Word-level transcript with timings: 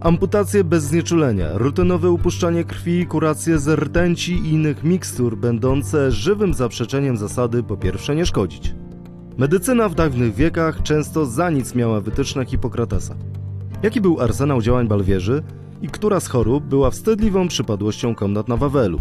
Amputacje 0.00 0.64
bez 0.64 0.84
znieczulenia, 0.84 1.48
rutynowe 1.54 2.10
upuszczanie 2.10 2.64
krwi, 2.64 3.06
kuracje 3.06 3.58
z 3.58 3.78
rtęci 3.78 4.32
i 4.32 4.52
innych 4.52 4.84
mikstur 4.84 5.36
będące 5.36 6.12
żywym 6.12 6.54
zaprzeczeniem 6.54 7.16
zasady 7.16 7.62
po 7.62 7.76
pierwsze 7.76 8.16
nie 8.16 8.26
szkodzić. 8.26 8.74
Medycyna 9.38 9.88
w 9.88 9.94
dawnych 9.94 10.34
wiekach 10.34 10.82
często 10.82 11.26
za 11.26 11.50
nic 11.50 11.74
miała 11.74 12.00
wytyczne 12.00 12.46
Hipokratesa. 12.46 13.14
Jaki 13.82 14.00
był 14.00 14.20
arsenał 14.20 14.62
działań 14.62 14.88
Balwierzy 14.88 15.42
i 15.82 15.88
która 15.88 16.20
z 16.20 16.28
chorób 16.28 16.64
była 16.64 16.90
wstydliwą 16.90 17.48
przypadłością 17.48 18.14
komnat 18.14 18.48
na 18.48 18.56
Wawelu? 18.56 19.00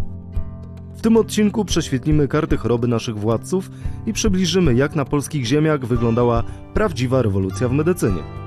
W 0.97 1.01
tym 1.01 1.17
odcinku 1.17 1.65
prześwietlimy 1.65 2.27
karty 2.27 2.57
choroby 2.57 2.87
naszych 2.87 3.17
władców 3.17 3.71
i 4.05 4.13
przybliżymy, 4.13 4.73
jak 4.73 4.95
na 4.95 5.05
polskich 5.05 5.45
ziemiach 5.45 5.85
wyglądała 5.85 6.43
prawdziwa 6.73 7.21
rewolucja 7.21 7.67
w 7.67 7.73
medycynie. 7.73 8.44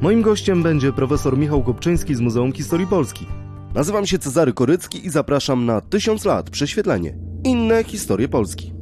Moim 0.00 0.22
gościem 0.22 0.62
będzie 0.62 0.92
profesor 0.92 1.38
Michał 1.38 1.62
Kopczyński 1.62 2.14
z 2.14 2.20
Muzeum 2.20 2.52
Historii 2.52 2.86
Polski. 2.86 3.26
Nazywam 3.74 4.06
się 4.06 4.18
Cezary 4.18 4.52
Korycki 4.52 5.06
i 5.06 5.10
zapraszam 5.10 5.66
na 5.66 5.80
Tysiąc 5.80 6.24
lat 6.24 6.50
prześwietlenie. 6.50 7.18
Inne 7.44 7.84
historie 7.84 8.28
Polski. 8.28 8.72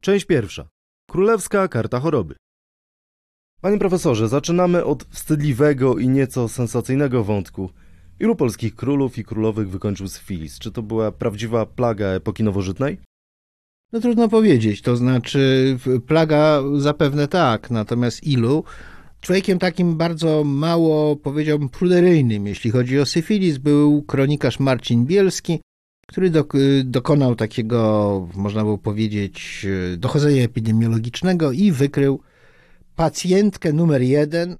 Część 0.00 0.24
pierwsza. 0.24 0.68
Królewska 1.10 1.68
karta 1.68 2.00
choroby. 2.00 2.34
Panie 3.60 3.78
profesorze, 3.78 4.28
zaczynamy 4.28 4.84
od 4.84 5.04
wstydliwego 5.04 5.98
i 5.98 6.08
nieco 6.08 6.48
sensacyjnego 6.48 7.24
wątku. 7.24 7.70
Ilu 8.20 8.36
polskich 8.36 8.74
królów 8.76 9.18
i 9.18 9.24
królowych 9.24 9.70
wykończył 9.70 10.08
syfilis? 10.08 10.58
Czy 10.58 10.72
to 10.72 10.82
była 10.82 11.12
prawdziwa 11.12 11.66
plaga 11.66 12.06
epoki 12.06 12.44
nowożytnej? 12.44 12.98
No 13.92 14.00
trudno 14.00 14.28
powiedzieć, 14.28 14.82
to 14.82 14.96
znaczy 14.96 15.76
plaga 16.06 16.62
zapewne 16.76 17.28
tak, 17.28 17.70
natomiast 17.70 18.24
ilu? 18.24 18.64
Człowiekiem 19.20 19.58
takim 19.58 19.96
bardzo 19.96 20.44
mało, 20.44 21.16
powiedziałbym, 21.16 21.68
pruderyjnym, 21.68 22.46
jeśli 22.46 22.70
chodzi 22.70 23.00
o 23.00 23.06
syfilis, 23.06 23.58
był 23.58 24.02
kronikarz 24.02 24.60
Marcin 24.60 25.06
Bielski, 25.06 25.60
który 26.06 26.32
dokonał 26.84 27.34
takiego, 27.34 28.28
można 28.34 28.62
było 28.62 28.78
powiedzieć, 28.78 29.66
dochodzenia 29.96 30.42
epidemiologicznego 30.42 31.52
i 31.52 31.72
wykrył 31.72 32.20
pacjentkę 32.96 33.72
numer 33.72 34.02
jeden. 34.02 34.56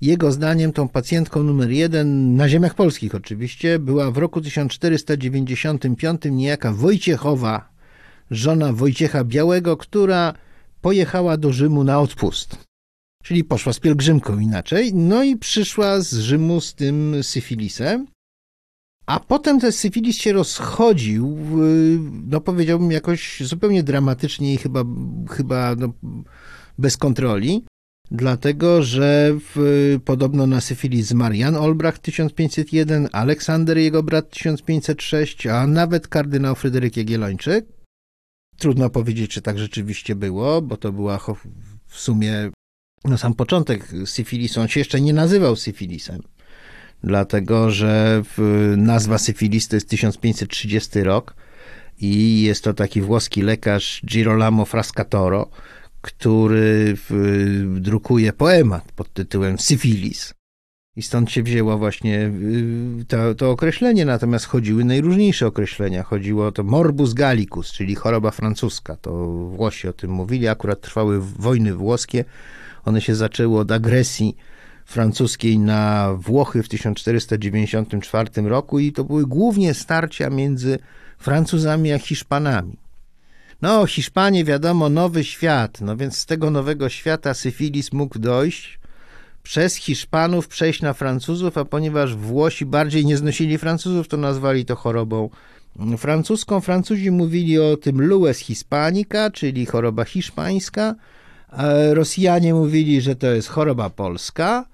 Jego 0.00 0.32
zdaniem 0.32 0.72
tą 0.72 0.88
pacjentką 0.88 1.42
numer 1.42 1.70
jeden, 1.70 2.36
na 2.36 2.48
ziemiach 2.48 2.74
polskich 2.74 3.14
oczywiście, 3.14 3.78
była 3.78 4.10
w 4.10 4.18
roku 4.18 4.40
1495 4.40 6.22
niejaka 6.30 6.72
Wojciechowa 6.72 7.71
żona 8.30 8.72
Wojciecha 8.72 9.24
Białego, 9.24 9.76
która 9.76 10.34
pojechała 10.80 11.36
do 11.36 11.52
Rzymu 11.52 11.84
na 11.84 12.00
odpust. 12.00 12.58
Czyli 13.22 13.44
poszła 13.44 13.72
z 13.72 13.80
pielgrzymką 13.80 14.38
inaczej, 14.38 14.94
no 14.94 15.22
i 15.22 15.36
przyszła 15.36 16.00
z 16.00 16.14
Rzymu 16.14 16.60
z 16.60 16.74
tym 16.74 17.16
syfilisem. 17.22 18.06
A 19.06 19.20
potem 19.20 19.60
ten 19.60 19.72
syfilis 19.72 20.16
się 20.16 20.32
rozchodził, 20.32 21.38
no 22.26 22.40
powiedziałbym 22.40 22.90
jakoś 22.90 23.40
zupełnie 23.40 23.82
dramatycznie 23.82 24.54
i 24.54 24.56
chyba, 24.56 24.84
chyba 25.30 25.74
no, 25.74 25.92
bez 26.78 26.96
kontroli, 26.96 27.64
dlatego 28.10 28.82
że 28.82 29.34
w, 29.54 29.98
podobno 30.04 30.46
na 30.46 30.60
syfilis 30.60 31.06
zmarł 31.06 31.34
Jan 31.34 31.56
Olbracht 31.56 32.02
1501, 32.02 33.08
Aleksander 33.12 33.78
jego 33.78 34.02
brat 34.02 34.30
1506, 34.30 35.46
a 35.46 35.66
nawet 35.66 36.08
kardynał 36.08 36.54
Fryderyk 36.54 36.96
Jagiellończyk. 36.96 37.81
Trudno 38.58 38.90
powiedzieć, 38.90 39.30
czy 39.30 39.42
tak 39.42 39.58
rzeczywiście 39.58 40.14
było, 40.14 40.62
bo 40.62 40.76
to 40.76 40.92
była 40.92 41.18
w 41.86 42.00
sumie 42.00 42.50
no 43.04 43.18
sam 43.18 43.34
początek 43.34 43.88
syfilisu. 44.06 44.60
On 44.60 44.68
się 44.68 44.80
jeszcze 44.80 45.00
nie 45.00 45.12
nazywał 45.12 45.56
syfilisem, 45.56 46.22
dlatego 47.04 47.70
że 47.70 48.22
nazwa 48.76 49.18
syfilis 49.18 49.68
to 49.68 49.76
jest 49.76 49.88
1530 49.88 51.00
rok 51.00 51.34
i 52.00 52.42
jest 52.42 52.64
to 52.64 52.74
taki 52.74 53.00
włoski 53.00 53.42
lekarz 53.42 54.02
Girolamo 54.06 54.64
Frascatoro, 54.64 55.50
który 56.00 56.96
drukuje 57.66 58.32
poemat 58.32 58.92
pod 58.92 59.12
tytułem 59.12 59.58
Syfilis. 59.58 60.34
I 60.96 61.02
stąd 61.02 61.30
się 61.30 61.42
wzięło 61.42 61.78
właśnie 61.78 62.30
y, 63.00 63.04
to, 63.08 63.34
to, 63.34 63.50
określenie, 63.50 64.04
natomiast 64.04 64.46
chodziły 64.46 64.84
najróżniejsze 64.84 65.46
określenia. 65.46 66.02
Chodziło 66.02 66.46
o 66.46 66.52
to 66.52 66.62
morbus 66.64 67.14
gallicus, 67.14 67.72
czyli 67.72 67.94
choroba 67.94 68.30
francuska. 68.30 68.96
To 68.96 69.26
Włosi 69.26 69.88
o 69.88 69.92
tym 69.92 70.10
mówili, 70.10 70.48
akurat 70.48 70.80
trwały 70.80 71.20
wojny 71.20 71.74
włoskie. 71.74 72.24
One 72.84 73.00
się 73.00 73.14
zaczęły 73.14 73.58
od 73.58 73.72
agresji 73.72 74.36
francuskiej 74.84 75.58
na 75.58 76.12
Włochy 76.14 76.62
w 76.62 76.68
1494 76.68 78.42
roku 78.42 78.78
i 78.78 78.92
to 78.92 79.04
były 79.04 79.26
głównie 79.26 79.74
starcia 79.74 80.30
między 80.30 80.78
Francuzami 81.18 81.92
a 81.92 81.98
Hiszpanami. 81.98 82.76
No, 83.62 83.86
Hiszpanie, 83.86 84.44
wiadomo, 84.44 84.88
nowy 84.88 85.24
świat, 85.24 85.80
no 85.80 85.96
więc 85.96 86.18
z 86.18 86.26
tego 86.26 86.50
nowego 86.50 86.88
świata 86.88 87.34
syfilis 87.34 87.92
mógł 87.92 88.18
dojść 88.18 88.81
przez 89.42 89.74
Hiszpanów 89.74 90.48
przejść 90.48 90.82
na 90.82 90.92
Francuzów, 90.92 91.58
a 91.58 91.64
ponieważ 91.64 92.16
Włosi 92.16 92.66
bardziej 92.66 93.06
nie 93.06 93.16
znosili 93.16 93.58
Francuzów, 93.58 94.08
to 94.08 94.16
nazwali 94.16 94.64
to 94.64 94.76
chorobą 94.76 95.30
francuską. 95.98 96.60
Francuzi 96.60 97.10
mówili 97.10 97.58
o 97.58 97.76
tym 97.76 98.02
lues 98.02 98.38
hispanica, 98.38 99.30
czyli 99.30 99.66
choroba 99.66 100.04
hiszpańska. 100.04 100.94
Rosjanie 101.92 102.54
mówili, 102.54 103.00
że 103.00 103.16
to 103.16 103.26
jest 103.26 103.48
choroba 103.48 103.90
polska. 103.90 104.66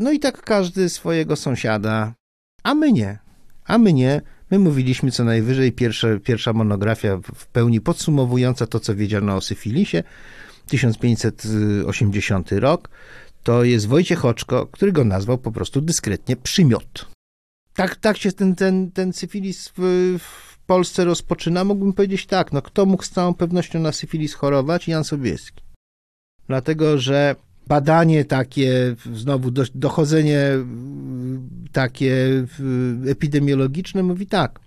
No 0.00 0.12
i 0.12 0.18
tak 0.18 0.42
każdy 0.42 0.88
swojego 0.88 1.36
sąsiada, 1.36 2.14
a 2.62 2.74
my 2.74 2.92
nie. 2.92 3.18
A 3.64 3.78
my 3.78 3.92
nie. 3.92 4.20
My 4.50 4.58
mówiliśmy 4.58 5.10
co 5.10 5.24
najwyżej, 5.24 5.72
pierwsze, 5.72 6.20
pierwsza 6.20 6.52
monografia 6.52 7.16
w 7.34 7.46
pełni 7.46 7.80
podsumowująca 7.80 8.66
to, 8.66 8.80
co 8.80 8.94
wiedziano 8.94 9.36
o 9.36 9.40
syfilisie, 9.40 10.02
1580 10.66 12.52
rok 12.52 12.88
to 13.42 13.64
jest 13.64 13.86
Wojciech 13.86 14.24
Oczko, 14.24 14.66
który 14.66 14.92
go 14.92 15.04
nazwał 15.04 15.38
po 15.38 15.52
prostu 15.52 15.80
dyskretnie 15.80 16.36
przymiot. 16.36 17.06
Tak, 17.74 17.96
tak 17.96 18.16
się 18.16 18.32
ten, 18.32 18.54
ten, 18.54 18.90
ten 18.90 19.12
syfilis 19.12 19.72
w, 19.76 20.18
w 20.18 20.58
Polsce 20.66 21.04
rozpoczyna. 21.04 21.64
Mógłbym 21.64 21.92
powiedzieć 21.92 22.26
tak, 22.26 22.52
no 22.52 22.62
kto 22.62 22.86
mógł 22.86 23.02
z 23.02 23.10
całą 23.10 23.34
pewnością 23.34 23.80
na 23.80 23.92
syfilis 23.92 24.34
chorować? 24.34 24.88
Jan 24.88 25.04
Sobieski. 25.04 25.62
Dlatego, 26.48 26.98
że 26.98 27.36
badanie 27.66 28.24
takie, 28.24 28.96
znowu 29.14 29.50
do, 29.50 29.64
dochodzenie 29.74 30.50
takie 31.72 32.46
epidemiologiczne 33.06 34.02
mówi 34.02 34.26
tak. 34.26 34.60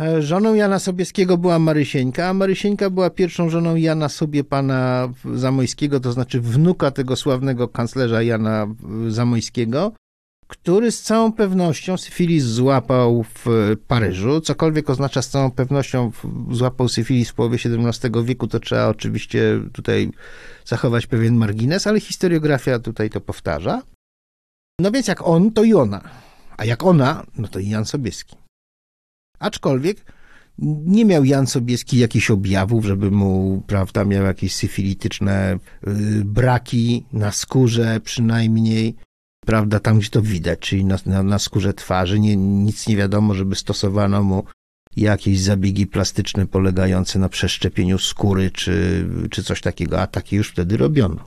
E, 0.00 0.22
żoną 0.22 0.54
Jana 0.54 0.78
Sobieskiego 0.78 1.38
była 1.38 1.58
Marysieńka, 1.58 2.28
a 2.28 2.34
Marysieńka 2.34 2.90
była 2.90 3.10
pierwszą 3.10 3.50
żoną 3.50 3.76
Jana 3.76 4.08
sobie 4.08 4.44
pana 4.44 5.08
Zamojskiego, 5.34 6.00
to 6.00 6.12
znaczy 6.12 6.40
wnuka 6.40 6.90
tego 6.90 7.16
sławnego 7.16 7.68
kanclerza 7.68 8.22
Jana 8.22 8.66
Zamojskiego, 9.08 9.92
który 10.46 10.92
z 10.92 11.02
całą 11.02 11.32
pewnością 11.32 11.96
syfilis 11.96 12.44
złapał 12.44 13.22
w 13.22 13.46
Paryżu. 13.88 14.40
Cokolwiek 14.40 14.90
oznacza 14.90 15.22
z 15.22 15.28
całą 15.28 15.50
pewnością 15.50 16.12
złapał 16.50 16.88
syfilis 16.88 17.30
w 17.30 17.34
połowie 17.34 17.58
XVII 17.64 18.24
wieku, 18.24 18.46
to 18.46 18.60
trzeba 18.60 18.88
oczywiście 18.88 19.60
tutaj 19.72 20.10
zachować 20.64 21.06
pewien 21.06 21.36
margines, 21.36 21.86
ale 21.86 22.00
historiografia 22.00 22.78
tutaj 22.78 23.10
to 23.10 23.20
powtarza. 23.20 23.82
No 24.80 24.90
więc 24.90 25.08
jak 25.08 25.28
on, 25.28 25.50
to 25.50 25.64
i 25.64 25.74
ona. 25.74 26.00
A 26.56 26.64
jak 26.64 26.84
ona, 26.84 27.26
no 27.38 27.48
to 27.48 27.58
i 27.58 27.68
Jan 27.68 27.84
Sobieski. 27.84 28.36
Aczkolwiek 29.38 30.04
nie 30.86 31.04
miał 31.04 31.24
Jan 31.24 31.46
Sobieski 31.46 31.98
jakichś 31.98 32.30
objawów, 32.30 32.84
żeby 32.84 33.10
mu, 33.10 33.62
prawda, 33.66 34.04
miał 34.04 34.24
jakieś 34.24 34.54
syfilityczne 34.54 35.58
y, 35.88 36.24
braki 36.24 37.06
na 37.12 37.32
skórze 37.32 38.00
przynajmniej, 38.00 38.96
prawda, 39.46 39.80
tam 39.80 39.98
gdzie 39.98 40.10
to 40.10 40.22
widać, 40.22 40.58
czyli 40.58 40.84
na, 40.84 40.98
na, 41.06 41.22
na 41.22 41.38
skórze 41.38 41.74
twarzy. 41.74 42.20
Nie, 42.20 42.36
nic 42.36 42.88
nie 42.88 42.96
wiadomo, 42.96 43.34
żeby 43.34 43.54
stosowano 43.54 44.22
mu 44.22 44.44
jakieś 44.96 45.40
zabiegi 45.40 45.86
plastyczne 45.86 46.46
polegające 46.46 47.18
na 47.18 47.28
przeszczepieniu 47.28 47.98
skóry 47.98 48.50
czy, 48.50 49.06
czy 49.30 49.44
coś 49.44 49.60
takiego, 49.60 50.00
a 50.00 50.06
takie 50.06 50.36
już 50.36 50.48
wtedy 50.50 50.76
robiono 50.76 51.26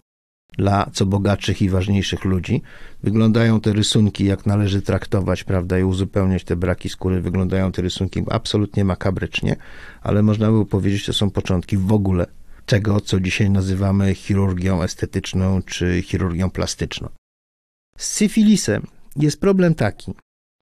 dla 0.60 0.90
co 0.94 1.06
bogatszych 1.06 1.62
i 1.62 1.70
ważniejszych 1.70 2.26
ludzi. 2.26 2.62
Wyglądają 3.04 3.62
te 3.62 3.74
rysunki, 3.74 4.26
jak 4.26 4.46
należy 4.46 4.82
traktować, 4.82 5.44
prawda, 5.44 5.80
i 5.80 5.84
uzupełniać 5.84 6.44
te 6.44 6.56
braki 6.56 6.90
skóry. 6.90 7.22
Wyglądają 7.22 7.72
te 7.72 7.82
rysunki 7.82 8.24
absolutnie 8.30 8.86
makabrycznie, 8.86 9.56
ale 10.02 10.22
można 10.22 10.52
by 10.52 10.66
powiedzieć, 10.66 11.06
to 11.06 11.14
są 11.14 11.30
początki 11.30 11.78
w 11.78 11.94
ogóle 11.94 12.26
tego, 12.66 13.02
co 13.02 13.20
dzisiaj 13.20 13.50
nazywamy 13.50 14.16
chirurgią 14.16 14.84
estetyczną 14.84 15.62
czy 15.62 16.02
chirurgią 16.02 16.50
plastyczną. 16.50 17.10
Z 17.98 18.08
syfilisem 18.08 18.88
jest 19.16 19.40
problem 19.40 19.76
taki, 19.76 20.14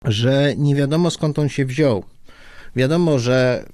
że 0.06 0.54
nie 0.58 0.76
wiadomo 0.76 1.10
skąd 1.10 1.40
on 1.40 1.50
się 1.50 1.66
wziął. 1.66 2.04
Wiadomo, 2.76 3.20
że 3.20 3.66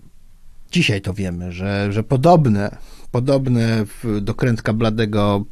dzisiaj 0.71 1.01
to 1.01 1.13
wiemy, 1.13 1.51
że, 1.51 1.93
że 1.93 2.03
podobne 2.03 2.77
podobne 3.13 3.85
do 4.21 4.33
krętka 4.33 4.73
bladego 4.73 5.45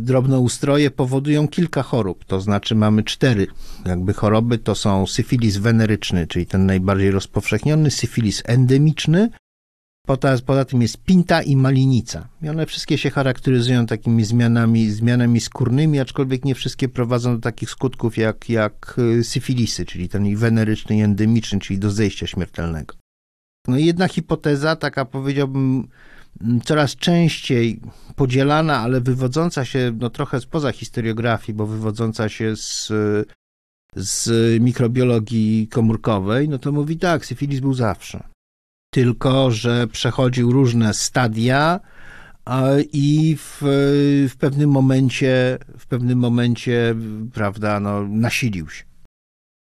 drobnoustroje 0.00 0.90
powodują 0.90 1.48
kilka 1.48 1.82
chorób, 1.82 2.24
to 2.24 2.40
znaczy 2.40 2.74
mamy 2.74 3.02
cztery 3.02 3.46
jakby 3.86 4.14
choroby, 4.14 4.58
to 4.58 4.74
są 4.74 5.06
syfilis 5.06 5.56
weneryczny, 5.56 6.26
czyli 6.26 6.46
ten 6.46 6.66
najbardziej 6.66 7.10
rozpowszechniony, 7.10 7.90
syfilis 7.90 8.42
endemiczny, 8.46 9.28
Poza, 10.06 10.38
poza 10.46 10.64
tym 10.64 10.82
jest 10.82 11.02
pinta 11.04 11.42
i 11.42 11.56
malinica. 11.56 12.28
I 12.42 12.48
one 12.48 12.66
wszystkie 12.66 12.98
się 12.98 13.10
charakteryzują 13.10 13.86
takimi 13.86 14.24
zmianami, 14.24 14.90
zmianami 14.90 15.40
skórnymi, 15.40 16.00
aczkolwiek 16.00 16.44
nie 16.44 16.54
wszystkie 16.54 16.88
prowadzą 16.88 17.34
do 17.34 17.40
takich 17.40 17.70
skutków 17.70 18.16
jak, 18.16 18.48
jak 18.48 18.96
y, 18.98 19.24
syfilisy, 19.24 19.84
czyli 19.84 20.08
ten 20.08 20.36
weneryczny 20.36 20.96
i 20.96 21.00
endemiczny, 21.00 21.58
czyli 21.60 21.78
do 21.78 21.90
zejścia 21.90 22.26
śmiertelnego. 22.26 23.01
No 23.68 23.78
jedna 23.78 24.08
hipoteza, 24.08 24.76
taka 24.76 25.04
powiedziałbym 25.04 25.88
coraz 26.64 26.96
częściej 26.96 27.80
podzielana, 28.16 28.78
ale 28.78 29.00
wywodząca 29.00 29.64
się 29.64 29.92
no, 29.98 30.10
trochę 30.10 30.40
spoza 30.40 30.72
historiografii, 30.72 31.56
bo 31.56 31.66
wywodząca 31.66 32.28
się 32.28 32.56
z, 32.56 32.92
z 33.96 34.30
mikrobiologii 34.62 35.68
komórkowej, 35.68 36.48
no 36.48 36.58
to 36.58 36.72
mówi 36.72 36.98
tak, 36.98 37.26
syfilis 37.26 37.60
był 37.60 37.74
zawsze 37.74 38.32
tylko 38.92 39.50
że 39.50 39.86
przechodził 39.86 40.52
różne 40.52 40.94
stadia 40.94 41.80
i 42.92 43.36
w, 43.38 43.58
w 44.30 44.36
pewnym 44.36 44.70
momencie, 44.70 45.58
w 45.78 45.86
pewnym 45.86 46.18
momencie, 46.18 46.94
prawda, 47.32 47.80
no, 47.80 48.08
nasilił 48.08 48.68
się. 48.68 48.84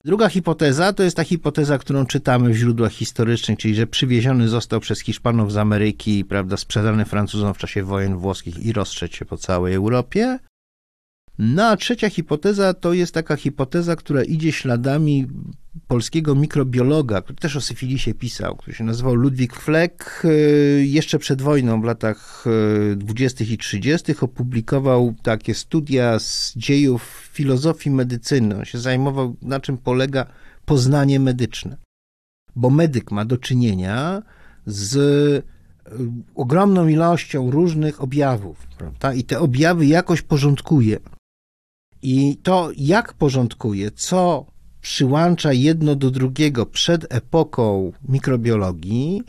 Druga 0.06 0.30
hipoteza 0.30 0.94
to 0.94 1.04
jest 1.04 1.18
ta 1.18 1.24
hipoteza, 1.24 1.78
którą 1.78 2.06
czytamy 2.06 2.50
w 2.50 2.56
źródłach 2.56 2.92
historycznych, 2.92 3.60
czyli 3.60 3.76
że 3.76 3.88
przywieziony 3.88 4.48
został 4.48 4.80
przez 4.80 5.00
Hiszpanów 5.00 5.52
z 5.52 5.58
Ameryki, 5.58 6.26
prawda, 6.26 6.58
sprzedany 6.58 7.06
Francuzom 7.06 7.54
w 7.54 7.58
czasie 7.58 7.84
wojen 7.84 8.18
włoskich 8.18 8.66
i 8.66 8.74
rozszedł 8.74 9.14
się 9.14 9.26
po 9.26 9.38
całej 9.38 9.74
Europie. 9.74 10.40
No 11.40 11.68
a 11.68 11.78
trzecia 11.78 12.10
hipoteza 12.10 12.74
to 12.74 12.94
jest 12.94 13.14
taka 13.14 13.36
hipoteza, 13.36 13.96
która 13.96 14.24
idzie 14.24 14.52
śladami 14.52 15.28
polskiego 15.88 16.36
mikrobiologa, 16.36 17.22
który 17.22 17.40
też 17.40 17.56
o 17.56 17.62
syfilisie 17.62 18.14
pisał, 18.14 18.56
który 18.56 18.76
się 18.76 18.84
nazywał 18.84 19.16
Ludwik 19.16 19.56
Fleck. 19.56 20.24
Jeszcze 20.80 21.20
przed 21.20 21.42
wojną, 21.42 21.82
w 21.82 21.84
latach 21.84 22.46
20. 22.96 23.44
E, 23.44 23.48
i 23.48 23.58
30., 23.58 24.14
opublikował 24.22 25.16
takie 25.24 25.54
studia 25.54 26.20
z 26.20 26.54
dziejów 26.56 27.30
filozofii 27.34 27.92
medycyny. 27.92 28.58
On 28.58 28.66
się 28.66 28.80
zajmował, 28.80 29.36
na 29.42 29.60
czym 29.60 29.78
polega 29.78 30.26
poznanie 30.66 31.20
medyczne. 31.20 31.78
Bo 32.56 32.70
medyk 32.70 33.12
ma 33.12 33.26
do 33.26 33.38
czynienia 33.38 34.22
z 34.66 34.98
e, 34.98 35.92
ogromną 36.36 36.88
ilością 36.88 37.52
różnych 37.52 38.02
objawów, 38.02 38.68
prawda? 38.78 39.14
I 39.14 39.24
te 39.24 39.40
objawy 39.40 39.86
jakoś 39.86 40.22
porządkuje. 40.22 41.00
I 42.08 42.38
to, 42.44 42.72
jak 42.78 43.14
porządkuje, 43.14 43.92
co 43.92 44.46
przyłącza 44.82 45.54
jedno 45.54 45.96
do 45.96 46.12
drugiego 46.12 46.66
przed 46.66 47.14
epoką 47.14 47.92
mikrobiologii, 48.10 49.24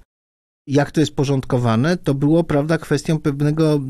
jak 0.67 0.91
to 0.91 1.01
jest 1.01 1.15
porządkowane, 1.15 1.97
to 1.97 2.15
było, 2.15 2.45
prawda, 2.45 2.79
kwestią 2.79 3.19
pewnego, 3.19 3.81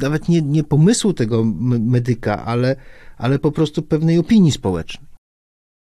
nawet 0.00 0.28
nie, 0.28 0.42
nie 0.42 0.64
pomysłu 0.64 1.12
tego 1.12 1.44
medyka, 1.44 2.44
ale, 2.44 2.76
ale 3.16 3.38
po 3.38 3.52
prostu 3.52 3.82
pewnej 3.82 4.18
opinii 4.18 4.52
społecznej. 4.52 5.08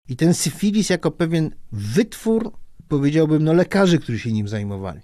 I 0.09 0.17
ten 0.17 0.35
syfilis 0.35 0.91
jako 0.91 1.11
pewien 1.11 1.51
wytwór, 1.73 2.53
powiedziałbym, 2.89 3.45
no 3.45 3.53
lekarzy, 3.53 3.99
którzy 3.99 4.19
się 4.19 4.33
nim 4.33 4.49
zajmowali. 4.49 5.01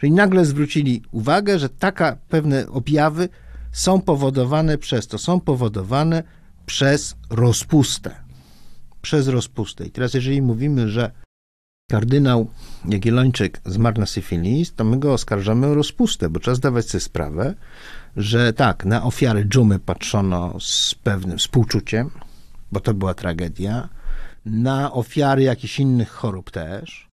Czyli 0.00 0.12
nagle 0.12 0.44
zwrócili 0.44 1.02
uwagę, 1.12 1.58
że 1.58 1.68
taka 1.68 2.16
pewne 2.28 2.68
objawy 2.68 3.28
są 3.72 4.00
powodowane 4.00 4.78
przez 4.78 5.06
to, 5.06 5.18
są 5.18 5.40
powodowane 5.40 6.41
przez 6.66 7.16
rozpustę. 7.30 8.14
Przez 9.02 9.28
rozpustę. 9.28 9.86
I 9.86 9.90
teraz, 9.90 10.14
jeżeli 10.14 10.42
mówimy, 10.42 10.88
że 10.88 11.10
kardynał 11.90 12.50
Jagiellończyk 12.88 13.60
zmarł 13.66 14.00
na 14.00 14.06
syfilis, 14.06 14.74
to 14.74 14.84
my 14.84 14.98
go 14.98 15.12
oskarżamy 15.12 15.66
o 15.66 15.74
rozpustę, 15.74 16.28
bo 16.30 16.40
trzeba 16.40 16.54
zdawać 16.54 16.90
sobie 16.90 17.00
sprawę, 17.00 17.54
że 18.16 18.52
tak, 18.52 18.84
na 18.84 19.02
ofiary 19.02 19.44
dżumy 19.44 19.78
patrzono 19.78 20.60
z 20.60 20.94
pewnym 20.94 21.38
współczuciem, 21.38 22.10
bo 22.72 22.80
to 22.80 22.94
była 22.94 23.14
tragedia, 23.14 23.88
na 24.44 24.92
ofiary 24.92 25.42
jakichś 25.42 25.80
innych 25.80 26.10
chorób 26.10 26.50
też, 26.50 27.08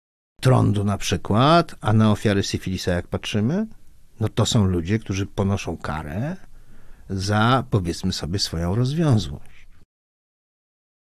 trądu 0.41 0.85
na 0.85 0.99
przykład, 0.99 1.75
a 1.81 1.93
na 1.93 2.11
ofiary 2.11 2.43
syfilisa 2.43 2.93
jak 2.93 3.08
patrzymy, 3.08 3.67
no 4.20 4.29
to 4.29 4.46
są 4.46 4.64
ludzie, 4.64 4.99
którzy 4.99 5.26
ponoszą 5.26 5.76
karę, 5.76 6.37
za, 7.11 7.65
powiedzmy 7.71 8.12
sobie, 8.12 8.39
swoją 8.39 8.75
rozwiązłość. 8.75 9.69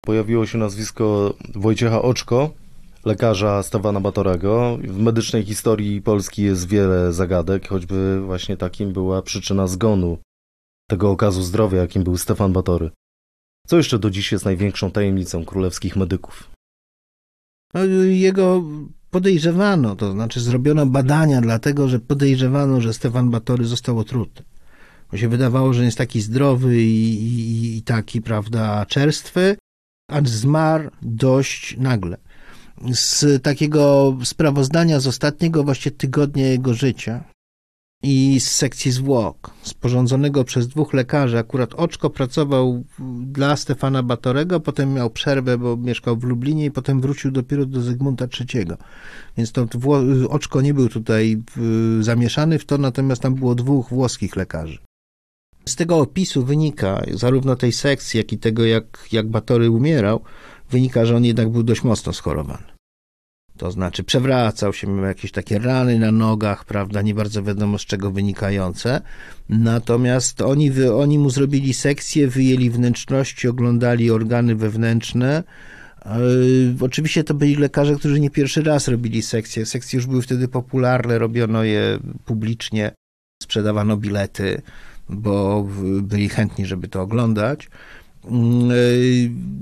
Pojawiło 0.04 0.46
się 0.46 0.58
nazwisko 0.58 1.34
Wojciecha 1.54 2.02
Oczko, 2.02 2.50
lekarza 3.04 3.62
Stefana 3.62 4.00
Batorego. 4.00 4.78
W 4.82 4.98
medycznej 4.98 5.44
historii 5.44 6.02
Polski 6.02 6.42
jest 6.42 6.68
wiele 6.68 7.12
zagadek, 7.12 7.68
choćby 7.68 8.20
właśnie 8.20 8.56
takim 8.56 8.92
była 8.92 9.22
przyczyna 9.22 9.66
zgonu 9.66 10.18
tego 10.88 11.10
okazu 11.10 11.42
zdrowia, 11.42 11.80
jakim 11.80 12.04
był 12.04 12.16
Stefan 12.16 12.52
Batory. 12.52 12.90
Co 13.66 13.76
jeszcze 13.76 13.98
do 13.98 14.10
dziś 14.10 14.32
jest 14.32 14.44
największą 14.44 14.90
tajemnicą 14.90 15.44
królewskich 15.44 15.96
medyków? 15.96 16.50
No, 17.74 17.84
jego 18.04 18.62
podejrzewano, 19.10 19.96
to 19.96 20.12
znaczy 20.12 20.40
zrobiono 20.40 20.86
badania, 20.86 21.40
dlatego 21.40 21.88
że 21.88 21.98
podejrzewano, 21.98 22.80
że 22.80 22.94
Stefan 22.94 23.30
Batory 23.30 23.64
został 23.64 23.98
otruty. 23.98 24.42
Bo 25.14 25.18
się 25.18 25.28
wydawało, 25.28 25.72
że 25.72 25.84
jest 25.84 25.98
taki 25.98 26.20
zdrowy 26.20 26.82
i, 26.82 27.24
i, 27.24 27.76
i 27.76 27.82
taki, 27.82 28.22
prawda, 28.22 28.86
czerstwy, 28.86 29.56
a 30.10 30.20
zmarł 30.24 30.90
dość 31.02 31.76
nagle. 31.78 32.16
Z 32.92 33.42
takiego 33.42 34.16
sprawozdania 34.24 35.00
z 35.00 35.06
ostatniego 35.06 35.64
właśnie 35.64 35.90
tygodnia 35.90 36.46
jego 36.46 36.74
życia 36.74 37.24
i 38.02 38.40
z 38.40 38.50
sekcji 38.50 38.90
zwłok, 38.90 39.50
sporządzonego 39.62 40.44
przez 40.44 40.68
dwóch 40.68 40.94
lekarzy. 40.94 41.38
Akurat 41.38 41.74
Oczko 41.74 42.10
pracował 42.10 42.84
dla 43.20 43.56
Stefana 43.56 44.02
Batorego, 44.02 44.60
potem 44.60 44.94
miał 44.94 45.10
przerwę, 45.10 45.58
bo 45.58 45.76
mieszkał 45.76 46.16
w 46.16 46.24
Lublinie 46.24 46.64
i 46.64 46.70
potem 46.70 47.00
wrócił 47.00 47.30
dopiero 47.30 47.66
do 47.66 47.80
Zygmunta 47.80 48.26
III. 48.40 48.66
Więc 49.36 49.52
to 49.52 49.66
Oczko 50.28 50.60
nie 50.60 50.74
był 50.74 50.88
tutaj 50.88 51.42
zamieszany 52.00 52.58
w 52.58 52.64
to, 52.64 52.78
natomiast 52.78 53.22
tam 53.22 53.34
było 53.34 53.54
dwóch 53.54 53.88
włoskich 53.88 54.36
lekarzy. 54.36 54.78
Z 55.68 55.76
tego 55.76 55.98
opisu 55.98 56.44
wynika, 56.44 57.02
zarówno 57.12 57.56
tej 57.56 57.72
sekcji, 57.72 58.18
jak 58.18 58.32
i 58.32 58.38
tego, 58.38 58.64
jak, 58.64 58.84
jak 59.12 59.28
Batory 59.28 59.70
umierał, 59.70 60.20
wynika, 60.70 61.06
że 61.06 61.16
on 61.16 61.24
jednak 61.24 61.48
był 61.48 61.62
dość 61.62 61.84
mocno 61.84 62.12
schorowany. 62.12 62.74
To 63.56 63.70
znaczy 63.70 64.04
przewracał 64.04 64.72
się, 64.72 64.86
miał 64.86 65.04
jakieś 65.04 65.32
takie 65.32 65.58
rany 65.58 65.98
na 65.98 66.12
nogach, 66.12 66.64
prawda, 66.64 67.02
nie 67.02 67.14
bardzo 67.14 67.42
wiadomo 67.42 67.78
z 67.78 67.84
czego 67.84 68.10
wynikające. 68.10 69.00
Natomiast 69.48 70.40
oni, 70.40 70.70
oni 70.82 71.18
mu 71.18 71.30
zrobili 71.30 71.74
sekcję, 71.74 72.28
wyjęli 72.28 72.70
wnętrzności, 72.70 73.48
oglądali 73.48 74.10
organy 74.10 74.54
wewnętrzne. 74.54 75.42
Yy, 76.06 76.74
oczywiście 76.80 77.24
to 77.24 77.34
byli 77.34 77.56
lekarze, 77.56 77.96
którzy 77.96 78.20
nie 78.20 78.30
pierwszy 78.30 78.62
raz 78.62 78.88
robili 78.88 79.22
sekcje. 79.22 79.66
Sekcje 79.66 79.96
już 79.96 80.06
były 80.06 80.22
wtedy 80.22 80.48
popularne, 80.48 81.18
robiono 81.18 81.64
je 81.64 81.98
publicznie, 82.24 82.92
sprzedawano 83.42 83.96
bilety 83.96 84.62
bo 85.08 85.66
byli 86.02 86.28
chętni, 86.28 86.66
żeby 86.66 86.88
to 86.88 87.02
oglądać. 87.02 87.68
Mm, 88.24 88.70
e, 88.70 88.74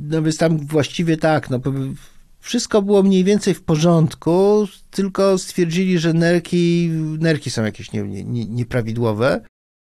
no 0.09 0.23
więc 0.23 0.37
tam 0.39 0.59
właściwie 0.59 1.17
tak, 1.17 1.51
no 1.51 1.61
wszystko 2.41 2.83
było 2.83 3.03
mniej 3.03 3.25
więcej 3.25 3.55
w 3.55 3.63
porządku, 3.63 4.67
tylko 4.91 5.39
stwierdzili, 5.39 5.99
że 5.99 6.13
nerki, 6.13 6.89
nerki 7.19 7.51
są 7.51 7.65
jakieś 7.65 7.93
nie, 7.93 8.03
nie, 8.03 8.45
nieprawidłowe. 8.45 9.41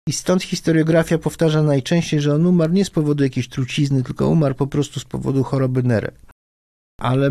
I 0.08 0.12
stąd 0.12 0.42
historiografia 0.42 1.18
powtarza 1.18 1.62
najczęściej, 1.62 2.20
że 2.20 2.34
on 2.34 2.46
umarł 2.46 2.72
nie 2.72 2.84
z 2.84 2.90
powodu 2.90 3.24
jakiejś 3.24 3.48
trucizny, 3.48 4.02
tylko 4.02 4.28
umarł 4.28 4.54
po 4.54 4.66
prostu 4.66 5.00
z 5.00 5.04
powodu 5.04 5.44
choroby 5.44 5.82
nerek. 5.82 6.14
Ale 7.00 7.30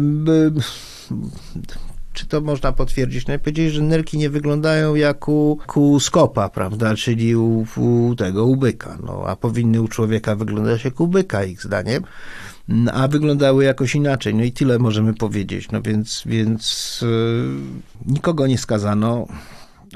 czy 2.17 2.27
to 2.27 2.41
można 2.41 2.71
potwierdzić? 2.71 3.27
Najpierw 3.27 3.73
że 3.73 3.81
nerki 3.81 4.17
nie 4.17 4.29
wyglądają 4.29 4.95
jak 4.95 5.27
u, 5.27 5.59
u 5.75 5.99
skopa, 5.99 6.49
prawda, 6.49 6.95
czyli 6.95 7.35
u, 7.35 7.65
u 7.77 8.15
tego, 8.15 8.45
u 8.45 8.55
byka, 8.55 8.97
no, 9.03 9.23
a 9.27 9.35
powinny 9.35 9.81
u 9.81 9.87
człowieka 9.87 10.35
wyglądać 10.35 10.85
jak 10.85 10.99
u 10.99 11.07
byka, 11.07 11.43
ich 11.43 11.63
zdaniem 11.63 12.03
a 12.93 13.07
wyglądały 13.07 13.63
jakoś 13.63 13.95
inaczej. 13.95 14.35
No 14.35 14.43
i 14.43 14.51
tyle 14.51 14.79
możemy 14.79 15.13
powiedzieć. 15.13 15.71
No 15.71 15.81
więc, 15.81 16.23
więc 16.25 16.99
yy, 17.01 18.13
nikogo 18.13 18.47
nie 18.47 18.57
skazano. 18.57 19.27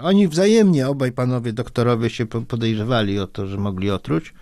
Oni 0.01 0.28
wzajemnie, 0.28 0.88
obaj 0.88 1.12
panowie 1.12 1.54
doktorowie 1.54 2.10
się 2.10 2.25
podejrzewali 2.25 3.20
o 3.20 3.28
to, 3.28 3.48
że 3.48 3.58
mogli 3.58 3.92
otruć, 3.92 4.34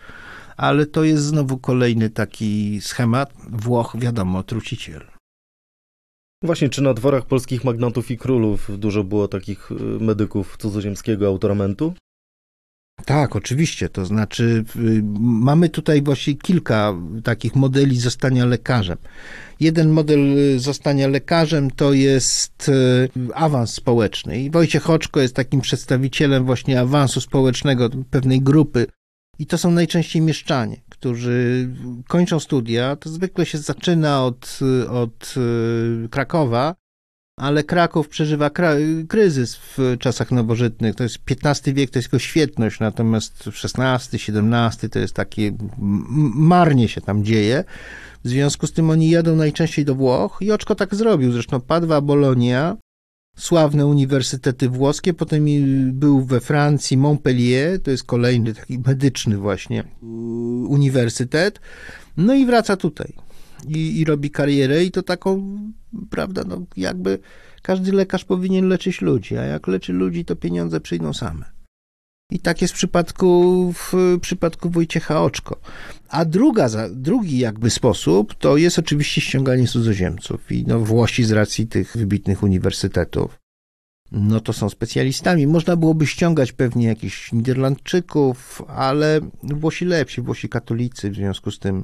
ale 0.57 0.86
to 0.86 1.03
jest 1.03 1.24
znowu 1.24 1.57
kolejny 1.57 2.09
taki 2.09 2.81
schemat. 2.81 3.33
Włoch, 3.50 3.95
wiadomo, 4.00 4.43
truciciel. 4.43 5.18
Właśnie, 6.43 6.69
czy 6.69 6.81
na 6.81 6.93
dworach 6.93 7.25
polskich 7.25 7.63
magnatów 7.63 8.12
i 8.12 8.17
królów 8.17 8.79
dużo 8.79 9.03
było 9.03 9.27
takich 9.27 9.72
y, 9.72 9.75
medyków 10.00 10.58
cudzoziemskiego 10.58 11.27
autoramentu? 11.27 11.93
Tak, 13.05 13.36
oczywiście. 13.36 13.89
To 13.89 14.05
znaczy, 14.05 14.63
y, 14.75 15.01
mamy 15.19 15.69
tutaj 15.69 16.01
właśnie 16.01 16.36
kilka 16.36 16.93
takich 17.24 17.55
modeli 17.55 18.00
zostania 18.00 18.46
lekarzem. 18.46 18.98
Jeden 19.60 19.89
model 19.89 20.38
y, 20.38 20.60
zostania 20.60 21.08
lekarzem 21.08 21.72
to 21.72 21.93
jest 21.93 22.72
awans 23.34 23.74
społeczny. 23.74 24.41
I 24.41 24.51
Wojciech 24.51 24.89
Oczko 24.89 25.19
jest 25.19 25.36
takim 25.36 25.62
przedstawicielem 25.62 26.46
właśnie 26.46 26.81
awansu 26.81 27.22
społecznego 27.22 27.89
pewnej 28.10 28.41
grupy. 28.41 28.88
I 29.39 29.46
to 29.46 29.58
są 29.58 29.72
najczęściej 29.72 30.22
mieszczanie, 30.22 30.81
którzy 31.00 31.70
kończą 32.08 32.39
studia. 32.39 32.96
To 32.96 33.10
zwykle 33.10 33.46
się 33.46 33.58
zaczyna 33.58 34.25
od, 34.25 34.60
od 34.89 35.36
Krakowa 36.12 36.75
ale 37.39 37.63
Kraków 37.63 38.10
przeżywa 38.10 38.50
kryzys 39.08 39.56
w 39.56 39.96
czasach 40.00 40.32
nowożytnych. 40.32 40.96
To 40.96 41.03
jest 41.03 41.18
XV 41.46 41.74
wiek, 41.74 41.89
to 41.89 42.00
jest 42.00 42.08
jego 42.08 42.20
świetność, 42.20 42.79
natomiast 42.79 43.50
XVI, 43.63 44.18
XVII 44.18 44.89
to 44.89 45.00
jest 45.00 45.13
takie, 45.13 45.51
marnie 46.36 46.88
się 46.88 47.01
tam 47.01 47.24
dzieje. 47.24 47.63
W 48.24 48.29
związku 48.29 48.68
z 48.68 48.72
tym 48.72 48.89
oni 48.89 49.10
jadą 49.10 49.36
najczęściej 49.36 49.86
do 49.86 49.96
Włoch 49.96 50.38
i 50.41 50.51
Oczko 50.51 50.75
tak 50.75 50.96
zrobił. 50.96 51.32
Zresztą 51.32 51.62
Padwa, 51.62 52.01
Bolonia, 52.01 52.77
sławne 53.39 53.86
uniwersytety 53.86 54.69
włoskie, 54.69 55.13
potem 55.13 55.46
był 55.91 56.25
we 56.25 56.39
Francji 56.39 56.98
Montpellier, 56.98 57.81
to 57.81 57.91
jest 57.91 58.03
kolejny 58.03 58.53
taki 58.53 58.79
medyczny 58.79 59.38
właśnie 59.38 59.84
uniwersytet, 60.67 61.62
no 62.17 62.34
i 62.34 62.46
wraca 62.46 62.77
tutaj 62.77 63.13
i, 63.67 64.00
i 64.00 64.05
robi 64.05 64.31
karierę 64.31 64.84
i 64.84 64.91
to 64.91 65.03
taką, 65.03 65.60
prawda, 66.10 66.43
no 66.48 66.62
jakby 66.77 67.19
każdy 67.62 67.91
lekarz 67.91 68.25
powinien 68.25 68.67
leczyć 68.67 69.01
ludzi, 69.01 69.38
a 69.38 69.43
jak 69.43 69.67
leczy 69.67 69.93
ludzi, 69.93 70.25
to 70.25 70.36
pieniądze 70.36 70.81
przyjdą 70.81 71.13
same. 71.13 71.58
I 72.31 72.39
tak 72.39 72.62
jest 72.62 72.74
w 72.74 72.77
przypadku, 72.77 73.74
w 73.74 74.17
przypadku 74.21 74.69
Wojciecha 74.69 75.21
Oczko. 75.24 75.59
A 76.09 76.25
druga, 76.25 76.69
drugi 76.89 77.39
jakby 77.39 77.69
sposób 77.69 78.36
to 78.36 78.57
jest 78.57 78.79
oczywiście 78.79 79.21
ściąganie 79.21 79.67
cudzoziemców. 79.67 80.51
I 80.51 80.63
no 80.67 80.79
Włosi 80.79 81.24
z 81.24 81.31
racji 81.31 81.67
tych 81.67 81.98
wybitnych 81.98 82.43
uniwersytetów, 82.43 83.39
no 84.12 84.39
to 84.39 84.53
są 84.53 84.69
specjalistami. 84.69 85.48
Można 85.48 85.75
byłoby 85.75 86.07
ściągać 86.07 86.51
pewnie 86.51 86.88
jakichś 86.88 87.31
Niderlandczyków, 87.31 88.62
ale 88.67 89.19
Włosi 89.43 89.86
lepsi, 89.86 90.21
Włosi 90.21 90.50
katolicy, 90.50 91.12
w 91.12 91.15
związku 91.15 91.51
z 91.51 91.59
tym 91.59 91.83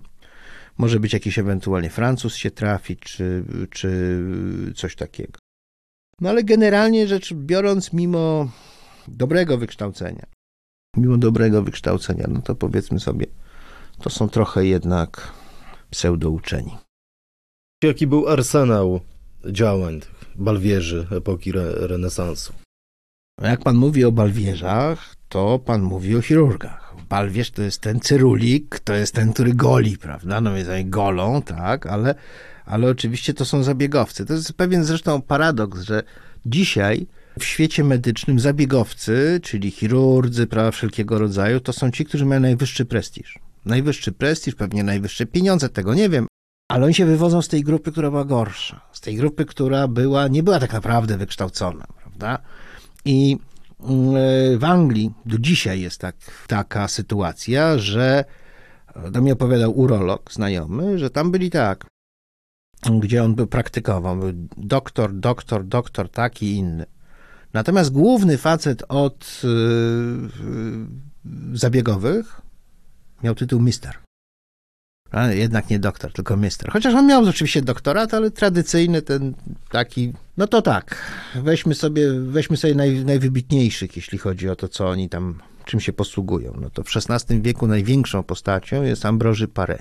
może 0.78 1.00
być 1.00 1.14
jakiś 1.14 1.40
ewentualnie 1.40 1.90
Francuz 1.90 2.36
się 2.36 2.52
trafi, 2.52 2.98
czy, 2.98 3.44
czy 3.70 4.20
coś 4.76 4.96
takiego. 4.96 5.40
No 6.22 6.30
ale 6.30 6.44
generalnie 6.44 7.08
rzecz 7.08 7.34
biorąc, 7.34 7.94
mimo 7.94 8.52
dobrego 9.08 9.58
wykształcenia, 9.58 10.26
mimo 10.98 11.18
dobrego 11.18 11.64
wykształcenia, 11.64 12.26
no 12.30 12.42
to 12.42 12.56
powiedzmy 12.56 13.00
sobie, 13.00 13.26
to 14.02 14.10
są 14.10 14.30
trochę 14.30 14.66
jednak 14.66 15.32
pseudouczeni. 15.90 16.78
Jaki 17.84 18.08
był 18.08 18.28
arsenał 18.28 19.00
działań 19.52 20.02
balwierzy 20.36 21.08
epoki 21.12 21.50
re 21.50 21.88
renesansu? 21.88 22.54
Jak 23.42 23.62
pan 23.62 23.76
mówi 23.76 24.06
o 24.06 24.12
balwierzach, 24.12 25.16
to 25.30 25.60
pan 25.60 25.82
mówi 25.82 26.16
o 26.16 26.22
chirurgach. 26.22 26.96
Balwierz 27.10 27.52
to 27.52 27.62
jest 27.62 27.82
ten 27.82 28.00
cyrulik, 28.00 28.80
to 28.80 28.94
jest 28.94 29.14
ten, 29.14 29.34
który 29.34 29.54
goli, 29.54 29.98
prawda? 29.98 30.42
No 30.42 30.54
więc 30.54 30.70
oni 30.70 30.86
golą, 30.86 31.42
tak, 31.42 31.86
ale, 31.86 32.16
ale 32.66 32.90
oczywiście 32.90 33.34
to 33.34 33.46
są 33.46 33.64
zabiegowcy. 33.64 34.26
To 34.26 34.34
jest 34.34 34.54
pewien 34.54 34.84
zresztą 34.84 35.22
paradoks, 35.22 35.82
że 35.82 36.04
dzisiaj 36.46 37.08
w 37.40 37.44
świecie 37.44 37.84
medycznym 37.84 38.40
zabiegowcy, 38.40 39.40
czyli 39.44 39.72
chirurdzy, 39.72 40.48
prawa 40.48 40.72
wszelkiego 40.72 41.20
rodzaju, 41.20 41.60
to 41.60 41.74
są 41.74 41.92
ci, 41.92 42.06
którzy 42.06 42.26
mają 42.26 42.42
najwyższy 42.42 42.86
prestiż. 42.86 43.40
Najwyższy 43.66 44.12
prestiż, 44.12 44.56
pewnie 44.56 44.84
najwyższe 44.84 45.26
pieniądze, 45.26 45.70
tego 45.70 45.94
nie 45.94 46.10
wiem, 46.10 46.28
ale 46.72 46.86
oni 46.86 46.94
się 46.94 47.06
wywodzą 47.06 47.42
z 47.42 47.48
tej 47.48 47.64
grupy, 47.64 47.92
która 47.92 48.10
była 48.10 48.26
gorsza. 48.26 48.82
Z 48.92 49.02
tej 49.02 49.16
grupy, 49.16 49.46
która 49.46 49.88
była, 49.88 50.28
nie 50.28 50.44
była 50.44 50.60
tak 50.60 50.74
naprawdę 50.74 51.18
wykształcona, 51.18 51.86
prawda? 52.04 52.40
I 53.06 53.38
w 54.58 54.64
Anglii 54.64 55.12
do 55.26 55.38
dzisiaj 55.40 55.82
jest 55.82 56.02
tak, 56.02 56.16
taka 56.48 56.88
sytuacja, 56.88 57.78
że 57.78 58.26
do 59.12 59.22
mnie 59.22 59.34
opowiadał 59.34 59.80
urolog 59.80 60.34
znajomy, 60.34 61.00
że 61.00 61.10
tam 61.10 61.32
byli 61.32 61.50
tak, 61.50 61.86
gdzie 63.00 63.24
on 63.24 63.36
był 63.36 63.48
praktykował, 63.48 64.18
był 64.18 64.32
doktor, 64.58 65.14
doktor, 65.14 65.66
doktor, 65.66 66.10
taki 66.10 66.56
inny. 66.56 66.86
Natomiast 67.56 67.92
główny 67.92 68.38
facet 68.38 68.84
od 68.90 69.42
yy, 69.44 70.30
zabiegowych 71.54 72.42
miał 73.24 73.36
tytuł 73.36 73.62
mister. 73.62 73.98
Jednak 75.30 75.70
nie 75.70 75.80
doktor, 75.80 76.14
tylko 76.14 76.38
mister. 76.38 76.72
Chociaż 76.72 76.94
on 76.94 77.08
miał 77.08 77.24
oczywiście 77.24 77.62
doktorat, 77.62 78.14
ale 78.14 78.32
tradycyjny 78.32 79.02
ten 79.02 79.34
taki, 79.70 80.14
no 80.38 80.48
to 80.48 80.62
tak, 80.62 81.12
weźmy 81.36 81.76
sobie, 81.76 82.14
weźmy 82.14 82.58
sobie 82.58 82.76
naj, 82.76 83.06
najwybitniejszych, 83.06 83.96
jeśli 83.96 84.18
chodzi 84.18 84.50
o 84.50 84.56
to, 84.56 84.68
co 84.68 84.90
oni 84.90 85.10
tam, 85.10 85.42
czym 85.66 85.80
się 85.80 85.94
posługują. 85.94 86.58
No 86.62 86.70
to 86.70 86.84
w 86.84 86.88
XVI 86.96 87.42
wieku 87.42 87.68
największą 87.68 88.24
postacią 88.24 88.84
jest 88.84 89.06
Ambroży 89.06 89.48
Paré. 89.48 89.78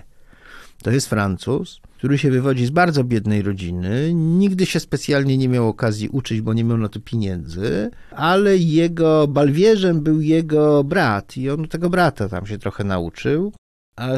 To 0.82 0.90
jest 0.90 1.08
Francuz, 1.08 1.80
który 2.04 2.18
się 2.18 2.30
wywodzi 2.30 2.66
z 2.66 2.70
bardzo 2.70 3.04
biednej 3.04 3.42
rodziny. 3.42 4.14
Nigdy 4.14 4.66
się 4.66 4.80
specjalnie 4.80 5.38
nie 5.38 5.48
miał 5.48 5.68
okazji 5.68 6.08
uczyć, 6.08 6.40
bo 6.40 6.54
nie 6.54 6.64
miał 6.64 6.78
na 6.78 6.88
to 6.88 7.00
pieniędzy, 7.00 7.90
ale 8.10 8.56
jego 8.56 9.28
balwierzem 9.28 10.00
był 10.00 10.20
jego 10.20 10.84
brat 10.84 11.36
i 11.36 11.50
on 11.50 11.68
tego 11.68 11.90
brata 11.90 12.28
tam 12.28 12.46
się 12.46 12.58
trochę 12.58 12.84
nauczył 12.84 13.52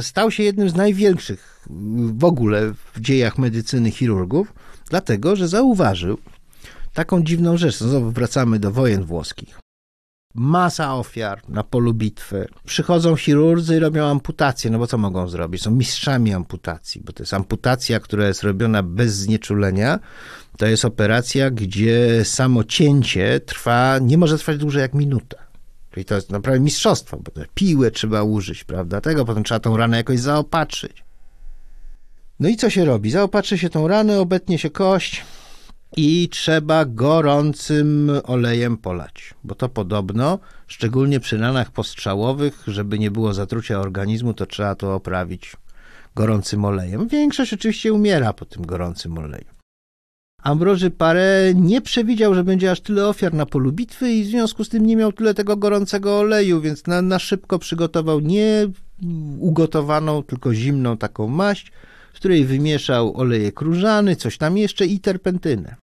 stał 0.01 0.31
się 0.31 0.43
jednym 0.43 0.69
z 0.69 0.75
największych 0.75 1.67
w 2.13 2.25
ogóle 2.25 2.73
w 2.95 3.01
dziejach 3.01 3.39
medycyny 3.39 3.91
chirurgów, 3.91 4.53
dlatego 4.91 5.37
że 5.37 5.49
zauważył 5.49 6.19
taką 6.93 7.23
dziwną 7.23 7.57
rzecz. 7.57 7.77
Znowu 7.77 8.11
wracamy 8.11 8.59
do 8.59 8.73
wojen 8.73 9.05
włoskich. 9.05 9.59
Masa 10.37 10.95
ofiar 10.95 11.43
na 11.49 11.65
polu 11.65 11.95
bitwy. 11.95 12.49
Przychodzą 12.65 13.17
chirurdzy 13.17 13.77
i 13.77 13.79
robią 13.79 14.05
amputację, 14.05 14.71
no 14.71 14.79
bo 14.79 14.87
co 14.87 14.99
mogą 14.99 15.29
zrobić? 15.29 15.63
Są 15.63 15.71
mistrzami 15.71 16.35
amputacji, 16.35 17.01
bo 17.05 17.13
to 17.13 17.23
jest 17.23 17.35
amputacja, 17.35 18.01
która 18.01 18.27
jest 18.27 18.43
robiona 18.43 18.83
bez 18.83 19.15
znieczulenia. 19.15 19.99
To 20.57 20.67
jest 20.67 20.85
operacja, 20.85 21.51
gdzie 21.51 22.25
samo 22.25 22.65
cięcie 22.65 23.41
trwa, 23.41 23.99
nie 23.99 24.19
może 24.19 24.39
trwać 24.39 24.59
dłużej 24.59 24.83
jak 24.83 24.95
minuta. 24.95 25.37
Czyli 25.91 26.05
to 26.05 26.15
jest 26.15 26.31
naprawdę 26.31 26.61
mistrzostwo, 26.61 27.17
bo 27.17 27.43
piłę 27.55 27.91
trzeba 27.91 28.23
użyć, 28.23 28.65
prawda? 28.65 29.01
Tego 29.01 29.25
potem 29.25 29.45
trzeba 29.45 29.61
tą 29.61 29.77
ranę 29.77 29.97
jakoś 29.97 30.21
zaopatrzyć. 30.21 31.05
No 32.41 32.49
i 32.49 32.57
co 32.57 32.71
się 32.71 32.85
robi? 32.85 33.11
Zaopatrzy 33.11 33.59
się 33.59 33.71
tą 33.71 33.89
ranę, 33.89 34.21
obetnie 34.21 34.59
się 34.59 34.71
kość 34.71 35.25
i 35.97 36.29
trzeba 36.29 36.85
gorącym 36.85 38.11
olejem 38.25 38.77
polać, 38.77 39.35
bo 39.45 39.55
to 39.55 39.69
podobno, 39.69 40.39
szczególnie 40.67 41.21
przy 41.21 41.39
ranach 41.39 41.71
postrzałowych, 41.71 42.63
żeby 42.67 42.99
nie 42.99 43.11
było 43.11 43.35
zatrucia 43.35 43.81
organizmu, 43.81 44.35
to 44.35 44.47
trzeba 44.47 44.75
to 44.75 44.95
oprawić 44.95 45.57
gorącym 46.15 46.65
olejem. 46.65 47.09
Większość 47.09 47.53
oczywiście 47.53 47.93
umiera 47.93 48.33
po 48.33 48.45
tym 48.45 48.67
gorącym 48.67 49.19
oleju. 49.19 49.57
Ambroży 50.43 50.91
Paré 50.91 51.55
nie 51.55 51.81
przewidział, 51.81 52.35
że 52.35 52.45
będzie 52.45 52.71
aż 52.71 52.81
tyle 52.81 53.09
ofiar 53.09 53.35
na 53.35 53.47
polu 53.47 53.73
bitwy 53.73 54.13
i 54.13 54.25
w 54.25 54.27
związku 54.27 54.65
z 54.65 54.69
tym 54.69 54.87
nie 54.87 54.97
miał 54.97 55.13
tyle 55.13 55.35
tego 55.35 55.57
gorącego 55.57 56.19
oleju, 56.19 56.61
więc 56.61 56.87
na, 56.87 57.03
na 57.03 57.19
szybko 57.19 57.59
przygotował 57.59 58.21
nie 58.21 58.69
ugotowaną, 59.39 60.23
tylko 60.23 60.55
zimną 60.55 60.97
taką 60.97 61.29
maść, 61.29 61.73
w 62.13 62.17
której 62.17 62.45
wymieszał 62.45 63.17
olejek 63.17 63.61
różany, 63.61 64.17
coś 64.17 64.39
tam 64.39 64.59
jeszcze 64.59 64.87
i 64.87 65.01
terpentynę. 65.01 65.77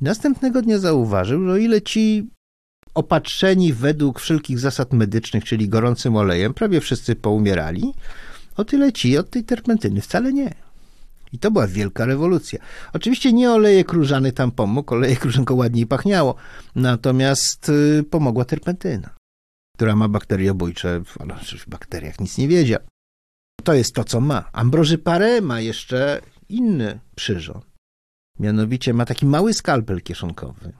Następnego 0.00 0.62
dnia 0.62 0.78
zauważył, 0.78 1.44
że 1.44 1.52
o 1.52 1.56
ile 1.56 1.82
ci 1.82 2.30
opatrzeni 2.94 3.72
według 3.72 4.20
wszelkich 4.20 4.58
zasad 4.58 4.92
medycznych, 4.92 5.44
czyli 5.44 5.68
gorącym 5.68 6.16
olejem, 6.16 6.54
prawie 6.54 6.80
wszyscy 6.80 7.16
poumierali, 7.16 7.92
o 8.56 8.64
tyle 8.64 8.92
ci 8.92 9.18
od 9.18 9.30
tej 9.30 9.44
terpentyny 9.44 10.00
wcale 10.00 10.32
nie. 10.32 10.54
I 11.32 11.38
to 11.38 11.50
była 11.50 11.66
wielka 11.66 12.04
rewolucja. 12.04 12.58
Oczywiście 12.92 13.32
nie 13.32 13.50
olejek 13.50 13.92
różany 13.92 14.32
tam 14.32 14.50
pomógł, 14.50 14.94
olejek 14.94 15.24
różanko 15.24 15.54
ładniej 15.54 15.86
pachniało, 15.86 16.34
natomiast 16.74 17.68
y, 17.68 18.04
pomogła 18.10 18.44
terpentyna, 18.44 19.10
która 19.76 19.96
ma 19.96 20.08
bakteriobójcze, 20.08 21.02
ale 21.18 21.34
w 21.58 21.68
bakteriach 21.68 22.20
nic 22.20 22.38
nie 22.38 22.48
wiedział. 22.48 22.80
To 23.64 23.74
jest 23.74 23.94
to, 23.94 24.04
co 24.04 24.20
ma. 24.20 24.50
Ambroży 24.52 24.98
Paré 24.98 25.42
ma 25.42 25.60
jeszcze 25.60 26.20
inny 26.48 27.00
przyrząd. 27.14 27.75
Mianowicie 28.40 28.94
ma 28.94 29.04
taki 29.04 29.26
mały 29.26 29.54
skalpel 29.54 30.02
kieszonkowy. 30.02 30.72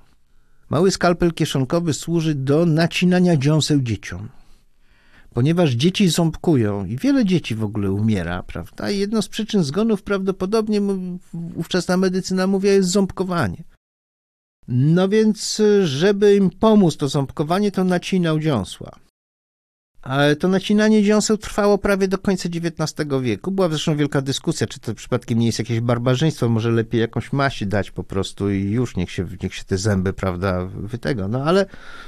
Mały 0.70 0.90
skalpel 0.90 1.32
kieszonkowy 1.32 1.94
służy 1.94 2.34
do 2.34 2.66
nacinania 2.66 3.36
dziąseł 3.36 3.80
dzieciom 3.80 4.28
ponieważ 5.36 5.70
dzieci 5.70 6.08
ząbkują 6.08 6.84
i 6.84 6.96
wiele 6.96 7.24
dzieci 7.24 7.54
w 7.54 7.64
ogóle 7.64 7.92
umiera, 7.92 8.42
prawda? 8.42 8.90
I 8.90 8.98
jedną 8.98 9.22
z 9.22 9.28
przyczyn 9.28 9.64
zgonów 9.64 10.02
prawdopodobnie 10.02 10.80
ówczesna 11.54 11.96
medycyna 11.96 12.46
mówi, 12.46 12.68
jest 12.68 12.88
ząbkowanie. 12.88 13.64
No 14.68 15.08
więc, 15.08 15.62
żeby 15.84 16.36
im 16.36 16.50
pomóc 16.50 16.96
to 16.96 17.08
ząbkowanie, 17.08 17.72
to 17.72 17.84
nacinał 17.84 18.38
dziąsła. 18.38 18.90
To 20.40 20.48
nacinanie 20.48 21.02
dziąseł 21.02 21.36
trwało 21.36 21.78
prawie 21.78 22.08
do 22.08 22.18
końca 22.18 22.48
XIX 22.48 23.08
wieku. 23.22 23.50
Była 23.50 23.68
zresztą 23.68 23.96
wielka 23.96 24.22
dyskusja, 24.22 24.66
czy 24.66 24.80
to 24.80 24.94
przypadkiem 24.94 25.38
nie 25.38 25.46
jest 25.46 25.58
jakieś 25.58 25.80
barbarzyństwo, 25.80 26.48
może 26.48 26.70
lepiej 26.70 27.00
jakąś 27.00 27.32
maść 27.32 27.66
dać 27.66 27.90
po 27.90 28.04
prostu 28.04 28.50
i 28.50 28.62
już 28.62 28.96
niech 28.96 29.10
się, 29.10 29.26
niech 29.42 29.54
się 29.54 29.64
te 29.64 29.78
zęby, 29.78 30.12
prawda, 30.12 30.66
wytego. 30.66 31.28
No 31.28 31.44
ale 31.44 31.66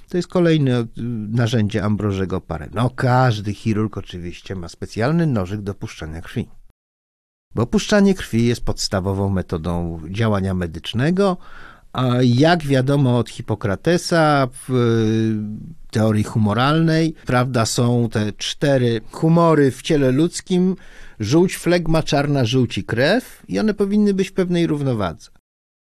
to 0.09 0.17
jest 0.17 0.29
kolejne 0.29 0.81
y, 0.81 0.87
narzędzie 1.29 1.85
Ambrożego 1.85 2.41
Parę. 2.41 2.69
No 2.75 2.91
każdy 2.91 3.55
chirurg 3.55 3.99
oczywiście 3.99 4.55
ma 4.55 4.69
specjalny 4.69 5.27
nożyk 5.27 5.61
do 5.61 5.75
puszczania 5.75 6.21
krwi. 6.21 6.49
Bo 7.55 7.67
puszczanie 7.67 8.15
krwi 8.15 8.47
jest 8.47 8.65
podstawową 8.65 9.29
metodą 9.29 10.01
działania 10.11 10.55
medycznego, 10.55 11.37
jak 12.23 12.67
wiadomo 12.67 13.19
od 13.19 13.31
Hipokratesa 13.31 14.49
w 14.69 14.73
teorii 15.91 16.25
humoralnej, 16.25 17.15
prawda, 17.27 17.67
są 17.67 18.09
te 18.09 18.33
cztery 18.33 19.01
humory 19.11 19.71
w 19.71 19.83
ciele 19.83 20.13
ludzkim, 20.13 20.77
żółć, 21.21 21.57
flegma, 21.57 22.03
czarna 22.03 22.45
żółć 22.45 22.79
i 22.79 22.85
krew 22.85 23.43
i 23.49 23.59
one 23.59 23.75
powinny 23.75 24.15
być 24.15 24.29
w 24.29 24.33
pewnej 24.33 24.67
równowadze. 24.67 25.31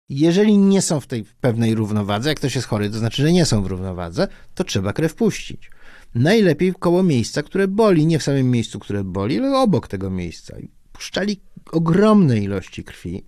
Jeżeli 0.09 0.57
nie 0.57 0.81
są 0.81 0.99
w 0.99 1.07
tej 1.07 1.25
pewnej 1.41 1.75
równowadze, 1.75 2.29
jak 2.29 2.37
ktoś 2.37 2.55
jest 2.55 2.67
chory, 2.67 2.89
to 2.89 2.97
znaczy, 2.97 3.21
że 3.21 3.31
nie 3.31 3.45
są 3.45 3.63
w 3.63 3.67
równowadze, 3.67 4.27
to 4.55 4.63
trzeba 4.63 4.93
krew 4.93 5.15
puścić. 5.15 5.71
Najlepiej 6.15 6.73
koło 6.79 7.03
miejsca, 7.03 7.43
które 7.43 7.67
boli, 7.67 8.05
nie 8.05 8.19
w 8.19 8.23
samym 8.23 8.51
miejscu, 8.51 8.79
które 8.79 9.03
boli, 9.03 9.39
ale 9.39 9.57
obok 9.57 9.87
tego 9.87 10.09
miejsca. 10.09 10.55
Puszczali 10.91 11.41
ogromne 11.71 12.39
ilości 12.39 12.83
krwi. 12.83 13.25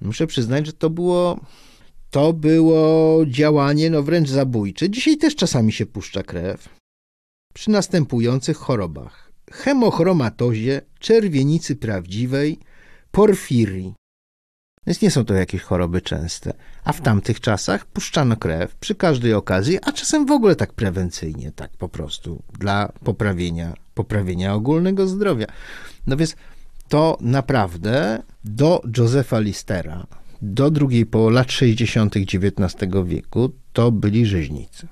Muszę 0.00 0.26
przyznać, 0.26 0.66
że 0.66 0.72
to 0.72 0.90
było 0.90 1.40
to 2.10 2.32
było 2.32 3.26
działanie 3.26 3.90
no 3.90 4.02
wręcz 4.02 4.28
zabójcze. 4.28 4.90
Dzisiaj 4.90 5.16
też 5.16 5.36
czasami 5.36 5.72
się 5.72 5.86
puszcza 5.86 6.22
krew. 6.22 6.68
Przy 7.54 7.70
następujących 7.70 8.56
chorobach: 8.56 9.32
hemochromatozie, 9.52 10.80
czerwienicy 10.98 11.76
prawdziwej, 11.76 12.58
porfirii. 13.10 13.94
Więc 14.86 15.02
nie 15.02 15.10
są 15.10 15.24
to 15.24 15.34
jakieś 15.34 15.62
choroby 15.62 16.00
częste. 16.00 16.52
A 16.84 16.92
w 16.92 17.00
tamtych 17.00 17.40
czasach 17.40 17.86
puszczano 17.86 18.36
krew 18.36 18.76
przy 18.76 18.94
każdej 18.94 19.34
okazji, 19.34 19.78
a 19.82 19.92
czasem 19.92 20.26
w 20.26 20.30
ogóle 20.30 20.56
tak 20.56 20.72
prewencyjnie, 20.72 21.52
tak 21.52 21.70
po 21.70 21.88
prostu, 21.88 22.42
dla 22.58 22.92
poprawienia, 23.04 23.74
poprawienia 23.94 24.54
ogólnego 24.54 25.06
zdrowia. 25.06 25.46
No 26.06 26.16
więc 26.16 26.36
to 26.88 27.18
naprawdę 27.20 28.22
do 28.44 28.82
Josefa 28.96 29.40
Listera, 29.40 30.06
do 30.42 30.70
drugiej 30.70 31.06
połowy 31.06 31.34
lat 31.34 31.52
60. 31.52 32.16
XIX 32.16 32.74
wieku 33.04 33.50
to 33.72 33.92
byli 33.92 34.26
rzeźnicy. 34.26 34.88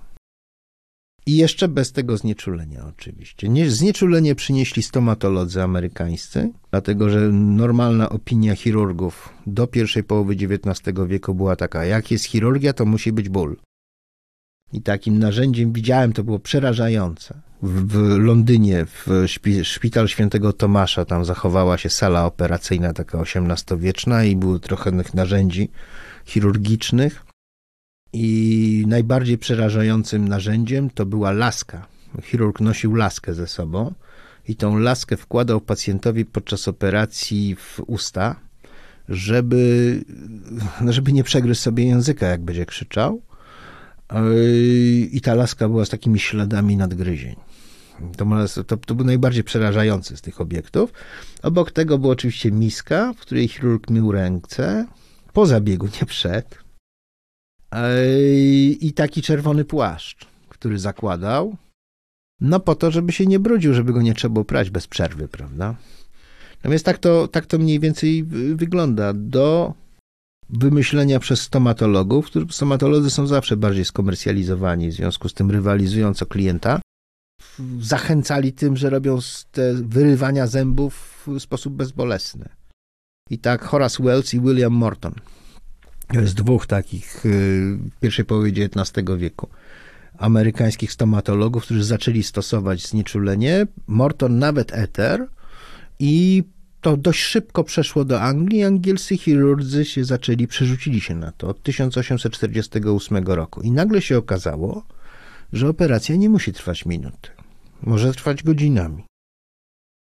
I 1.26 1.36
jeszcze 1.36 1.68
bez 1.68 1.92
tego 1.92 2.16
znieczulenia, 2.16 2.86
oczywiście. 2.86 3.48
Nie, 3.48 3.70
znieczulenie 3.70 4.34
przynieśli 4.34 4.82
stomatolodzy 4.82 5.62
amerykańscy, 5.62 6.52
dlatego 6.70 7.10
że 7.10 7.20
normalna 7.32 8.08
opinia 8.08 8.56
chirurgów 8.56 9.28
do 9.46 9.66
pierwszej 9.66 10.04
połowy 10.04 10.34
XIX 10.34 10.98
wieku 11.06 11.34
była 11.34 11.56
taka: 11.56 11.84
jak 11.84 12.10
jest 12.10 12.24
chirurgia, 12.24 12.72
to 12.72 12.86
musi 12.86 13.12
być 13.12 13.28
ból. 13.28 13.56
I 14.72 14.82
takim 14.82 15.18
narzędziem 15.18 15.72
widziałem, 15.72 16.12
to 16.12 16.24
było 16.24 16.38
przerażające. 16.38 17.34
W, 17.62 17.86
w 17.86 18.18
Londynie, 18.18 18.86
w 18.86 19.24
szpi, 19.26 19.64
szpital 19.64 20.08
świętego 20.08 20.52
Tomasza, 20.52 21.04
tam 21.04 21.24
zachowała 21.24 21.78
się 21.78 21.90
sala 21.90 22.26
operacyjna, 22.26 22.92
taka 22.92 23.18
XVIII-wieczna, 23.18 24.24
i 24.24 24.36
było 24.36 24.58
trochę 24.58 24.92
narzędzi 25.14 25.68
chirurgicznych. 26.24 27.24
I 28.12 28.84
najbardziej 28.88 29.38
przerażającym 29.38 30.28
narzędziem 30.28 30.90
to 30.90 31.06
była 31.06 31.32
laska. 31.32 31.86
Chirurg 32.22 32.60
nosił 32.60 32.94
laskę 32.94 33.34
ze 33.34 33.46
sobą 33.46 33.94
i 34.48 34.56
tą 34.56 34.78
laskę 34.78 35.16
wkładał 35.16 35.60
pacjentowi 35.60 36.24
podczas 36.24 36.68
operacji 36.68 37.56
w 37.56 37.80
usta, 37.86 38.36
żeby, 39.08 40.04
żeby 40.88 41.12
nie 41.12 41.24
przegryzł 41.24 41.60
sobie 41.60 41.84
języka, 41.84 42.26
jak 42.26 42.40
będzie 42.40 42.66
krzyczał 42.66 43.22
i 45.12 45.20
ta 45.22 45.34
laska 45.34 45.68
była 45.68 45.84
z 45.84 45.88
takimi 45.88 46.18
śladami 46.18 46.76
nadgryzień. 46.76 47.36
To, 48.16 48.26
to, 48.64 48.76
to 48.76 48.94
był 48.94 49.06
najbardziej 49.06 49.44
przerażający 49.44 50.16
z 50.16 50.20
tych 50.20 50.40
obiektów. 50.40 50.92
Obok 51.42 51.70
tego 51.70 51.98
była 51.98 52.12
oczywiście 52.12 52.52
miska, 52.52 53.12
w 53.12 53.16
której 53.16 53.48
chirurg 53.48 53.90
mył 53.90 54.12
ręce, 54.12 54.86
po 55.32 55.46
zabiegu, 55.46 55.86
nie 56.00 56.06
przed. 56.06 56.58
I 58.80 58.92
taki 58.96 59.22
czerwony 59.22 59.64
płaszcz, 59.64 60.26
który 60.48 60.78
zakładał, 60.78 61.56
no 62.40 62.60
po 62.60 62.74
to, 62.74 62.90
żeby 62.90 63.12
się 63.12 63.26
nie 63.26 63.38
brudził, 63.38 63.74
żeby 63.74 63.92
go 63.92 64.02
nie 64.02 64.14
trzeba 64.14 64.44
prać 64.44 64.70
bez 64.70 64.86
przerwy, 64.86 65.28
prawda? 65.28 65.74
Więc 66.64 66.82
tak 66.82 66.98
to, 66.98 67.28
tak 67.28 67.46
to 67.46 67.58
mniej 67.58 67.80
więcej 67.80 68.24
wygląda. 68.54 69.12
Do 69.12 69.74
wymyślenia 70.50 71.20
przez 71.20 71.40
stomatologów, 71.40 72.26
którzy 72.26 72.46
stomatolodzy 72.50 73.10
są 73.10 73.26
zawsze 73.26 73.56
bardziej 73.56 73.84
skomercjalizowani, 73.84 74.88
w 74.88 74.94
związku 74.94 75.28
z 75.28 75.34
tym 75.34 75.50
rywalizując 75.50 76.22
o 76.22 76.26
klienta, 76.26 76.80
zachęcali 77.80 78.52
tym, 78.52 78.76
że 78.76 78.90
robią 78.90 79.18
te 79.52 79.74
wyrywania 79.74 80.46
zębów 80.46 81.24
w 81.26 81.40
sposób 81.40 81.74
bezbolesny. 81.74 82.48
I 83.30 83.38
tak 83.38 83.64
Horace 83.64 84.02
Wells 84.02 84.34
i 84.34 84.40
William 84.40 84.72
Morton. 84.72 85.14
To 86.12 86.20
jest 86.20 86.34
dwóch 86.34 86.66
takich 86.66 87.26
y, 87.26 87.28
w 87.96 88.00
pierwszej 88.00 88.24
połowie 88.24 88.50
XIX 88.50 89.06
wieku 89.18 89.48
amerykańskich 90.18 90.92
stomatologów, 90.92 91.62
którzy 91.62 91.84
zaczęli 91.84 92.22
stosować 92.22 92.86
znieczulenie. 92.86 93.66
Morton 93.86 94.38
nawet 94.38 94.72
eter 94.74 95.26
i 95.98 96.44
to 96.80 96.96
dość 96.96 97.20
szybko 97.20 97.64
przeszło 97.64 98.04
do 98.04 98.20
Anglii. 98.20 98.64
Angielscy 98.64 99.16
chirurdzy 99.16 99.84
się 99.84 100.04
zaczęli, 100.04 100.46
przerzucili 100.46 101.00
się 101.00 101.14
na 101.14 101.32
to 101.32 101.48
od 101.48 101.62
1848 101.62 103.26
roku. 103.26 103.60
I 103.60 103.70
nagle 103.70 104.02
się 104.02 104.18
okazało, 104.18 104.82
że 105.52 105.68
operacja 105.68 106.16
nie 106.16 106.28
musi 106.28 106.52
trwać 106.52 106.86
minuty. 106.86 107.30
Może 107.82 108.12
trwać 108.12 108.42
godzinami. 108.42 109.04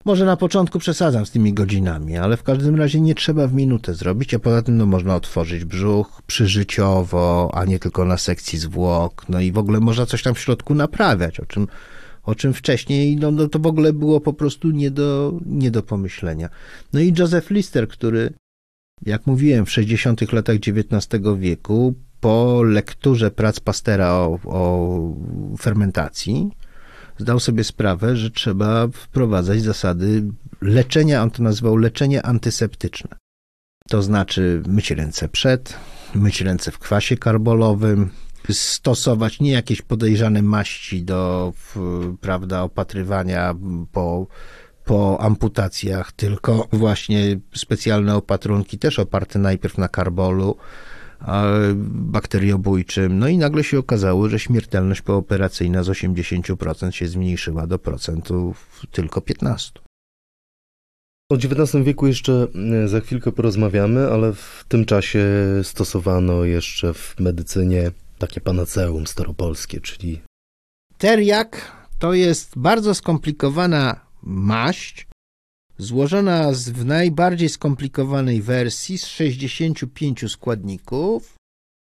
Może 0.05 0.25
na 0.25 0.37
początku 0.37 0.79
przesadzam 0.79 1.25
z 1.25 1.31
tymi 1.31 1.53
godzinami, 1.53 2.17
ale 2.17 2.37
w 2.37 2.43
każdym 2.43 2.75
razie 2.75 3.01
nie 3.01 3.15
trzeba 3.15 3.47
w 3.47 3.53
minutę 3.53 3.93
zrobić, 3.93 4.33
a 4.33 4.39
poza 4.39 4.61
tym 4.61 4.77
no, 4.77 4.85
można 4.85 5.15
otworzyć 5.15 5.65
brzuch 5.65 6.21
przyżyciowo, 6.27 7.51
a 7.53 7.65
nie 7.65 7.79
tylko 7.79 8.05
na 8.05 8.17
sekcji 8.17 8.59
zwłok. 8.59 9.25
No 9.29 9.39
i 9.39 9.51
w 9.51 9.57
ogóle 9.57 9.79
można 9.79 10.05
coś 10.05 10.23
tam 10.23 10.33
w 10.33 10.39
środku 10.39 10.75
naprawiać, 10.75 11.39
o 11.39 11.45
czym 11.45 11.67
o 12.29 12.35
czym 12.35 12.53
wcześniej 12.53 13.17
no, 13.17 13.31
no 13.31 13.47
to 13.47 13.59
w 13.59 13.65
ogóle 13.65 13.93
było 13.93 14.21
po 14.21 14.33
prostu 14.33 14.71
nie 14.71 14.91
do, 14.91 15.33
nie 15.45 15.71
do 15.71 15.83
pomyślenia. 15.83 16.49
No 16.93 16.99
i 16.99 17.13
Joseph 17.17 17.49
Lister, 17.49 17.87
który, 17.87 18.33
jak 19.05 19.27
mówiłem, 19.27 19.65
w 19.65 19.71
60. 19.71 20.31
latach 20.31 20.55
XIX 20.55 21.23
wieku, 21.39 21.93
po 22.19 22.63
lekturze 22.63 23.31
prac 23.31 23.59
Pastera 23.59 24.13
o, 24.13 24.39
o 24.45 24.99
fermentacji, 25.59 26.49
zdał 27.17 27.39
sobie 27.39 27.63
sprawę, 27.63 28.15
że 28.15 28.31
trzeba 28.31 28.87
wprowadzać 28.87 29.61
zasady 29.61 30.23
leczenia, 30.61 31.23
on 31.23 31.31
to 31.31 31.43
nazywał 31.43 31.77
leczenie 31.77 32.25
antyseptyczne. 32.25 33.15
To 33.87 34.01
znaczy 34.01 34.61
myć 34.67 34.91
ręce 34.91 35.29
przed, 35.29 35.73
myć 36.15 36.41
ręce 36.41 36.71
w 36.71 36.79
kwasie 36.79 37.17
karbolowym, 37.17 38.09
stosować 38.51 39.39
nie 39.39 39.51
jakieś 39.51 39.81
podejrzane 39.81 40.41
maści 40.41 41.03
do, 41.03 41.53
prawda, 42.21 42.63
opatrywania 42.63 43.55
po, 43.91 44.27
po 44.85 45.21
amputacjach, 45.21 46.11
tylko 46.11 46.67
właśnie 46.71 47.39
specjalne 47.55 48.15
opatrunki, 48.15 48.77
też 48.79 48.99
oparte 48.99 49.39
najpierw 49.39 49.77
na 49.77 49.87
karbolu, 49.87 50.55
bakteriobójczym. 51.85 53.19
No 53.19 53.27
i 53.27 53.37
nagle 53.37 53.63
się 53.63 53.79
okazało, 53.79 54.29
że 54.29 54.39
śmiertelność 54.39 55.01
pooperacyjna 55.01 55.83
z 55.83 55.89
80% 55.89 56.91
się 56.91 57.07
zmniejszyła 57.07 57.67
do 57.67 57.79
procentu 57.79 58.55
tylko 58.91 59.19
15%. 59.19 59.71
O 61.31 61.35
XIX 61.35 61.85
wieku 61.85 62.07
jeszcze 62.07 62.47
e, 62.83 62.87
za 62.87 62.99
chwilkę 62.99 63.31
porozmawiamy, 63.31 64.07
ale 64.11 64.33
w 64.33 64.65
tym 64.67 64.85
czasie 64.85 65.25
stosowano 65.63 66.43
jeszcze 66.43 66.93
w 66.93 67.15
medycynie 67.19 67.91
takie 68.19 68.41
panaceum 68.41 69.07
staropolskie, 69.07 69.81
czyli... 69.81 70.21
Teriak 70.97 71.71
to 71.99 72.13
jest 72.13 72.57
bardzo 72.57 72.95
skomplikowana 72.95 74.05
maść, 74.23 75.07
złożona 75.77 76.53
z, 76.53 76.69
w 76.69 76.85
najbardziej 76.85 77.49
skomplikowanej 77.49 78.41
wersji 78.41 78.97
z 78.97 79.05
65 79.05 80.31
składników, 80.31 81.35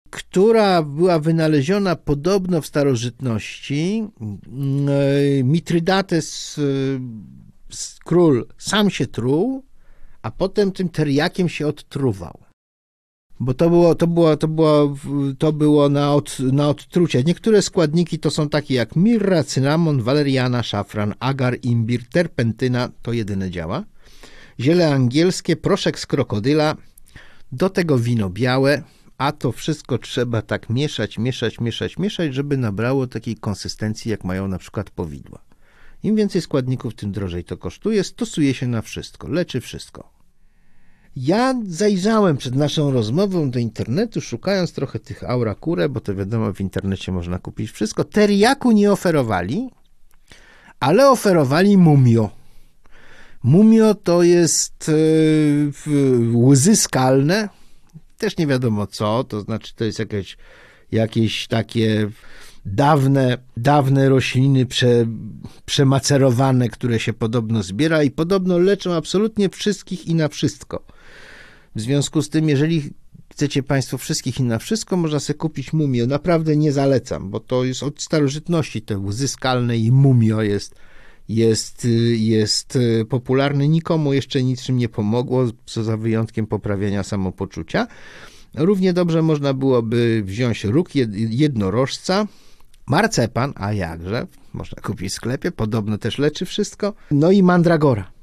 która 0.09 0.83
była 0.83 1.19
wynaleziona 1.19 1.95
podobno 1.95 2.61
w 2.61 2.67
starożytności. 2.67 4.07
Mitrydates, 5.43 6.59
król, 8.05 8.47
sam 8.57 8.89
się 8.89 9.07
truł, 9.07 9.65
a 10.21 10.31
potem 10.31 10.71
tym 10.71 10.89
teriakiem 10.89 11.49
się 11.49 11.67
odtruwał. 11.67 12.46
Bo 13.39 13.53
to 13.53 13.69
było, 13.69 13.95
to 13.95 14.07
było, 14.07 14.37
to 14.37 14.47
było, 14.47 14.95
to 15.37 15.53
było 15.53 15.89
na, 15.89 16.13
od, 16.13 16.39
na 16.39 16.69
odtrucie. 16.69 17.23
Niektóre 17.23 17.61
składniki 17.61 18.19
to 18.19 18.31
są 18.31 18.49
takie 18.49 18.75
jak 18.75 18.95
mirra, 18.95 19.43
cynamon, 19.43 20.01
waleriana, 20.01 20.63
szafran, 20.63 21.13
agar, 21.19 21.57
imbir, 21.63 22.09
terpentyna, 22.09 22.89
to 23.01 23.13
jedyne 23.13 23.51
działa. 23.51 23.83
Ziele 24.59 24.93
angielskie, 24.93 25.55
proszek 25.55 25.99
z 25.99 26.05
krokodyla, 26.05 26.75
do 27.51 27.69
tego 27.69 27.97
wino 27.97 28.29
białe, 28.29 28.83
a 29.17 29.31
to 29.31 29.51
wszystko 29.51 29.97
trzeba 29.97 30.41
tak 30.41 30.69
mieszać, 30.69 31.17
mieszać, 31.17 31.59
mieszać, 31.59 31.97
mieszać, 31.97 32.33
żeby 32.33 32.57
nabrało 32.57 33.07
takiej 33.07 33.35
konsystencji, 33.35 34.11
jak 34.11 34.23
mają 34.23 34.47
na 34.47 34.57
przykład 34.57 34.89
powidła. 34.89 35.39
Im 36.03 36.15
więcej 36.15 36.41
składników, 36.41 36.95
tym 36.95 37.11
drożej 37.11 37.43
to 37.43 37.57
kosztuje. 37.57 38.03
Stosuje 38.03 38.53
się 38.53 38.67
na 38.67 38.81
wszystko, 38.81 39.27
leczy 39.27 39.61
wszystko. 39.61 40.16
Ja 41.21 41.55
zajrzałem 41.67 42.37
przed 42.37 42.55
naszą 42.55 42.91
rozmową 42.91 43.51
do 43.51 43.59
internetu, 43.59 44.21
szukając 44.21 44.73
trochę 44.73 44.99
tych 44.99 45.23
aura 45.29 45.55
kure, 45.55 45.89
bo 45.89 45.99
to 45.99 46.15
wiadomo, 46.15 46.53
w 46.53 46.61
internecie 46.61 47.11
można 47.11 47.39
kupić 47.39 47.71
wszystko. 47.71 48.03
Teriaku 48.03 48.71
nie 48.71 48.91
oferowali, 48.91 49.69
ale 50.79 51.09
oferowali 51.09 51.77
mumio. 51.77 52.29
Mumio 53.43 53.95
to 53.95 54.23
jest 54.23 54.91
yy, 55.87 56.37
łzy 56.37 56.75
skalne, 56.75 57.49
też 58.17 58.37
nie 58.37 58.47
wiadomo 58.47 58.87
co, 58.87 59.23
to 59.23 59.41
znaczy 59.41 59.75
to 59.75 59.85
jest 59.85 59.99
jakieś, 59.99 60.37
jakieś 60.91 61.47
takie 61.47 62.09
dawne, 62.65 63.37
dawne 63.57 64.09
rośliny 64.09 64.65
prze, 64.65 65.05
przemacerowane, 65.65 66.69
które 66.69 66.99
się 66.99 67.13
podobno 67.13 67.63
zbiera 67.63 68.03
i 68.03 68.11
podobno 68.11 68.57
leczą 68.57 68.93
absolutnie 68.93 69.49
wszystkich 69.49 70.07
i 70.07 70.15
na 70.15 70.27
wszystko. 70.27 70.96
W 71.77 71.81
związku 71.81 72.21
z 72.21 72.29
tym, 72.29 72.49
jeżeli 72.49 72.83
chcecie 73.31 73.63
Państwo 73.63 73.97
wszystkich 73.97 74.39
i 74.39 74.43
na 74.43 74.59
wszystko, 74.59 74.97
można 74.97 75.19
sobie 75.19 75.37
kupić 75.37 75.73
mumio. 75.73 76.07
Naprawdę 76.07 76.57
nie 76.57 76.71
zalecam, 76.71 77.29
bo 77.29 77.39
to 77.39 77.63
jest 77.63 77.83
od 77.83 78.01
starożytności 78.01 78.81
te 78.81 78.97
łzy 78.97 79.27
skalne 79.27 79.77
i 79.77 79.91
mumio 79.91 80.41
jest, 80.41 80.75
jest, 81.29 81.87
jest 82.15 82.77
popularny. 83.09 83.67
Nikomu 83.67 84.13
jeszcze 84.13 84.43
niczym 84.43 84.77
nie 84.77 84.89
pomogło, 84.89 85.45
co 85.65 85.83
za 85.83 85.97
wyjątkiem 85.97 86.47
poprawienia 86.47 87.03
samopoczucia. 87.03 87.87
Równie 88.53 88.93
dobrze 88.93 89.21
można 89.21 89.53
byłoby 89.53 90.21
wziąć 90.25 90.63
róg 90.63 90.89
jednorożca, 91.15 92.27
marcepan, 92.87 93.53
a 93.55 93.73
jakże, 93.73 94.27
można 94.53 94.81
kupić 94.81 95.11
w 95.11 95.15
sklepie, 95.15 95.51
podobno 95.51 95.97
też 95.97 96.17
leczy 96.17 96.45
wszystko, 96.45 96.93
no 97.11 97.31
i 97.31 97.43
mandragora. 97.43 98.16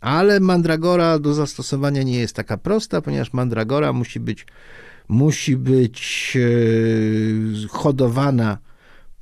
Ale 0.00 0.40
mandragora 0.40 1.18
do 1.18 1.34
zastosowania 1.34 2.02
nie 2.02 2.18
jest 2.18 2.36
taka 2.36 2.56
prosta, 2.56 3.00
ponieważ 3.00 3.32
mandragora 3.32 3.92
musi 3.92 4.20
być, 4.20 4.46
musi 5.08 5.56
być 5.56 6.32
e, 6.36 7.68
hodowana 7.68 8.58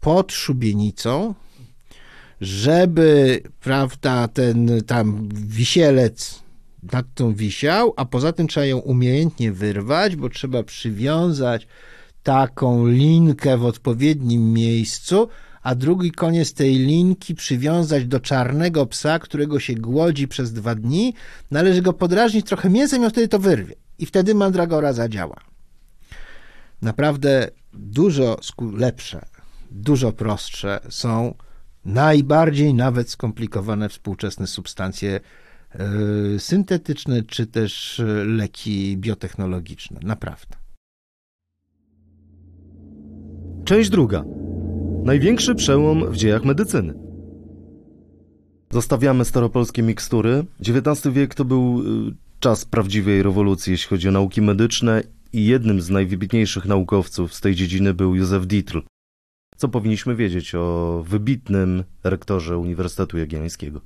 pod 0.01 0.33
szubienicą, 0.33 1.35
żeby, 2.41 3.41
prawda, 3.61 4.29
ten 4.29 4.83
tam 4.87 5.29
wisielec 5.33 6.43
nad 6.93 7.07
tą 7.15 7.35
wisiał, 7.35 7.93
a 7.97 8.05
poza 8.05 8.33
tym 8.33 8.49
trzeba 8.49 8.67
ją 8.67 8.79
umiejętnie 8.79 9.53
wyrwać, 9.53 10.17
bo 10.17 10.29
trzeba 10.29 10.63
przywiązać 10.63 11.67
taką 12.23 12.87
linkę 12.87 13.59
w 13.59 13.65
odpowiednim 13.65 14.53
miejscu, 14.53 15.29
a 15.69 15.75
drugi 15.75 16.13
koniec 16.13 16.53
tej 16.53 16.79
linki 16.79 17.35
przywiązać 17.35 18.07
do 18.07 18.21
czarnego 18.21 18.87
psa, 18.87 19.19
którego 19.19 19.61
się 19.61 19.75
głodzi 19.75 20.29
przez 20.29 20.53
dwa 20.53 20.75
dni, 20.75 21.15
należy 21.51 21.83
go 21.83 21.93
podrażnić 21.93 22.47
trochę 22.47 22.71
mięsem 22.71 23.03
i 23.03 23.05
on 23.05 23.11
wtedy 23.11 23.29
to 23.29 23.39
wyrwie. 23.39 23.75
I 23.99 24.07
wtedy 24.07 24.35
mandragora 24.35 24.93
zadziała. 24.93 25.41
Naprawdę 26.83 27.51
dużo 27.73 28.41
lepsze, 28.73 29.25
dużo 29.71 30.13
prostsze 30.13 30.81
są 30.89 31.35
najbardziej 31.85 32.75
nawet 32.75 33.11
skomplikowane 33.11 33.89
współczesne 33.89 34.47
substancje 34.47 35.21
yy, 35.79 36.41
syntetyczne 36.41 37.23
czy 37.23 37.47
też 37.47 38.01
e, 38.01 38.05
leki 38.25 38.97
biotechnologiczne. 38.97 40.01
Naprawdę. 40.03 40.57
Część 43.65 43.91
druga. 43.91 44.25
Największy 45.09 45.55
przełom 45.55 46.13
w 46.13 46.17
dziejach 46.17 46.45
medycyny. 46.45 46.95
Zostawiamy 48.71 49.25
staropolskie 49.25 49.83
mikstury. 49.83 50.45
XIX 50.61 51.15
wiek 51.15 51.35
to 51.35 51.45
był 51.45 51.83
y, 52.09 52.15
czas 52.41 52.65
prawdziwej 52.65 53.23
rewolucji, 53.23 53.71
jeśli 53.71 53.89
chodzi 53.89 54.09
o 54.09 54.13
nauki 54.13 54.43
medyczne 54.43 55.03
i 55.33 55.47
jednym 55.47 55.81
z 55.81 55.91
najwybitniejszych 55.91 56.65
naukowców 56.65 57.35
z 57.35 57.41
tej 57.41 57.55
dziedziny 57.55 57.95
był 57.95 58.15
Józef 58.15 58.47
Dietl. 58.47 58.83
Co 59.57 59.69
powinniśmy 59.69 60.17
wiedzieć 60.17 60.55
o 60.55 61.05
wybitnym 61.07 61.85
rektorze 62.05 62.59
Uniwersytetu 62.59 63.19
Jagiellońskiego? 63.19 63.81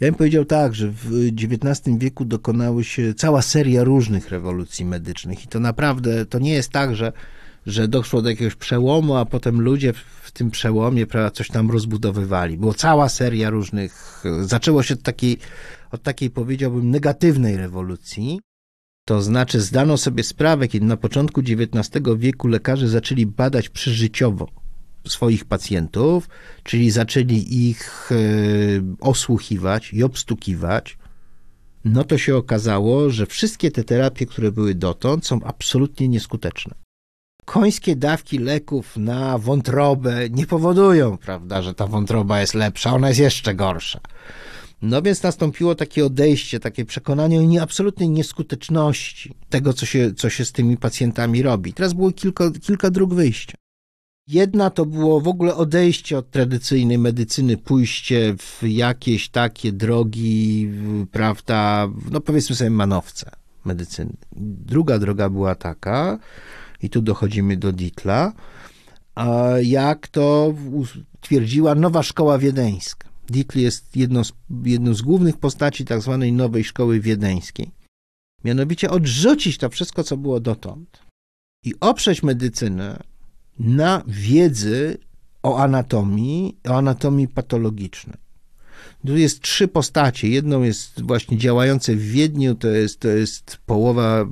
Ja 0.00 0.08
bym 0.08 0.14
powiedział 0.14 0.44
tak, 0.44 0.74
że 0.74 0.88
w 0.88 1.30
XIX 1.42 1.98
wieku 1.98 2.24
dokonały 2.24 2.84
się 2.84 3.14
cała 3.14 3.42
seria 3.42 3.84
różnych 3.84 4.28
rewolucji 4.28 4.84
medycznych 4.84 5.44
i 5.44 5.48
to 5.48 5.60
naprawdę, 5.60 6.26
to 6.26 6.38
nie 6.38 6.52
jest 6.52 6.70
tak, 6.70 6.96
że 6.96 7.12
że 7.66 7.88
doszło 7.88 8.22
do 8.22 8.30
jakiegoś 8.30 8.54
przełomu, 8.54 9.16
a 9.16 9.24
potem 9.24 9.60
ludzie 9.60 9.92
w 10.22 10.30
tym 10.32 10.50
przełomie 10.50 11.06
prawda, 11.06 11.30
coś 11.30 11.48
tam 11.48 11.70
rozbudowywali. 11.70 12.58
Było 12.58 12.74
cała 12.74 13.08
seria 13.08 13.50
różnych. 13.50 14.24
Zaczęło 14.42 14.82
się 14.82 14.94
od 14.94 15.02
takiej, 15.02 15.38
od 15.90 16.02
takiej 16.02 16.30
powiedziałbym, 16.30 16.90
negatywnej 16.90 17.56
rewolucji. 17.56 18.40
To 19.06 19.22
znaczy, 19.22 19.60
zdano 19.60 19.96
sobie 19.96 20.22
sprawę, 20.22 20.68
kiedy 20.68 20.86
na 20.86 20.96
początku 20.96 21.40
XIX 21.40 22.04
wieku 22.16 22.48
lekarze 22.48 22.88
zaczęli 22.88 23.26
badać 23.26 23.68
przeżyciowo 23.68 24.48
swoich 25.08 25.44
pacjentów, 25.44 26.28
czyli 26.62 26.90
zaczęli 26.90 27.68
ich 27.68 28.12
e, 28.12 28.16
osłuchiwać 29.00 29.92
i 29.92 30.02
obstukiwać, 30.02 30.98
no 31.84 32.04
to 32.04 32.18
się 32.18 32.36
okazało, 32.36 33.10
że 33.10 33.26
wszystkie 33.26 33.70
te 33.70 33.84
terapie, 33.84 34.26
które 34.26 34.52
były 34.52 34.74
dotąd, 34.74 35.26
są 35.26 35.42
absolutnie 35.42 36.08
nieskuteczne 36.08 36.74
końskie 37.44 37.96
dawki 37.96 38.38
leków 38.38 38.96
na 38.96 39.38
wątrobę 39.38 40.30
nie 40.30 40.46
powodują, 40.46 41.18
prawda, 41.18 41.62
że 41.62 41.74
ta 41.74 41.86
wątroba 41.86 42.40
jest 42.40 42.54
lepsza, 42.54 42.94
ona 42.94 43.08
jest 43.08 43.20
jeszcze 43.20 43.54
gorsza. 43.54 44.00
No 44.82 45.02
więc 45.02 45.22
nastąpiło 45.22 45.74
takie 45.74 46.06
odejście, 46.06 46.60
takie 46.60 46.84
przekonanie 46.84 47.60
o 47.60 47.62
absolutnej 47.62 48.08
nieskuteczności 48.08 49.34
tego, 49.50 49.72
co 49.72 49.86
się, 49.86 50.14
co 50.14 50.30
się 50.30 50.44
z 50.44 50.52
tymi 50.52 50.76
pacjentami 50.76 51.42
robi. 51.42 51.72
Teraz 51.72 51.92
było 51.92 52.12
kilka, 52.12 52.50
kilka 52.62 52.90
dróg 52.90 53.14
wyjścia. 53.14 53.54
Jedna 54.26 54.70
to 54.70 54.86
było 54.86 55.20
w 55.20 55.28
ogóle 55.28 55.54
odejście 55.54 56.18
od 56.18 56.30
tradycyjnej 56.30 56.98
medycyny, 56.98 57.56
pójście 57.56 58.34
w 58.38 58.62
jakieś 58.62 59.28
takie 59.28 59.72
drogi, 59.72 60.70
prawda, 61.12 61.88
no 62.10 62.20
powiedzmy 62.20 62.56
sobie 62.56 62.70
manowce 62.70 63.30
medycyny. 63.64 64.12
Druga 64.66 64.98
droga 64.98 65.28
była 65.28 65.54
taka, 65.54 66.18
i 66.84 66.90
tu 66.90 67.02
dochodzimy 67.02 67.56
do 67.56 67.72
Ditla, 67.72 68.32
jak 69.62 70.08
to 70.08 70.54
twierdziła 71.20 71.74
nowa 71.74 72.02
szkoła 72.02 72.38
wiedeńska. 72.38 73.08
Dietl 73.26 73.58
jest 73.58 73.96
jedną 73.96 74.24
z, 74.24 74.32
jedną 74.64 74.94
z 74.94 75.02
głównych 75.02 75.36
postaci 75.36 75.84
tak 75.84 76.00
zwanej 76.00 76.32
nowej 76.32 76.64
szkoły 76.64 77.00
wiedeńskiej. 77.00 77.70
Mianowicie 78.44 78.90
odrzucić 78.90 79.58
to 79.58 79.70
wszystko, 79.70 80.04
co 80.04 80.16
było 80.16 80.40
dotąd 80.40 81.02
i 81.64 81.74
oprzeć 81.80 82.22
medycynę 82.22 83.02
na 83.58 84.02
wiedzy 84.06 84.98
o 85.42 85.58
anatomii, 85.58 86.56
o 86.68 86.76
anatomii 86.76 87.28
patologicznej. 87.28 88.23
Tu 89.06 89.16
jest 89.16 89.40
trzy 89.40 89.68
postacie. 89.68 90.28
Jedną 90.28 90.62
jest 90.62 91.02
właśnie 91.02 91.38
działające 91.38 91.96
w 91.96 92.02
Wiedniu, 92.02 92.54
to 92.54 92.68
jest, 92.68 93.00
to 93.00 93.08
jest 93.08 93.58
połowa, 93.66 94.26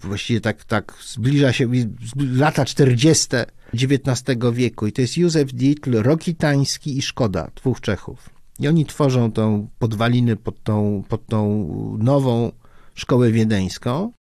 właściwie 0.00 0.40
tak, 0.40 0.64
tak 0.64 0.94
zbliża 1.06 1.52
się 1.52 1.68
lata 2.16 2.64
40. 2.64 3.26
XIX 3.72 4.38
wieku 4.52 4.86
i 4.86 4.92
to 4.92 5.00
jest 5.00 5.18
Józef 5.18 5.52
Dietl, 5.52 6.02
Rokitański 6.02 6.98
i 6.98 7.02
Szkoda, 7.02 7.50
dwóch 7.54 7.80
Czechów. 7.80 8.30
I 8.58 8.68
oni 8.68 8.86
tworzą 8.86 9.32
tą 9.32 9.68
podwaliny 9.78 10.36
pod 10.36 10.62
tą, 10.62 11.04
pod 11.08 11.26
tą 11.26 11.68
nową 11.98 12.52
szkołę 12.94 13.32
wiedeńską. 13.32 14.12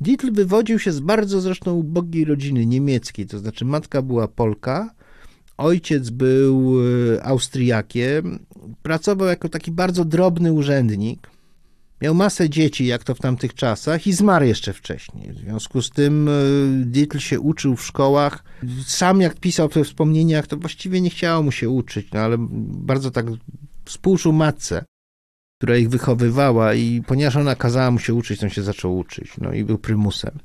Dietl 0.00 0.32
wywodził 0.32 0.78
się 0.78 0.92
z 0.92 1.00
bardzo 1.00 1.40
zresztą 1.40 1.74
ubogiej 1.74 2.24
rodziny 2.24 2.66
niemieckiej, 2.66 3.26
to 3.26 3.38
znaczy 3.38 3.64
matka 3.64 4.02
była 4.02 4.28
Polka, 4.28 4.94
Ojciec 5.60 6.10
był 6.10 6.76
e, 7.16 7.24
Austriakiem, 7.24 8.38
pracował 8.82 9.28
jako 9.28 9.48
taki 9.48 9.70
bardzo 9.70 10.04
drobny 10.04 10.52
urzędnik. 10.52 11.30
Miał 12.02 12.14
masę 12.14 12.50
dzieci, 12.50 12.86
jak 12.86 13.04
to 13.04 13.14
w 13.14 13.18
tamtych 13.18 13.54
czasach, 13.54 14.06
i 14.06 14.12
zmarł 14.12 14.44
jeszcze 14.44 14.72
wcześniej. 14.72 15.32
W 15.32 15.38
związku 15.38 15.82
z 15.82 15.90
tym 15.90 16.28
e, 16.28 16.32
Dietl 16.84 17.18
się 17.18 17.40
uczył 17.40 17.76
w 17.76 17.86
szkołach. 17.86 18.44
Sam, 18.86 19.20
jak 19.20 19.40
pisał 19.40 19.68
we 19.68 19.84
wspomnieniach, 19.84 20.46
to 20.46 20.56
właściwie 20.56 21.00
nie 21.00 21.10
chciało 21.10 21.42
mu 21.42 21.52
się 21.52 21.68
uczyć, 21.68 22.12
no 22.12 22.20
ale 22.20 22.36
bardzo 22.88 23.10
tak 23.10 23.26
współczuł 23.84 24.32
matce. 24.32 24.84
która 25.58 25.76
ich 25.76 25.90
wychowywała 25.90 26.74
i 26.74 27.02
ponieważ 27.06 27.36
ona 27.36 27.54
kazała 27.54 27.90
mu 27.90 27.98
się 27.98 28.14
uczyć, 28.14 28.40
to 28.40 28.46
on 28.46 28.50
się 28.50 28.62
zaczął 28.62 28.98
uczyć, 28.98 29.32
no 29.40 29.52
i 29.52 29.64
był 29.64 29.78
prymusem. 29.78 30.38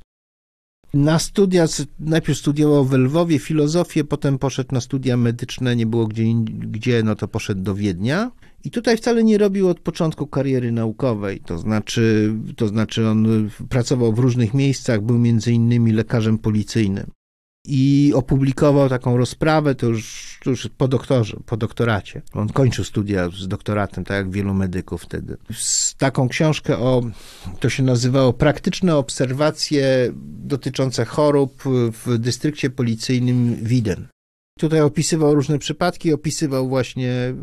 Na 0.94 1.18
studia, 1.18 1.66
najpierw 2.00 2.38
studiował 2.38 2.84
w 2.84 2.92
Lwowie 2.92 3.38
filozofię, 3.38 4.04
potem 4.04 4.38
poszedł 4.38 4.74
na 4.74 4.80
studia 4.80 5.16
medyczne, 5.16 5.76
nie 5.76 5.86
było 5.86 6.06
gdzie, 6.06 6.24
gdzie, 6.44 7.02
no 7.02 7.14
to 7.14 7.28
poszedł 7.28 7.62
do 7.62 7.74
Wiednia. 7.74 8.30
I 8.64 8.70
tutaj 8.70 8.96
wcale 8.96 9.24
nie 9.24 9.38
robił 9.38 9.68
od 9.68 9.80
początku 9.80 10.26
kariery 10.26 10.72
naukowej, 10.72 11.40
to 11.40 11.58
znaczy, 11.58 12.34
to 12.56 12.68
znaczy 12.68 13.08
on 13.08 13.50
pracował 13.68 14.12
w 14.12 14.18
różnych 14.18 14.54
miejscach, 14.54 15.02
był 15.02 15.18
między 15.18 15.52
innymi 15.52 15.92
lekarzem 15.92 16.38
policyjnym 16.38 17.10
i 17.66 18.12
opublikował 18.14 18.88
taką 18.88 19.16
rozprawę, 19.16 19.74
to 19.74 19.86
już, 19.86 20.38
to 20.44 20.50
już 20.50 20.68
po 20.78 20.88
doktorze, 20.88 21.36
po 21.46 21.56
doktoracie. 21.56 22.22
On 22.32 22.48
kończył 22.48 22.84
studia 22.84 23.30
z 23.30 23.48
doktoratem, 23.48 24.04
tak 24.04 24.16
jak 24.16 24.30
wielu 24.30 24.54
medyków 24.54 25.02
wtedy. 25.02 25.36
Z 25.54 25.94
taką 25.94 26.28
książkę 26.28 26.78
o, 26.78 27.02
to 27.60 27.68
się 27.68 27.82
nazywało 27.82 28.32
Praktyczne 28.32 28.96
obserwacje 28.96 30.12
dotyczące 30.44 31.04
chorób 31.04 31.62
w 32.04 32.18
dystrykcie 32.18 32.70
policyjnym 32.70 33.56
Widen. 33.62 34.08
Tutaj 34.58 34.80
opisywał 34.80 35.34
różne 35.34 35.58
przypadki, 35.58 36.12
opisywał 36.12 36.68
właśnie, 36.68 37.34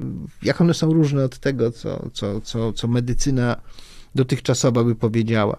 jak 0.44 0.62
one 0.62 0.74
są 0.74 0.94
różne 0.94 1.24
od 1.24 1.40
tego, 1.40 1.72
co, 1.72 2.10
co, 2.14 2.42
co, 2.42 2.74
co 2.74 2.88
medycyna 2.88 3.62
dotychczasowa 4.16 4.84
by 4.84 4.96
powiedziała. 4.96 5.58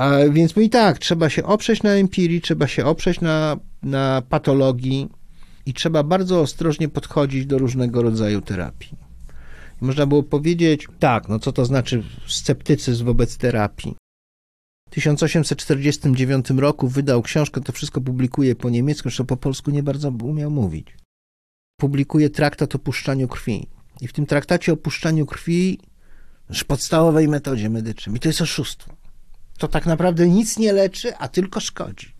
A 0.00 0.10
więc 0.30 0.56
mówi 0.56 0.70
tak, 0.70 0.98
trzeba 0.98 1.28
się 1.28 1.44
oprzeć 1.44 1.82
na 1.82 1.90
empirii, 1.90 2.40
trzeba 2.40 2.66
się 2.66 2.84
oprzeć 2.84 3.20
na, 3.20 3.56
na 3.82 4.22
patologii 4.28 5.08
i 5.66 5.74
trzeba 5.74 6.02
bardzo 6.02 6.40
ostrożnie 6.40 6.88
podchodzić 6.88 7.46
do 7.46 7.58
różnego 7.58 8.02
rodzaju 8.02 8.40
terapii. 8.40 8.96
Można 9.80 10.06
było 10.06 10.22
powiedzieć, 10.22 10.88
tak, 10.98 11.28
no 11.28 11.38
co 11.38 11.52
to 11.52 11.64
znaczy 11.64 12.02
sceptycyzm 12.26 13.04
wobec 13.04 13.36
terapii. 13.36 13.96
W 14.88 14.90
1849 14.90 16.50
roku 16.50 16.88
wydał 16.88 17.22
książkę, 17.22 17.60
to 17.60 17.72
wszystko 17.72 18.00
publikuje 18.00 18.54
po 18.56 18.70
niemiecku, 18.70 19.02
zresztą 19.02 19.26
po 19.26 19.36
polsku 19.36 19.70
nie 19.70 19.82
bardzo 19.82 20.08
umiał 20.08 20.50
mówić. 20.50 20.96
Publikuje 21.80 22.30
traktat 22.30 22.74
o 22.74 22.78
puszczaniu 22.78 23.28
krwi. 23.28 23.66
I 24.00 24.08
w 24.08 24.12
tym 24.12 24.26
traktacie 24.26 24.72
o 24.72 24.76
puszczaniu 24.76 25.26
krwi, 25.26 25.78
podstawowej 26.66 27.28
metodzie 27.28 27.70
medycznej, 27.70 28.16
i 28.16 28.20
to 28.20 28.28
jest 28.28 28.40
oszustwo 28.40 28.99
to 29.60 29.68
tak 29.68 29.86
naprawdę 29.86 30.28
nic 30.28 30.58
nie 30.58 30.72
leczy, 30.72 31.16
a 31.16 31.28
tylko 31.28 31.60
szkodzi. 31.60 32.14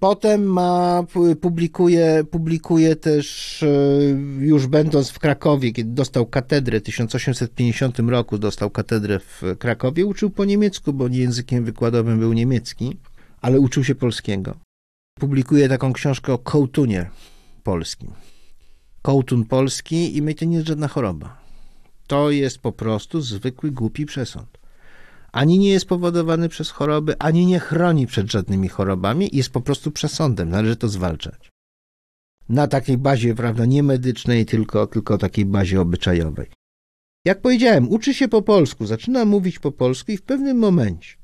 Potem 0.00 0.42
ma, 0.42 1.04
publikuje, 1.40 2.24
publikuje 2.30 2.96
też, 2.96 3.62
e, 3.62 3.66
już 4.40 4.66
będąc 4.66 5.10
w 5.10 5.18
Krakowie, 5.18 5.72
kiedy 5.72 5.90
dostał 5.90 6.26
katedrę, 6.26 6.80
w 6.80 6.82
1850 6.82 7.98
roku 7.98 8.38
dostał 8.38 8.70
katedrę 8.70 9.18
w 9.18 9.42
Krakowie, 9.58 10.06
uczył 10.06 10.30
po 10.30 10.44
niemiecku, 10.44 10.92
bo 10.92 11.08
językiem 11.08 11.64
wykładowym 11.64 12.18
był 12.18 12.32
niemiecki, 12.32 12.96
ale 13.40 13.60
uczył 13.60 13.84
się 13.84 13.94
polskiego. 13.94 14.54
Publikuje 15.20 15.68
taką 15.68 15.92
książkę 15.92 16.32
o 16.32 16.38
kołtunie 16.38 17.10
polskim. 17.64 18.10
Kołtun 19.02 19.44
polski 19.44 20.16
i 20.16 20.22
my 20.22 20.34
to 20.34 20.44
nie 20.44 20.56
jest 20.56 20.68
żadna 20.68 20.88
choroba. 20.88 21.38
To 22.06 22.30
jest 22.30 22.58
po 22.58 22.72
prostu 22.72 23.20
zwykły, 23.20 23.70
głupi 23.70 24.06
przesąd 24.06 24.57
ani 25.38 25.58
nie 25.58 25.70
jest 25.70 25.86
powodowany 25.86 26.48
przez 26.48 26.70
choroby, 26.70 27.18
ani 27.18 27.46
nie 27.46 27.58
chroni 27.58 28.06
przed 28.06 28.32
żadnymi 28.32 28.68
chorobami, 28.68 29.28
jest 29.32 29.50
po 29.50 29.60
prostu 29.60 29.90
przesądem, 29.90 30.48
należy 30.48 30.76
to 30.76 30.88
zwalczać. 30.88 31.50
Na 32.48 32.66
takiej 32.66 32.98
bazie, 32.98 33.34
prawda, 33.34 33.64
nie 33.64 33.82
medycznej, 33.82 34.46
tylko, 34.46 34.86
tylko 34.86 35.18
takiej 35.18 35.44
bazie 35.44 35.80
obyczajowej. 35.80 36.46
Jak 37.24 37.40
powiedziałem, 37.40 37.88
uczy 37.88 38.14
się 38.14 38.28
po 38.28 38.42
polsku, 38.42 38.86
zaczyna 38.86 39.24
mówić 39.24 39.58
po 39.58 39.72
polsku 39.72 40.12
i 40.12 40.16
w 40.16 40.22
pewnym 40.22 40.58
momencie 40.58 41.14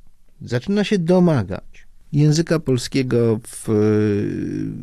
zaczyna 0.40 0.84
się 0.84 0.98
domagać 0.98 1.86
języka 2.12 2.58
polskiego 2.58 3.40
w, 3.46 3.68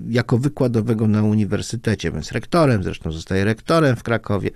jako 0.10 0.38
wykładowego 0.38 1.08
na 1.08 1.24
uniwersytecie, 1.24 2.12
więc 2.12 2.32
rektorem, 2.32 2.84
zresztą 2.84 3.12
zostaje 3.12 3.46
rektorem 3.46 3.96
w 3.96 4.04
Krakowie. 4.04 4.50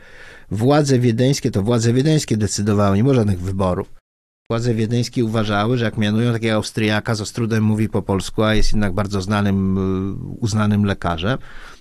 Władze 0.52 1.00
wiedeńskie, 1.00 1.52
to 1.52 1.64
władze 1.64 1.94
wiedeńskie 1.94 2.38
decydowały, 2.38 2.98
nie 2.98 3.04
ma 3.04 3.14
żadnych 3.14 3.40
wyborów. 3.40 4.05
Władze 4.50 4.74
wiedeńskie 4.74 5.26
uważały, 5.26 5.78
że 5.78 5.86
jak 5.86 5.98
mianują 5.98 6.34
takiego 6.34 6.56
Austriaka, 6.56 7.16
z 7.16 7.22
Ostrudem 7.22 7.64
mówi 7.64 7.90
po 7.90 8.02
polsku, 8.02 8.44
a 8.44 8.56
jest 8.56 8.72
jednak 8.72 8.94
bardzo 8.94 9.22
znanym, 9.22 9.78
y, 9.78 10.36
uznanym 10.40 10.86
lekarzem, 10.86 11.38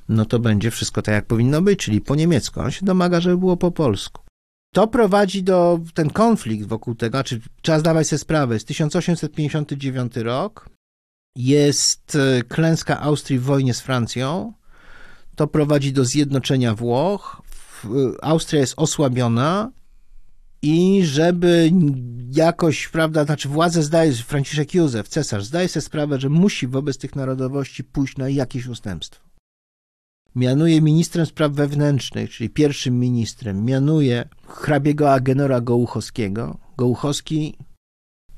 no 0.09 0.25
to 0.25 0.39
będzie 0.39 0.71
wszystko 0.71 1.03
tak, 1.03 1.15
jak 1.15 1.27
powinno 1.27 1.63
być, 1.63 1.79
czyli 1.79 2.01
po 2.01 2.15
niemiecku. 2.15 2.61
On 2.61 2.71
się 2.71 2.87
domaga, 2.87 3.21
żeby 3.21 3.39
było 3.39 3.57
po 3.57 3.71
polsku. 3.71 4.23
To 4.75 4.89
prowadzi 4.89 5.43
do, 5.43 5.81
ten 5.95 6.11
konflikt 6.11 6.67
wokół 6.67 6.95
tego, 6.95 7.19
znaczy 7.19 7.41
trzeba 7.63 7.79
zdawać 7.79 8.07
sobie 8.09 8.19
sprawę, 8.19 8.55
jest 8.55 8.67
1859 8.69 10.17
rok, 10.17 10.71
jest 11.37 12.15
y, 12.15 12.43
klęska 12.49 13.01
Austrii 13.01 13.39
w 13.39 13.43
wojnie 13.43 13.75
z 13.75 13.81
Francją, 13.81 14.53
to 15.37 15.47
prowadzi 15.47 15.93
do 15.93 16.05
zjednoczenia 16.05 16.75
Włoch, 16.75 17.43
y, 17.85 17.89
Austria 18.23 18.61
jest 18.61 18.75
osłabiona, 18.77 19.71
i 20.65 21.05
żeby 21.05 21.73
jakoś, 22.31 22.89
prawda, 22.89 23.25
znaczy 23.25 23.49
władzę 23.49 23.83
zdaje, 23.83 24.13
Franciszek 24.13 24.75
Józef, 24.75 25.09
cesarz, 25.09 25.45
zdaje 25.45 25.69
sobie 25.69 25.83
sprawę, 25.83 26.21
że 26.21 26.29
musi 26.29 26.67
wobec 26.67 26.99
tych 26.99 27.17
narodowości 27.17 27.85
pójść 27.85 28.17
na 28.17 28.29
jakieś 28.29 28.67
ustępstwo. 28.67 29.25
Mianuje 30.37 30.81
ministrem 30.81 31.27
spraw 31.27 31.53
wewnętrznych, 31.53 32.31
czyli 32.31 32.51
pierwszym 32.51 33.01
ministrem, 33.01 33.65
mianuje 33.65 34.29
hrabiego 34.49 35.13
Agenora 35.13 35.61
Gołuchowskiego. 35.61 36.59
Gołuchowski, 36.77 37.57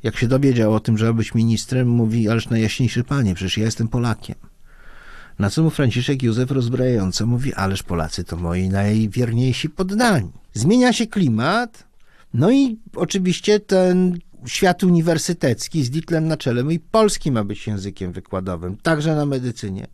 jak 0.02 0.16
się 0.16 0.28
dowiedział 0.28 0.74
o 0.74 0.80
tym, 0.80 0.98
że 0.98 1.06
ma 1.06 1.12
być 1.12 1.34
ministrem, 1.34 1.88
mówi, 1.88 2.28
ależ 2.28 2.48
najjaśniejszy 2.48 3.04
panie, 3.04 3.34
przecież 3.34 3.58
ja 3.58 3.64
jestem 3.64 3.88
Polakiem. 3.88 4.36
Na 5.38 5.50
co 5.50 5.62
mu 5.62 5.70
Franciszek 5.70 6.22
Józef 6.22 6.50
rozbrajająco 6.50 7.26
mówi, 7.26 7.54
ależ 7.54 7.82
Polacy 7.82 8.24
to 8.24 8.36
moi 8.36 8.68
najwierniejsi 8.68 9.70
poddani. 9.70 10.30
Zmienia 10.54 10.92
się 10.92 11.06
klimat, 11.06 11.85
no 12.36 12.50
i 12.50 12.78
oczywiście 12.96 13.60
ten 13.60 14.18
świat 14.46 14.84
uniwersytecki 14.84 15.84
z 15.84 15.90
Ditlem 15.90 16.28
na 16.28 16.36
czele, 16.36 16.74
i 16.74 16.80
polski 16.80 17.32
ma 17.32 17.44
być 17.44 17.66
językiem 17.66 18.12
wykładowym, 18.12 18.76
także 18.76 19.16
na 19.16 19.26
medycynie. 19.26 19.86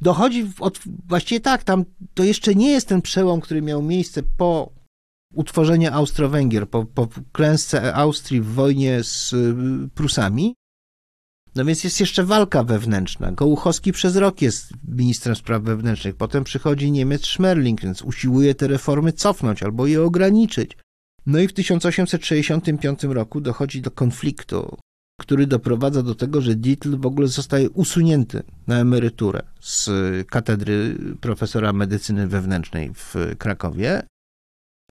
Dochodzi 0.00 0.50
od, 0.60 0.78
właściwie 1.08 1.40
tak, 1.40 1.64
tam 1.64 1.84
to 2.14 2.24
jeszcze 2.24 2.54
nie 2.54 2.70
jest 2.70 2.88
ten 2.88 3.02
przełom, 3.02 3.40
który 3.40 3.62
miał 3.62 3.82
miejsce 3.82 4.22
po 4.22 4.72
utworzeniu 5.34 5.92
Austro-Węgier, 5.92 6.68
po, 6.68 6.84
po 6.84 7.08
klęsce 7.32 7.94
Austrii 7.94 8.40
w 8.40 8.46
wojnie 8.46 9.04
z 9.04 9.32
y, 9.32 9.54
Prusami. 9.94 10.54
No 11.54 11.64
więc 11.64 11.84
jest 11.84 12.00
jeszcze 12.00 12.24
walka 12.24 12.64
wewnętrzna. 12.64 13.32
Gołuchowski 13.32 13.92
przez 13.92 14.16
rok 14.16 14.42
jest 14.42 14.72
ministrem 14.88 15.36
spraw 15.36 15.62
wewnętrznych. 15.62 16.16
Potem 16.16 16.44
przychodzi 16.44 16.92
Niemiec 16.92 17.26
Schmerling, 17.26 17.80
więc 17.80 18.02
usiłuje 18.02 18.54
te 18.54 18.68
reformy 18.68 19.12
cofnąć 19.12 19.62
albo 19.62 19.86
je 19.86 20.02
ograniczyć. 20.02 20.76
No 21.28 21.38
i 21.38 21.48
w 21.48 21.52
1865 21.52 23.04
roku 23.04 23.40
dochodzi 23.40 23.82
do 23.82 23.90
konfliktu, 23.90 24.76
który 25.20 25.46
doprowadza 25.46 26.02
do 26.02 26.14
tego, 26.14 26.40
że 26.40 26.54
Dietl 26.54 26.96
w 26.98 27.06
ogóle 27.06 27.28
zostaje 27.28 27.70
usunięty 27.70 28.42
na 28.66 28.78
emeryturę 28.78 29.42
z 29.60 29.90
katedry 30.26 30.96
profesora 31.20 31.72
medycyny 31.72 32.28
wewnętrznej 32.28 32.90
w 32.94 33.14
Krakowie. 33.38 34.02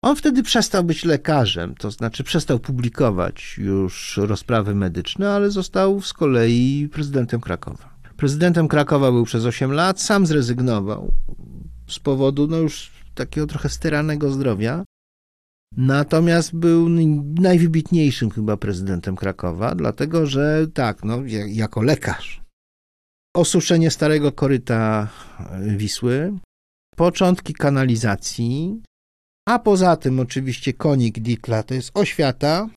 On 0.03 0.17
wtedy 0.17 0.43
przestał 0.43 0.85
być 0.85 1.05
lekarzem, 1.05 1.75
to 1.75 1.91
znaczy 1.91 2.25
przestał 2.25 2.59
publikować 2.59 3.59
już 3.59 4.17
rozprawy 4.17 4.75
medyczne, 4.75 5.31
ale 5.31 5.51
został 5.51 6.01
z 6.01 6.13
kolei 6.13 6.89
prezydentem 6.93 7.41
Krakowa. 7.41 7.97
Prezydentem 8.17 8.69
Krakowa 8.69 9.13
był 9.13 9.25
przez 9.25 9.45
8 9.45 9.73
lat, 9.73 10.01
sam 10.01 10.27
zrezygnował 10.27 11.13
z 11.89 11.99
powodu 11.99 12.47
no 12.47 12.57
już 12.57 12.91
takiego 13.15 13.47
trochę 13.47 13.69
steranego 13.69 14.31
zdrowia. 14.31 14.85
Natomiast 15.77 16.55
był 16.55 16.89
najwybitniejszym 17.39 18.31
chyba 18.31 18.57
prezydentem 18.57 19.17
Krakowa, 19.17 19.75
dlatego 19.75 20.27
że 20.27 20.67
tak, 20.75 21.05
no, 21.05 21.19
jako 21.47 21.83
lekarz. 21.83 22.41
Osuszenie 23.37 23.91
starego 23.91 24.33
koryta 24.33 25.09
Wisły, 25.61 26.33
początki 26.97 27.55
kanalizacji, 27.55 28.83
a 29.49 29.59
poza 29.59 29.97
tym 29.97 30.21
oczywiście 30.21 30.73
konik 30.73 31.19
Ditla 31.19 31.63
to 31.63 31.75
jest 31.75 31.91
oświata, 31.95 32.69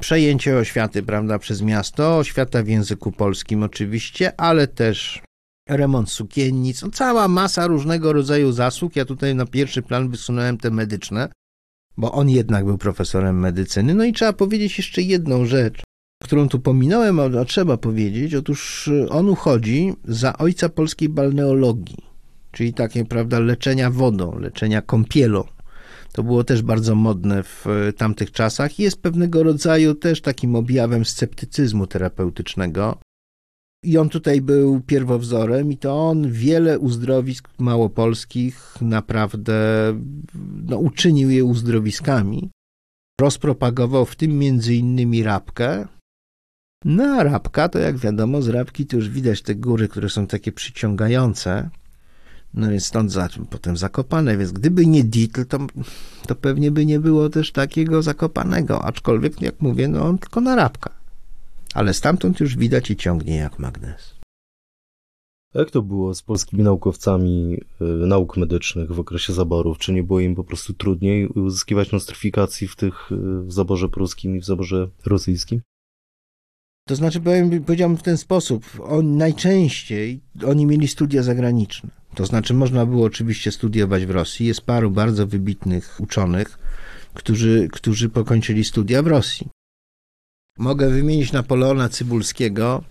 przejęcie 0.00 0.56
oświaty, 0.56 1.02
prawda, 1.02 1.38
przez 1.38 1.62
miasto, 1.62 2.18
oświata 2.18 2.62
w 2.62 2.68
języku 2.68 3.12
polskim 3.12 3.62
oczywiście, 3.62 4.40
ale 4.40 4.66
też 4.66 5.22
remont 5.68 6.10
sukiennic, 6.10 6.82
no, 6.82 6.90
cała 6.90 7.28
masa 7.28 7.66
różnego 7.66 8.12
rodzaju 8.12 8.52
zasług. 8.52 8.96
Ja 8.96 9.04
tutaj 9.04 9.34
na 9.34 9.46
pierwszy 9.46 9.82
plan 9.82 10.08
wysunąłem 10.08 10.58
te 10.58 10.70
medyczne, 10.70 11.28
bo 11.96 12.12
on 12.12 12.28
jednak 12.28 12.64
był 12.64 12.78
profesorem 12.78 13.40
medycyny. 13.40 13.94
No 13.94 14.04
i 14.04 14.12
trzeba 14.12 14.32
powiedzieć 14.32 14.78
jeszcze 14.78 15.02
jedną 15.02 15.46
rzecz, 15.46 15.82
którą 16.22 16.48
tu 16.48 16.60
pominąłem, 16.60 17.20
a 17.20 17.44
trzeba 17.44 17.76
powiedzieć. 17.76 18.34
Otóż 18.34 18.88
y, 18.88 19.08
on 19.10 19.28
uchodzi 19.28 19.92
za 20.04 20.38
ojca 20.38 20.68
polskiej 20.68 21.08
balneologii, 21.08 22.04
czyli 22.52 22.74
takie, 22.74 23.04
prawda, 23.04 23.40
leczenia 23.40 23.90
wodą, 23.90 24.38
leczenia 24.38 24.82
kąpielą. 24.82 25.44
To 26.12 26.22
było 26.22 26.44
też 26.44 26.62
bardzo 26.62 26.94
modne 26.94 27.42
w 27.42 27.66
tamtych 27.96 28.32
czasach 28.32 28.78
i 28.78 28.82
jest 28.82 29.02
pewnego 29.02 29.42
rodzaju 29.42 29.94
też 29.94 30.20
takim 30.20 30.54
objawem 30.54 31.04
sceptycyzmu 31.04 31.86
terapeutycznego. 31.86 32.98
I 33.84 33.98
on 33.98 34.08
tutaj 34.08 34.40
był 34.40 34.80
pierwowzorem, 34.80 35.72
i 35.72 35.76
to 35.76 36.08
on 36.08 36.30
wiele 36.30 36.78
uzdrowisk 36.78 37.48
małopolskich 37.58 38.74
naprawdę 38.80 39.54
no, 40.68 40.78
uczynił 40.78 41.30
je 41.30 41.44
uzdrowiskami. 41.44 42.50
Rozpropagował 43.20 44.06
w 44.06 44.16
tym 44.16 44.38
między 44.38 44.74
innymi 44.74 45.22
rabkę. 45.22 45.86
No 46.84 47.04
a 47.04 47.22
rabka, 47.22 47.68
to 47.68 47.78
jak 47.78 47.98
wiadomo, 47.98 48.42
z 48.42 48.48
rabki 48.48 48.86
to 48.86 48.96
już 48.96 49.08
widać 49.08 49.42
te 49.42 49.54
góry, 49.54 49.88
które 49.88 50.08
są 50.08 50.26
takie 50.26 50.52
przyciągające. 50.52 51.70
No 52.54 52.70
więc 52.70 52.86
stąd 52.86 53.12
za, 53.12 53.28
potem 53.50 53.76
zakopane, 53.76 54.36
więc 54.36 54.52
gdyby 54.52 54.86
nie 54.86 55.04
Dietl, 55.04 55.44
to, 55.44 55.58
to 56.26 56.34
pewnie 56.34 56.70
by 56.70 56.86
nie 56.86 57.00
było 57.00 57.28
też 57.28 57.52
takiego 57.52 58.02
zakopanego, 58.02 58.84
aczkolwiek, 58.84 59.40
jak 59.40 59.60
mówię, 59.60 59.88
no 59.88 60.08
on 60.08 60.18
tylko 60.18 60.40
na 60.40 60.56
rabka. 60.56 61.01
Ale 61.74 61.94
stamtąd 61.94 62.40
już 62.40 62.56
widać 62.56 62.90
i 62.90 62.96
ciągnie 62.96 63.36
jak 63.36 63.58
magnes. 63.58 64.14
Jak 65.54 65.70
to 65.70 65.82
było 65.82 66.14
z 66.14 66.22
polskimi 66.22 66.62
naukowcami 66.62 67.54
y, 67.80 67.84
nauk 67.84 68.36
medycznych 68.36 68.92
w 68.92 69.00
okresie 69.00 69.32
zaborów? 69.32 69.78
Czy 69.78 69.92
nie 69.92 70.02
było 70.02 70.20
im 70.20 70.34
po 70.34 70.44
prostu 70.44 70.74
trudniej 70.74 71.26
uzyskiwać 71.26 71.92
nostryfikacji 71.92 72.68
w 72.68 72.76
tych 72.76 73.12
y, 73.12 73.16
w 73.42 73.52
zaborze 73.52 73.88
pruskim 73.88 74.36
i 74.36 74.40
w 74.40 74.44
zaborze 74.44 74.88
rosyjskim? 75.06 75.60
To 76.88 76.96
znaczy, 76.96 77.20
powiem, 77.20 77.64
powiedziałbym 77.64 77.98
w 77.98 78.02
ten 78.02 78.16
sposób, 78.16 78.64
on, 78.82 79.16
najczęściej 79.16 80.20
oni 80.46 80.66
mieli 80.66 80.88
studia 80.88 81.22
zagraniczne. 81.22 81.90
To 82.14 82.26
znaczy, 82.26 82.54
można 82.54 82.86
było 82.86 83.04
oczywiście 83.04 83.52
studiować 83.52 84.06
w 84.06 84.10
Rosji. 84.10 84.46
Jest 84.46 84.60
paru 84.60 84.90
bardzo 84.90 85.26
wybitnych 85.26 86.00
uczonych, 86.00 86.58
którzy, 87.14 87.68
którzy 87.72 88.08
pokończyli 88.08 88.64
studia 88.64 89.02
w 89.02 89.06
Rosji. 89.06 89.48
Mogę 90.58 90.88
wymienić 90.90 91.32
Napoleona 91.32 91.88
Cybulskiego, 91.88 92.84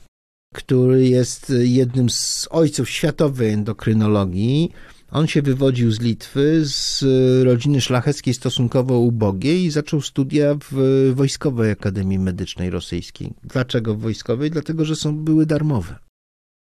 który 0.53 1.07
jest 1.07 1.53
jednym 1.59 2.09
z 2.09 2.47
ojców 2.51 2.89
światowej 2.89 3.49
endokrynologii. 3.49 4.71
On 5.11 5.27
się 5.27 5.41
wywodził 5.41 5.91
z 5.91 5.99
Litwy, 5.99 6.61
z 6.65 7.03
rodziny 7.43 7.81
szlacheckiej 7.81 8.33
stosunkowo 8.33 8.99
ubogiej 8.99 9.63
i 9.63 9.71
zaczął 9.71 10.01
studia 10.01 10.55
w 10.71 11.11
Wojskowej 11.15 11.71
Akademii 11.71 12.19
Medycznej 12.19 12.69
Rosyjskiej. 12.69 13.33
Dlaczego 13.43 13.95
w 13.95 13.99
wojskowej? 14.01 14.51
Dlatego, 14.51 14.85
że 14.85 14.95
są, 14.95 15.17
były 15.17 15.45
darmowe. 15.45 15.95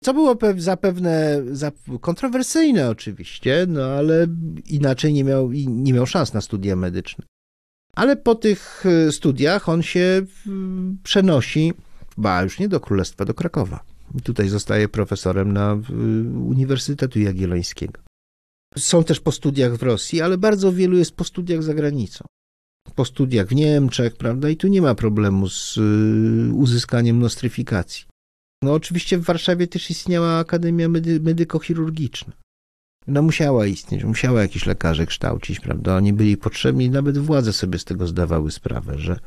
Co 0.03 0.13
było 0.13 0.37
zapewne 0.57 1.43
kontrowersyjne 2.01 2.89
oczywiście, 2.89 3.65
no 3.69 3.83
ale 3.83 4.27
inaczej 4.69 5.13
nie 5.13 5.23
miał, 5.23 5.51
nie 5.67 5.93
miał 5.93 6.05
szans 6.05 6.33
na 6.33 6.41
studia 6.41 6.75
medyczne. 6.75 7.25
Ale 7.95 8.15
po 8.15 8.35
tych 8.35 8.83
e, 8.85 9.11
studiach 9.11 9.69
on 9.69 9.81
się 9.81 10.25
przenosi, 11.03 11.73
ba 12.17 12.43
już 12.43 12.59
nie 12.59 12.69
do 12.69 12.79
Królestwa, 12.79 13.25
do 13.25 13.33
Krakowa. 13.33 13.83
I 14.15 14.21
tutaj 14.21 14.49
zostaje 14.49 14.89
profesorem 14.89 15.53
na 15.53 15.77
Uniwersytetu 16.47 17.19
Jagiellońskiego. 17.19 18.01
Są 18.77 19.03
też 19.03 19.19
po 19.19 19.31
studiach 19.31 19.75
w 19.75 19.83
Rosji, 19.83 20.21
ale 20.21 20.37
bardzo 20.37 20.73
wielu 20.73 20.97
jest 20.97 21.15
po 21.15 21.23
studiach 21.23 21.63
za 21.63 21.73
granicą. 21.73 22.25
Po 22.95 23.05
studiach 23.05 23.47
w 23.47 23.55
Niemczech, 23.55 24.15
prawda? 24.15 24.49
I 24.49 24.57
tu 24.57 24.67
nie 24.67 24.81
ma 24.81 24.95
problemu 24.95 25.49
z 25.49 25.77
uzyskaniem 26.53 27.19
nostryfikacji. 27.19 28.05
No 28.63 28.73
oczywiście 28.73 29.17
w 29.17 29.23
Warszawie 29.23 29.67
też 29.67 29.89
istniała 29.89 30.37
Akademia 30.37 30.89
Medy 30.89 31.19
Medykochirurgiczna. 31.19 32.33
No 33.07 33.21
musiała 33.21 33.65
istnieć, 33.65 34.03
musiała 34.03 34.41
jakiś 34.41 34.65
lekarze 34.65 35.05
kształcić, 35.05 35.59
prawda? 35.59 35.95
Oni 35.95 36.13
byli 36.13 36.37
potrzebni, 36.37 36.89
nawet 36.89 37.17
władze 37.17 37.53
sobie 37.53 37.79
z 37.79 37.85
tego 37.85 38.07
zdawały 38.07 38.51
sprawę, 38.51 38.97
że, 38.97 39.19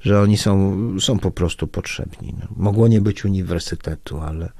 że 0.00 0.20
oni 0.20 0.36
są, 0.36 0.76
są 1.00 1.18
po 1.18 1.30
prostu 1.30 1.66
potrzebni. 1.66 2.34
No, 2.40 2.46
mogło 2.56 2.88
nie 2.88 3.00
być 3.00 3.24
uniwersytetu, 3.24 4.18
ale, 4.18 4.52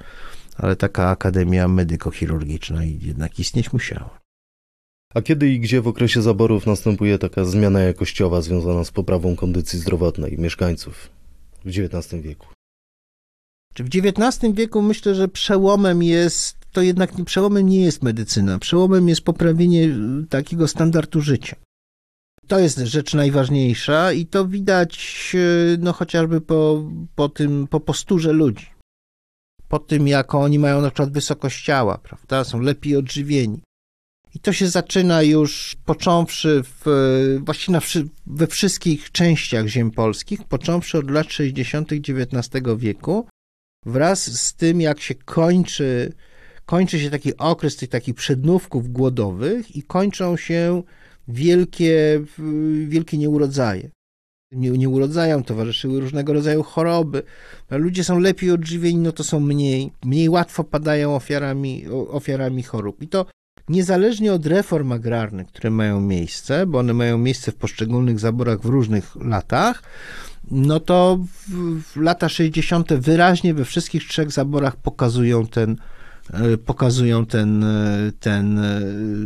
ale 0.56 0.76
taka 0.76 1.10
akademia 1.10 1.68
medykochirurgiczna 1.68 2.84
jednak 2.84 3.38
istnieć 3.38 3.72
musiała. 3.72 4.20
A 5.14 5.22
kiedy 5.22 5.48
i 5.48 5.60
gdzie 5.60 5.80
w 5.80 5.88
okresie 5.88 6.22
zaborów 6.22 6.66
następuje 6.66 7.18
taka 7.18 7.44
zmiana 7.44 7.80
jakościowa 7.80 8.42
związana 8.42 8.84
z 8.84 8.90
poprawą 8.90 9.36
kondycji 9.36 9.78
zdrowotnej 9.78 10.38
mieszkańców 10.38 11.10
w 11.64 11.68
XIX 11.68 12.22
wieku? 12.22 12.46
W 13.78 13.80
XIX 13.80 14.54
wieku 14.54 14.82
myślę, 14.82 15.14
że 15.14 15.28
przełomem 15.28 16.02
jest, 16.02 16.56
to 16.72 16.82
jednak 16.82 17.24
przełomem 17.24 17.68
nie 17.68 17.80
jest 17.80 18.02
medycyna. 18.02 18.58
Przełomem 18.58 19.08
jest 19.08 19.20
poprawienie 19.20 19.84
y, 19.84 20.26
takiego 20.28 20.68
standardu 20.68 21.20
życia. 21.20 21.56
To 22.48 22.58
jest 22.58 22.78
rzecz 22.78 23.14
najważniejsza 23.14 24.12
i 24.12 24.26
to 24.26 24.46
widać 24.46 25.32
y, 25.34 25.78
no, 25.80 25.92
chociażby 25.92 26.40
po, 26.40 26.90
po 27.14 27.28
tym, 27.28 27.66
po 27.66 27.80
posturze 27.80 28.32
ludzi. 28.32 28.66
Po 29.68 29.78
tym, 29.78 30.08
jaką 30.08 30.42
oni 30.42 30.58
mają 30.58 30.80
na 30.80 30.90
przykład 30.90 31.12
wysokość 31.12 31.64
ciała, 31.64 31.98
prawda? 31.98 32.44
Są 32.44 32.60
lepiej 32.60 32.96
odżywieni. 32.96 33.60
I 34.34 34.40
to 34.40 34.52
się 34.52 34.68
zaczyna 34.68 35.22
już 35.22 35.76
począwszy 35.84 36.62
w, 36.64 37.38
właściwie 37.44 37.72
na, 37.72 37.80
we 38.26 38.46
wszystkich 38.46 39.12
częściach 39.12 39.66
ziem 39.66 39.90
polskich, 39.90 40.44
począwszy 40.44 40.98
od 40.98 41.10
lat 41.10 41.32
60. 41.32 41.92
XIX 41.92 42.64
wieku, 42.76 43.26
wraz 43.86 44.40
z 44.40 44.54
tym, 44.54 44.80
jak 44.80 45.00
się 45.00 45.14
kończy, 45.14 46.12
kończy 46.70 47.00
się 47.00 47.10
taki 47.10 47.36
okres 47.36 47.76
tych 47.76 47.88
takich 47.88 48.14
przednówków 48.14 48.92
głodowych 48.92 49.76
i 49.76 49.82
kończą 49.82 50.36
się 50.36 50.82
wielkie, 51.28 52.20
wielkie 52.88 53.18
nieurodzaje. 53.18 53.90
Nie, 54.52 54.70
nieurodzają 54.70 55.42
towarzyszyły 55.42 56.00
różnego 56.00 56.32
rodzaju 56.32 56.62
choroby. 56.62 57.22
Ludzie 57.70 58.04
są 58.04 58.18
lepiej 58.18 58.50
odżywieni, 58.50 58.98
no 58.98 59.12
to 59.12 59.24
są 59.24 59.40
mniej, 59.40 59.92
mniej 60.04 60.28
łatwo 60.28 60.64
padają 60.64 61.16
ofiarami, 61.16 61.88
ofiarami 61.88 62.62
chorób. 62.62 63.02
I 63.02 63.08
to 63.08 63.26
niezależnie 63.68 64.32
od 64.32 64.46
reform 64.46 64.92
agrarnych, 64.92 65.46
które 65.46 65.70
mają 65.70 66.00
miejsce, 66.00 66.66
bo 66.66 66.78
one 66.78 66.92
mają 66.92 67.18
miejsce 67.18 67.52
w 67.52 67.56
poszczególnych 67.56 68.18
zaborach 68.18 68.60
w 68.60 68.66
różnych 68.66 69.16
latach, 69.16 69.82
no 70.50 70.80
to 70.80 71.18
w, 71.48 71.82
w 71.82 71.96
lata 71.96 72.28
60. 72.28 72.92
wyraźnie 72.92 73.54
we 73.54 73.64
wszystkich 73.64 74.08
trzech 74.08 74.30
zaborach 74.30 74.76
pokazują 74.76 75.46
ten, 75.46 75.76
pokazują 76.66 77.26
ten, 77.26 77.64
e, 77.64 78.12
ten 78.20 78.58
e, 78.58 78.80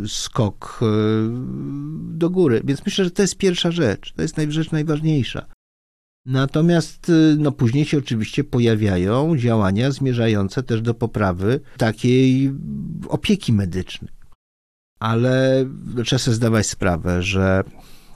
skok 0.06 0.80
do 1.94 2.30
góry. 2.30 2.60
Więc 2.64 2.86
myślę, 2.86 3.04
że 3.04 3.10
to 3.10 3.22
jest 3.22 3.36
pierwsza 3.36 3.70
rzecz. 3.70 4.12
To 4.12 4.22
jest 4.22 4.36
rzecz 4.48 4.70
najważniejsza. 4.70 5.46
Natomiast 6.26 7.12
no, 7.38 7.52
później 7.52 7.84
się 7.84 7.98
oczywiście 7.98 8.44
pojawiają 8.44 9.36
działania 9.36 9.90
zmierzające 9.90 10.62
też 10.62 10.82
do 10.82 10.94
poprawy 10.94 11.60
takiej 11.76 12.52
opieki 13.08 13.52
medycznej. 13.52 14.12
Ale 14.98 15.64
trzeba 16.04 16.18
sobie 16.18 16.34
zdawać 16.34 16.66
sprawę, 16.66 17.22
że 17.22 17.64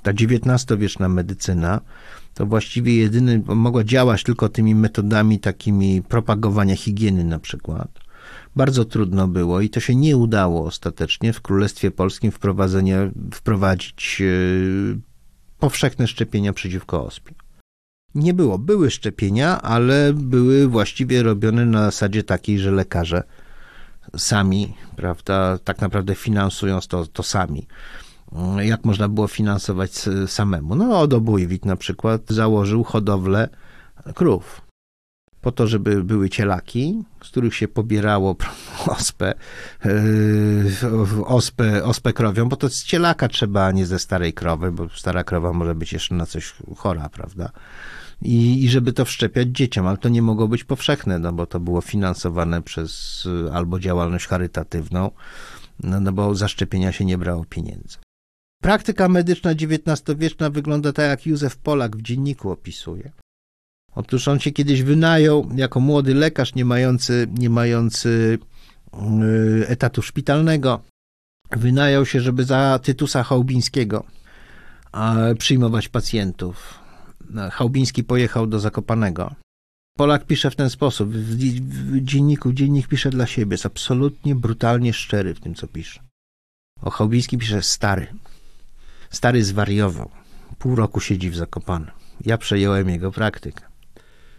ta 0.03 0.11
XIX-wieczna 0.11 1.09
medycyna 1.09 1.81
to 2.35 2.47
właściwie 2.47 2.97
jedyny, 2.97 3.43
mogła 3.47 3.85
działać 3.85 4.23
tylko 4.23 4.49
tymi 4.49 4.75
metodami 4.75 5.39
takimi 5.39 6.03
propagowania 6.03 6.77
higieny 6.77 7.25
na 7.25 7.39
przykład. 7.39 8.08
Bardzo 8.57 8.85
trudno 8.85 9.29
było 9.29 9.61
i 9.61 9.71
to 9.71 9.81
się 9.81 9.95
nie 9.95 10.17
udało 10.17 10.67
ostatecznie 10.67 11.33
w 11.33 11.41
Królestwie 11.41 11.91
Polskim 11.91 12.33
wprowadzenie, 12.33 13.11
wprowadzić 13.35 14.21
yy, 14.21 14.99
powszechne 15.59 16.07
szczepienia 16.07 16.53
przeciwko 16.53 17.05
ospie. 17.05 17.35
Nie 18.15 18.35
było. 18.35 18.59
Były 18.59 18.91
szczepienia, 18.91 19.63
ale 19.63 20.13
były 20.13 20.69
właściwie 20.69 21.23
robione 21.23 21.67
na 21.67 21.85
zasadzie 21.85 22.23
takiej, 22.23 22.59
że 22.59 22.71
lekarze 22.71 23.23
sami, 24.17 24.75
prawda, 24.97 25.59
tak 25.59 25.81
naprawdę 25.81 26.15
finansując 26.15 26.87
to, 26.87 27.07
to 27.07 27.23
sami 27.23 27.67
jak 28.59 28.85
można 28.85 29.09
było 29.09 29.29
finansować 29.29 29.93
samemu. 30.27 30.75
No, 30.75 31.01
Odobójwit 31.01 31.65
na 31.65 31.77
przykład 31.77 32.21
założył 32.29 32.85
hodowlę 32.85 33.49
krów. 34.15 34.61
Po 35.41 35.53
to, 35.53 35.67
żeby 35.67 36.05
były 36.05 36.31
cielaki, 36.31 37.05
z 37.25 37.29
których 37.29 37.55
się 37.55 37.69
pobierało 37.69 38.37
ospę, 38.99 39.35
yy, 39.85 41.25
ospę, 41.25 41.85
ospę 41.85 42.13
krowią, 42.13 42.49
bo 42.49 42.57
to 42.57 42.69
z 42.69 42.85
cielaka 42.85 43.29
trzeba, 43.29 43.67
a 43.67 43.73
nie 43.73 43.87
ze 43.87 43.99
starej 43.99 44.33
krowy, 44.33 44.73
bo 44.73 44.89
stara 44.89 45.25
krowa 45.25 45.53
może 45.53 45.75
być 45.75 45.93
jeszcze 45.93 46.15
na 46.15 46.27
coś 46.27 46.55
chora, 46.77 47.09
prawda? 47.09 47.51
I, 48.23 48.65
I 48.65 48.69
żeby 48.69 48.93
to 48.93 49.05
wszczepiać 49.05 49.49
dzieciom, 49.49 49.87
ale 49.87 49.97
to 49.97 50.09
nie 50.09 50.23
mogło 50.23 50.49
być 50.49 50.65
powszechne, 50.65 51.19
no 51.19 51.33
bo 51.33 51.47
to 51.47 51.61
było 51.61 51.81
finansowane 51.81 52.63
przez 52.63 53.25
albo 53.53 53.79
działalność 53.79 54.27
charytatywną, 54.27 55.11
no, 55.83 56.01
no 56.01 56.13
bo 56.13 56.35
za 56.35 56.49
szczepienia 56.49 56.93
się 56.93 57.05
nie 57.05 57.19
brało 57.19 57.45
pieniędzy. 57.45 57.99
Praktyka 58.63 59.09
medyczna 59.09 59.51
XIX-wieczna 59.51 60.51
wygląda 60.51 60.93
tak, 60.93 61.09
jak 61.09 61.27
Józef 61.27 61.57
Polak 61.57 61.97
w 61.97 62.03
dzienniku 62.03 62.51
opisuje. 62.51 63.13
Otóż 63.95 64.29
on 64.29 64.41
się 64.41 64.51
kiedyś 64.51 64.83
wynajął 64.83 65.49
jako 65.57 65.81
młody 65.81 66.15
lekarz, 66.15 66.55
nie 66.55 66.65
mający, 66.65 67.27
nie 67.39 67.51
mający 67.51 68.39
yy, 68.93 69.69
etatu 69.69 70.03
szpitalnego. 70.03 70.81
Wynajął 71.51 72.07
się, 72.07 72.21
żeby 72.21 72.45
za 72.45 72.79
Tytusa 72.83 73.23
Chałubińskiego 73.23 74.05
przyjmować 75.39 75.89
pacjentów. 75.89 76.79
Chałbiński 77.53 78.05
pojechał 78.05 78.47
do 78.47 78.61
Zakopanego. 78.61 79.35
Polak 79.97 80.25
pisze 80.25 80.51
w 80.51 80.57
ten 80.57 80.71
sposób, 80.71 81.11
w 81.11 82.01
dzienniku, 82.03 82.53
dziennik 82.53 82.89
pisze 82.89 83.11
dla 83.11 83.27
siebie, 83.27 83.55
jest 83.55 83.67
absolutnie 83.67 84.35
brutalnie 84.35 84.93
szczery 84.93 85.35
w 85.35 85.41
tym, 85.41 85.55
co 85.55 85.67
pisze. 85.67 86.01
O 86.83 86.91
Chałbiński 86.91 87.39
pisze 87.39 87.63
stary. 87.63 88.07
Stary 89.11 89.45
zwariował. 89.45 90.11
Pół 90.59 90.77
roku 90.77 91.01
siedzi 91.01 91.31
w 91.31 91.37
Zakopanem. 91.37 91.91
Ja 92.25 92.39
przejąłem 92.39 92.89
jego 92.89 93.13
praktykę. 93.13 93.68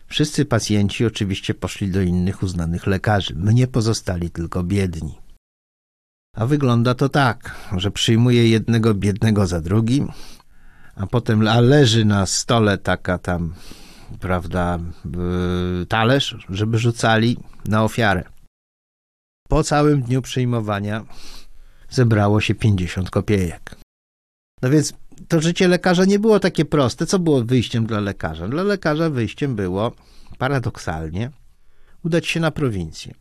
Wszyscy 0.10 0.46
pacjenci 0.46 1.06
oczywiście 1.06 1.54
poszli 1.54 1.92
do 1.92 2.02
innych 2.02 2.44
uznanych 2.44 2.88
lekarzy. 2.88 3.36
Mnie 3.36 3.68
pozostali 3.68 4.30
tylko 4.30 4.64
biedni. 4.64 5.18
A 6.36 6.46
wygląda 6.46 6.96
to 6.96 7.10
tak, 7.10 7.56
że 7.78 7.92
przyjmuje 7.92 8.50
jednego 8.50 8.94
biednego 8.94 9.48
za 9.48 9.62
drugim, 9.62 10.12
a 10.96 11.08
potem 11.08 11.48
a 11.48 11.60
leży 11.60 12.06
na 12.06 12.26
stole 12.26 12.78
taka 12.78 13.18
tam, 13.18 13.54
prawda, 14.20 14.80
talerz, 15.88 16.38
żeby 16.50 16.78
rzucali 16.78 17.38
na 17.66 17.84
ofiarę. 17.84 18.24
Po 19.50 19.64
całym 19.64 20.02
dniu 20.02 20.22
przyjmowania 20.22 21.06
zebrało 21.90 22.42
się 22.42 22.56
50 22.56 23.10
kopiejek. 23.10 23.76
No 24.62 24.70
więc 24.70 24.94
to 25.28 25.42
życie 25.42 25.68
lekarza 25.68 26.06
nie 26.06 26.20
było 26.20 26.40
takie 26.40 26.66
proste. 26.66 27.06
Co 27.06 27.20
było 27.20 27.44
wyjściem 27.44 27.86
dla 27.86 28.00
lekarza? 28.00 28.48
Dla 28.48 28.64
lekarza 28.64 29.10
wyjściem 29.10 29.56
było, 29.56 29.92
paradoksalnie, 30.38 31.32
udać 32.04 32.28
się 32.28 32.40
na 32.40 32.52
prowincję. 32.52 33.14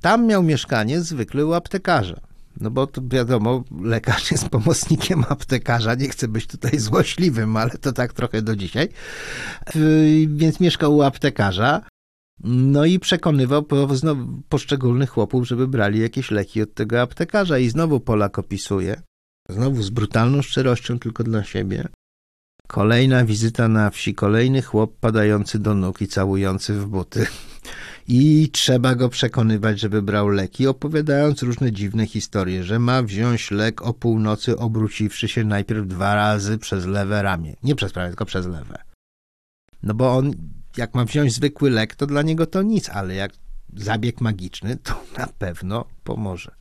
Tam 0.00 0.26
miał 0.26 0.42
mieszkanie 0.42 1.00
zwykle 1.00 1.46
u 1.46 1.52
aptekarza. 1.52 2.20
No 2.60 2.70
bo 2.70 2.86
to 2.86 3.02
wiadomo, 3.04 3.64
lekarz 3.80 4.30
jest 4.30 4.48
pomocnikiem 4.48 5.24
aptekarza, 5.28 5.94
nie 5.94 6.08
chcę 6.08 6.28
być 6.28 6.46
tutaj 6.46 6.78
złośliwym, 6.78 7.56
ale 7.56 7.70
to 7.70 7.92
tak 7.92 8.12
trochę 8.12 8.42
do 8.42 8.56
dzisiaj. 8.56 8.88
Więc 10.26 10.60
mieszkał 10.60 10.96
u 10.96 11.02
aptekarza. 11.02 11.80
No 12.44 12.84
i 12.84 12.98
przekonywał 12.98 13.66
poszczególnych 14.48 15.10
chłopów, 15.10 15.48
żeby 15.48 15.68
brali 15.68 16.00
jakieś 16.00 16.30
leki 16.30 16.62
od 16.62 16.74
tego 16.74 17.00
aptekarza. 17.00 17.58
I 17.58 17.68
znowu 17.68 18.00
Polak 18.00 18.38
opisuje, 18.38 19.02
znowu 19.48 19.82
z 19.82 19.90
brutalną 19.90 20.42
szczerością 20.42 20.98
tylko 20.98 21.24
dla 21.24 21.44
siebie. 21.44 21.88
Kolejna 22.66 23.24
wizyta 23.24 23.68
na 23.68 23.90
wsi, 23.90 24.14
kolejny 24.14 24.62
chłop 24.62 24.96
padający 25.00 25.58
do 25.58 25.74
nóg 25.74 26.00
i 26.00 26.08
całujący 26.08 26.74
w 26.74 26.86
buty 26.86 27.26
i 28.08 28.50
trzeba 28.52 28.94
go 28.94 29.08
przekonywać, 29.08 29.80
żeby 29.80 30.02
brał 30.02 30.28
leki, 30.28 30.66
opowiadając 30.66 31.42
różne 31.42 31.72
dziwne 31.72 32.06
historie, 32.06 32.64
że 32.64 32.78
ma 32.78 33.02
wziąć 33.02 33.50
lek 33.50 33.82
o 33.82 33.94
północy, 33.94 34.58
obróciwszy 34.58 35.28
się 35.28 35.44
najpierw 35.44 35.86
dwa 35.86 36.14
razy 36.14 36.58
przez 36.58 36.86
lewe 36.86 37.22
ramię. 37.22 37.56
Nie 37.62 37.74
przez 37.74 37.92
prawe, 37.92 38.08
tylko 38.08 38.24
przez 38.24 38.46
lewe. 38.46 38.82
No 39.82 39.94
bo 39.94 40.16
on, 40.16 40.32
jak 40.76 40.94
ma 40.94 41.04
wziąć 41.04 41.32
zwykły 41.32 41.70
lek, 41.70 41.94
to 41.94 42.06
dla 42.06 42.22
niego 42.22 42.46
to 42.46 42.62
nic, 42.62 42.88
ale 42.88 43.14
jak 43.14 43.32
zabieg 43.76 44.20
magiczny, 44.20 44.76
to 44.76 45.02
na 45.18 45.26
pewno 45.26 45.84
pomoże. 46.04 46.54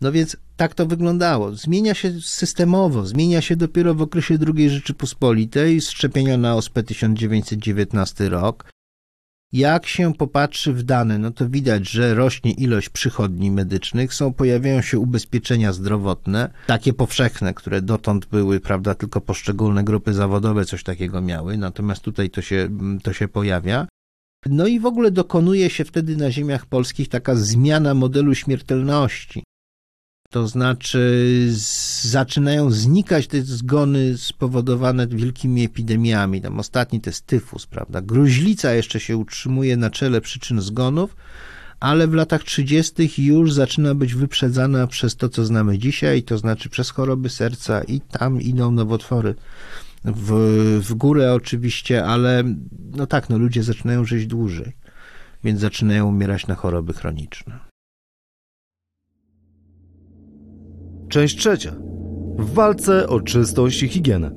No 0.00 0.12
więc 0.12 0.36
tak 0.56 0.74
to 0.74 0.86
wyglądało. 0.86 1.54
Zmienia 1.54 1.94
się 1.94 2.12
systemowo, 2.20 3.06
zmienia 3.06 3.40
się 3.40 3.56
dopiero 3.56 3.94
w 3.94 4.02
okresie 4.02 4.38
II 4.56 4.70
Rzeczypospolitej, 4.70 5.80
szczepienia 5.80 6.36
na 6.36 6.54
ospę 6.54 6.82
1919 6.82 8.28
rok, 8.28 8.70
jak 9.52 9.86
się 9.86 10.14
popatrzy 10.14 10.72
w 10.72 10.82
dane, 10.82 11.18
no 11.18 11.30
to 11.30 11.48
widać, 11.48 11.88
że 11.88 12.14
rośnie 12.14 12.52
ilość 12.52 12.88
przychodni 12.88 13.50
medycznych, 13.50 14.14
są, 14.14 14.32
pojawiają 14.32 14.82
się 14.82 14.98
ubezpieczenia 14.98 15.72
zdrowotne, 15.72 16.50
takie 16.66 16.92
powszechne, 16.92 17.54
które 17.54 17.82
dotąd 17.82 18.26
były, 18.26 18.60
prawda, 18.60 18.94
tylko 18.94 19.20
poszczególne 19.20 19.84
grupy 19.84 20.14
zawodowe 20.14 20.64
coś 20.64 20.82
takiego 20.82 21.20
miały, 21.20 21.58
natomiast 21.58 22.02
tutaj 22.02 22.30
to 22.30 22.42
się, 22.42 22.68
to 23.02 23.12
się 23.12 23.28
pojawia. 23.28 23.86
No 24.46 24.66
i 24.66 24.80
w 24.80 24.86
ogóle 24.86 25.10
dokonuje 25.10 25.70
się 25.70 25.84
wtedy 25.84 26.16
na 26.16 26.30
ziemiach 26.30 26.66
polskich 26.66 27.08
taka 27.08 27.34
zmiana 27.34 27.94
modelu 27.94 28.34
śmiertelności. 28.34 29.42
To 30.30 30.48
znaczy 30.48 31.48
zaczynają 32.02 32.70
znikać 32.70 33.26
te 33.26 33.42
zgony 33.42 34.18
spowodowane 34.18 35.06
wielkimi 35.06 35.64
epidemiami. 35.64 36.40
Tam 36.40 36.58
ostatni 36.58 37.00
to 37.00 37.10
jest 37.10 37.26
tyfus, 37.26 37.66
prawda? 37.66 38.00
Gruźlica 38.00 38.72
jeszcze 38.72 39.00
się 39.00 39.16
utrzymuje 39.16 39.76
na 39.76 39.90
czele 39.90 40.20
przyczyn 40.20 40.60
zgonów, 40.60 41.16
ale 41.80 42.08
w 42.08 42.14
latach 42.14 42.44
30. 42.44 43.24
już 43.26 43.52
zaczyna 43.52 43.94
być 43.94 44.14
wyprzedzana 44.14 44.86
przez 44.86 45.16
to, 45.16 45.28
co 45.28 45.44
znamy 45.44 45.78
dzisiaj, 45.78 46.22
to 46.22 46.38
znaczy 46.38 46.68
przez 46.68 46.90
choroby 46.90 47.30
serca 47.30 47.82
i 47.82 48.00
tam 48.00 48.42
idą 48.42 48.70
nowotwory 48.70 49.34
w, 50.04 50.32
w 50.82 50.94
górę 50.94 51.34
oczywiście, 51.34 52.04
ale 52.04 52.44
no 52.96 53.06
tak, 53.06 53.30
no 53.30 53.38
ludzie 53.38 53.62
zaczynają 53.62 54.04
żyć 54.04 54.26
dłużej, 54.26 54.72
więc 55.44 55.60
zaczynają 55.60 56.08
umierać 56.08 56.46
na 56.46 56.54
choroby 56.54 56.92
chroniczne. 56.92 57.67
Część 61.08 61.38
trzecia. 61.38 61.76
W 62.38 62.52
walce 62.54 63.08
o 63.08 63.20
czystość 63.20 63.82
i 63.82 63.88
higienę. 63.88 64.30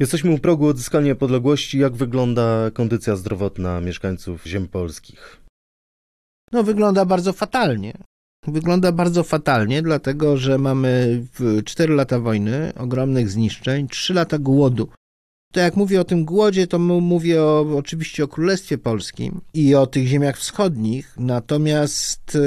Jesteśmy 0.00 0.30
u 0.30 0.38
progu 0.38 0.66
odzyskania 0.66 1.14
podległości. 1.14 1.78
Jak 1.78 1.92
wygląda 1.92 2.70
kondycja 2.70 3.16
zdrowotna 3.16 3.80
mieszkańców 3.80 4.44
ziem 4.46 4.68
polskich? 4.68 5.40
No, 6.52 6.62
wygląda 6.62 7.04
bardzo 7.04 7.32
fatalnie. 7.32 7.92
Wygląda 8.46 8.92
bardzo 8.92 9.22
fatalnie, 9.22 9.82
dlatego 9.82 10.36
że 10.36 10.58
mamy 10.58 11.22
4 11.64 11.94
lata 11.94 12.20
wojny, 12.20 12.72
ogromnych 12.76 13.30
zniszczeń, 13.30 13.88
3 13.88 14.14
lata 14.14 14.38
głodu. 14.38 14.88
To 15.52 15.60
jak 15.60 15.76
mówię 15.76 16.00
o 16.00 16.04
tym 16.04 16.24
głodzie, 16.24 16.66
to 16.66 16.78
mówię 16.78 17.42
o, 17.42 17.76
oczywiście 17.76 18.24
o 18.24 18.28
Królestwie 18.28 18.78
Polskim 18.78 19.40
i 19.54 19.74
o 19.74 19.86
tych 19.86 20.06
ziemiach 20.06 20.38
wschodnich, 20.38 21.14
natomiast. 21.18 22.38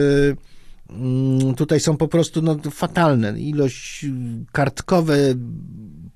Mm, 0.89 1.55
tutaj 1.55 1.79
są 1.79 1.97
po 1.97 2.07
prostu 2.07 2.41
no, 2.41 2.57
fatalne. 2.71 3.39
Ilość 3.39 4.05
kartkowe, 4.51 5.17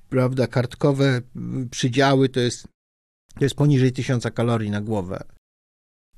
prawda, 0.08 0.46
kartkowe 0.46 1.20
przydziały 1.70 2.28
to 2.28 2.40
jest, 2.40 2.68
to 3.38 3.44
jest 3.44 3.54
poniżej 3.54 3.92
tysiąca 3.92 4.30
kalorii 4.30 4.70
na 4.70 4.80
głowę. 4.80 5.22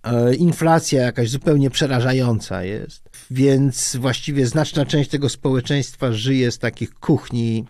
E, 0.03 0.35
inflacja 0.35 1.03
jakaś 1.03 1.31
zupełnie 1.31 1.71
przerażająca 1.71 2.65
jest, 2.65 3.11
więc 3.31 3.97
właściwie 3.97 4.47
znaczna 4.47 4.87
część 4.87 5.11
tego 5.11 5.29
społeczeństwa 5.29 6.13
żyje 6.13 6.51
z 6.51 6.59
takich 6.59 6.95
kuchni, 6.95 7.65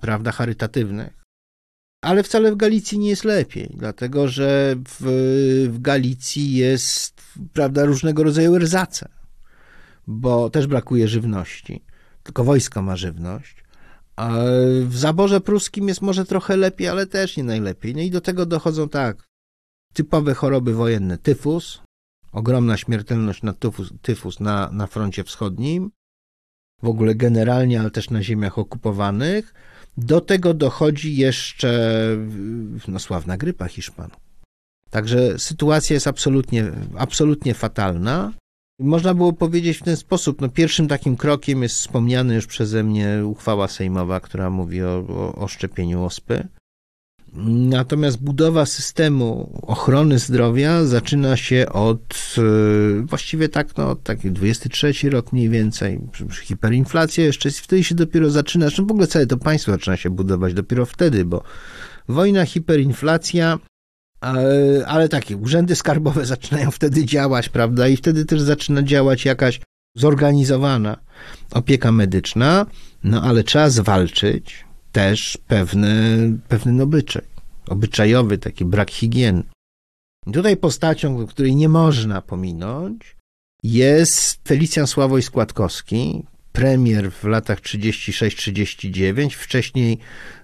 prawda, 0.00 0.32
charytatywnych. 0.32 1.20
Ale 2.04 2.22
wcale 2.22 2.52
w 2.52 2.56
Galicji 2.56 2.98
nie 2.98 3.08
jest 3.08 3.24
lepiej, 3.24 3.74
dlatego 3.76 4.28
że 4.28 4.76
w, 4.88 5.00
w 5.70 5.80
Galicji 5.80 6.52
jest, 6.52 7.22
prawda, 7.52 7.84
różnego 7.84 8.22
rodzaju 8.22 8.66
rzace 8.66 9.19
bo 10.10 10.50
też 10.50 10.66
brakuje 10.66 11.08
żywności. 11.08 11.84
Tylko 12.22 12.44
wojsko 12.44 12.82
ma 12.82 12.96
żywność. 12.96 13.64
A 14.16 14.30
w 14.84 14.96
zaborze 14.96 15.40
pruskim 15.40 15.88
jest 15.88 16.02
może 16.02 16.24
trochę 16.24 16.56
lepiej, 16.56 16.88
ale 16.88 17.06
też 17.06 17.36
nie 17.36 17.44
najlepiej. 17.44 17.94
No 17.94 18.00
i 18.00 18.10
do 18.10 18.20
tego 18.20 18.46
dochodzą 18.46 18.88
tak, 18.88 19.28
typowe 19.92 20.34
choroby 20.34 20.74
wojenne, 20.74 21.18
tyfus, 21.18 21.82
ogromna 22.32 22.76
śmiertelność 22.76 23.42
na 23.42 23.52
tyfus, 23.52 23.92
tyfus 24.02 24.40
na, 24.40 24.70
na 24.72 24.86
froncie 24.86 25.24
wschodnim, 25.24 25.90
w 26.82 26.88
ogóle 26.88 27.14
generalnie, 27.14 27.80
ale 27.80 27.90
też 27.90 28.10
na 28.10 28.22
ziemiach 28.22 28.58
okupowanych. 28.58 29.54
Do 29.96 30.20
tego 30.20 30.54
dochodzi 30.54 31.16
jeszcze 31.16 32.00
no, 32.88 32.98
sławna 32.98 33.36
grypa 33.36 33.68
Hiszpan. 33.68 34.10
Także 34.90 35.38
sytuacja 35.38 35.94
jest 35.94 36.06
absolutnie, 36.06 36.72
absolutnie 36.98 37.54
fatalna. 37.54 38.32
Można 38.80 39.14
było 39.14 39.32
powiedzieć 39.32 39.78
w 39.78 39.82
ten 39.82 39.96
sposób, 39.96 40.40
no 40.40 40.48
pierwszym 40.48 40.88
takim 40.88 41.16
krokiem 41.16 41.62
jest 41.62 41.74
wspomniany 41.74 42.34
już 42.34 42.46
przeze 42.46 42.84
mnie 42.84 43.22
uchwała 43.26 43.68
sejmowa, 43.68 44.20
która 44.20 44.50
mówi 44.50 44.82
o, 44.82 45.04
o, 45.08 45.34
o 45.34 45.48
szczepieniu 45.48 46.04
ospy. 46.04 46.48
Natomiast 47.46 48.22
budowa 48.22 48.66
systemu 48.66 49.60
ochrony 49.62 50.18
zdrowia 50.18 50.84
zaczyna 50.84 51.36
się 51.36 51.66
od 51.72 52.34
e, 52.38 53.02
właściwie 53.06 53.48
tak, 53.48 53.76
no, 53.76 53.96
taki 53.96 54.30
23 54.30 55.10
rok 55.10 55.32
mniej 55.32 55.48
więcej. 55.48 56.00
Hiperinflacja 56.42 57.24
jeszcze 57.24 57.50
wtedy 57.50 57.84
się 57.84 57.94
dopiero 57.94 58.30
zaczyna, 58.30 58.66
zresztą 58.66 58.86
w 58.86 58.90
ogóle 58.90 59.06
całe 59.06 59.26
to 59.26 59.36
państwo 59.36 59.72
zaczyna 59.72 59.96
się 59.96 60.10
budować 60.10 60.54
dopiero 60.54 60.86
wtedy, 60.86 61.24
bo 61.24 61.42
wojna, 62.08 62.46
hiperinflacja 62.46 63.58
ale, 64.86 65.08
takie, 65.08 65.36
urzędy 65.36 65.76
skarbowe 65.76 66.26
zaczynają 66.34 66.70
wtedy 66.70 67.04
działać, 67.04 67.48
prawda? 67.48 67.88
I 67.88 67.96
wtedy 67.96 68.24
też 68.24 68.40
zaczyna 68.40 68.82
działać 68.82 69.24
jakaś 69.24 69.60
zorganizowana 69.96 70.96
opieka 71.50 71.92
medyczna, 71.92 72.66
no 73.04 73.22
ale 73.22 73.44
trzeba 73.44 73.70
zwalczyć 73.70 74.64
też 74.92 75.38
pewny, 75.48 76.18
pewny 76.48 76.82
obyczaj, 76.82 77.22
obyczajowy, 77.68 78.38
taki 78.38 78.64
brak 78.64 78.90
higieny. 78.90 79.42
Tutaj 80.32 80.56
postacią, 80.56 81.26
której 81.26 81.56
nie 81.56 81.68
można 81.68 82.22
pominąć, 82.22 83.16
jest 83.62 84.48
Felicjan 84.48 84.86
Sławoj 84.86 85.22
Składkowski, 85.22 86.26
premier 86.52 87.12
w 87.12 87.24
latach 87.24 87.60
36-39, 87.60 89.30
wcześniej 89.30 89.98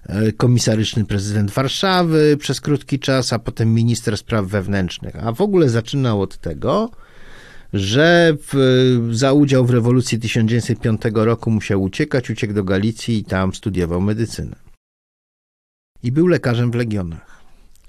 e, 0.05 0.31
komisaryczny 0.31 1.05
prezydent 1.05 1.51
Warszawy 1.51 2.37
przez 2.39 2.61
krótki 2.61 2.99
czas, 2.99 3.33
a 3.33 3.39
potem 3.39 3.73
minister 3.73 4.17
spraw 4.17 4.45
wewnętrznych. 4.45 5.15
A 5.25 5.31
w 5.31 5.41
ogóle 5.41 5.69
zaczynał 5.69 6.21
od 6.21 6.37
tego, 6.37 6.91
że 7.73 8.33
w, 8.47 9.09
za 9.11 9.33
udział 9.33 9.65
w 9.65 9.69
rewolucji 9.69 10.19
1905 10.19 11.01
roku 11.13 11.51
musiał 11.51 11.83
uciekać, 11.83 12.29
uciekł 12.29 12.53
do 12.53 12.63
Galicji 12.63 13.17
i 13.17 13.23
tam 13.23 13.53
studiował 13.53 14.01
medycynę. 14.01 14.55
I 16.03 16.11
był 16.11 16.27
lekarzem 16.27 16.71
w 16.71 16.75
legionach. 16.75 17.37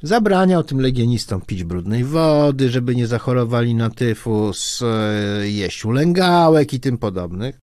Zabraniał 0.02 0.64
tym 0.64 0.80
legionistom 0.80 1.40
pić 1.40 1.64
brudnej 1.64 2.04
wody, 2.04 2.70
żeby 2.70 2.96
nie 2.96 3.06
zachorowali 3.06 3.74
na 3.74 3.90
tyfus, 3.90 4.82
e, 4.82 5.48
jeść 5.48 5.84
ulęgałek 5.84 6.72
i 6.72 6.80
tym 6.80 6.98
podobnych. 6.98 7.58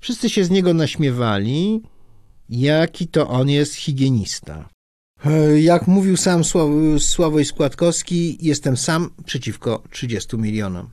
Wszyscy 0.00 0.30
się 0.30 0.44
z 0.44 0.50
niego 0.50 0.74
naśmiewali, 0.74 1.82
jaki 2.48 3.08
to 3.08 3.28
on 3.28 3.48
jest 3.48 3.74
higienista. 3.74 4.68
Jak 5.56 5.86
mówił 5.86 6.16
sam 6.16 6.42
Sławoj 6.98 7.44
Składkowski, 7.44 8.38
jestem 8.40 8.76
sam 8.76 9.10
przeciwko 9.24 9.82
30 9.90 10.36
milionom. 10.36 10.90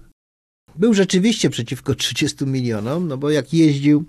Był 0.76 0.94
rzeczywiście 0.94 1.50
przeciwko 1.50 1.96
30 1.96 2.46
milionom, 2.46 3.08
no 3.08 3.18
bo 3.18 3.30
jak 3.30 3.54
jeździł, 3.54 4.06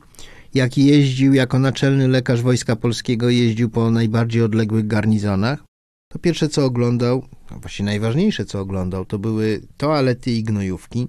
jak 0.54 0.78
jeździł 0.78 1.34
jako 1.34 1.58
naczelny 1.58 2.08
lekarz 2.08 2.42
Wojska 2.42 2.76
Polskiego, 2.76 3.30
jeździł 3.30 3.70
po 3.70 3.90
najbardziej 3.90 4.42
odległych 4.42 4.86
garnizonach, 4.86 5.64
to 6.12 6.18
pierwsze 6.18 6.48
co 6.48 6.64
oglądał, 6.64 7.24
a 7.48 7.58
właściwie 7.58 7.84
najważniejsze 7.84 8.44
co 8.44 8.60
oglądał, 8.60 9.04
to 9.04 9.18
były 9.18 9.60
toalety 9.76 10.30
i 10.30 10.42
gnojówki. 10.42 11.08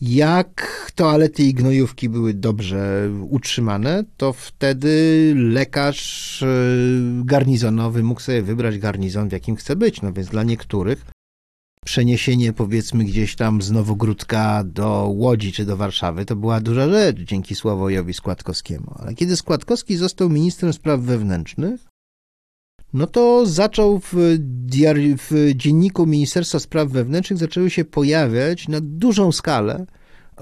Jak 0.00 0.90
toalety 0.94 1.42
i 1.42 1.54
gnojówki 1.54 2.08
były 2.08 2.34
dobrze 2.34 3.10
utrzymane, 3.28 4.04
to 4.16 4.32
wtedy 4.32 5.32
lekarz 5.36 6.42
e, 6.42 6.46
garnizonowy 7.24 8.02
mógł 8.02 8.20
sobie 8.20 8.42
wybrać 8.42 8.78
garnizon, 8.78 9.28
w 9.28 9.32
jakim 9.32 9.56
chce 9.56 9.76
być. 9.76 10.02
No 10.02 10.12
więc 10.12 10.28
dla 10.28 10.42
niektórych 10.42 11.04
przeniesienie 11.84 12.52
powiedzmy 12.52 13.04
gdzieś 13.04 13.36
tam 13.36 13.62
z 13.62 13.70
Nowogródka 13.70 14.64
do 14.64 15.08
Łodzi 15.14 15.52
czy 15.52 15.64
do 15.64 15.76
Warszawy 15.76 16.24
to 16.24 16.36
była 16.36 16.60
duża 16.60 16.88
rzecz 16.88 17.18
dzięki 17.18 17.54
Sławojowi 17.54 18.14
Składkowskiemu. 18.14 18.94
Ale 18.98 19.14
kiedy 19.14 19.36
Składkowski 19.36 19.96
został 19.96 20.28
ministrem 20.28 20.72
spraw 20.72 21.00
wewnętrznych, 21.00 21.89
no 22.92 23.06
to 23.06 23.46
zaczął 23.46 23.98
w, 23.98 24.12
w 25.28 25.50
dzienniku 25.54 26.06
Ministerstwa 26.06 26.58
Spraw 26.58 26.88
Wewnętrznych 26.88 27.38
zaczęły 27.38 27.70
się 27.70 27.84
pojawiać 27.84 28.68
na 28.68 28.78
dużą 28.80 29.32
skalę 29.32 29.86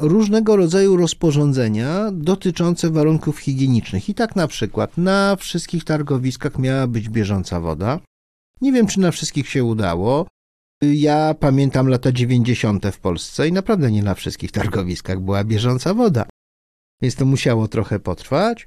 różnego 0.00 0.56
rodzaju 0.56 0.96
rozporządzenia 0.96 2.10
dotyczące 2.12 2.90
warunków 2.90 3.38
higienicznych. 3.38 4.08
I 4.08 4.14
tak 4.14 4.36
na 4.36 4.48
przykład 4.48 4.98
na 4.98 5.36
wszystkich 5.36 5.84
targowiskach 5.84 6.58
miała 6.58 6.86
być 6.86 7.08
bieżąca 7.08 7.60
woda. 7.60 8.00
Nie 8.60 8.72
wiem, 8.72 8.86
czy 8.86 9.00
na 9.00 9.10
wszystkich 9.10 9.48
się 9.48 9.64
udało. 9.64 10.26
Ja 10.82 11.34
pamiętam 11.34 11.88
lata 11.88 12.12
90. 12.12 12.86
w 12.86 12.98
Polsce 12.98 13.48
i 13.48 13.52
naprawdę 13.52 13.90
nie 13.90 14.02
na 14.02 14.14
wszystkich 14.14 14.52
targowiskach 14.52 15.20
była 15.20 15.44
bieżąca 15.44 15.94
woda. 15.94 16.26
Więc 17.02 17.14
to 17.14 17.24
musiało 17.24 17.68
trochę 17.68 18.00
potrwać. 18.00 18.66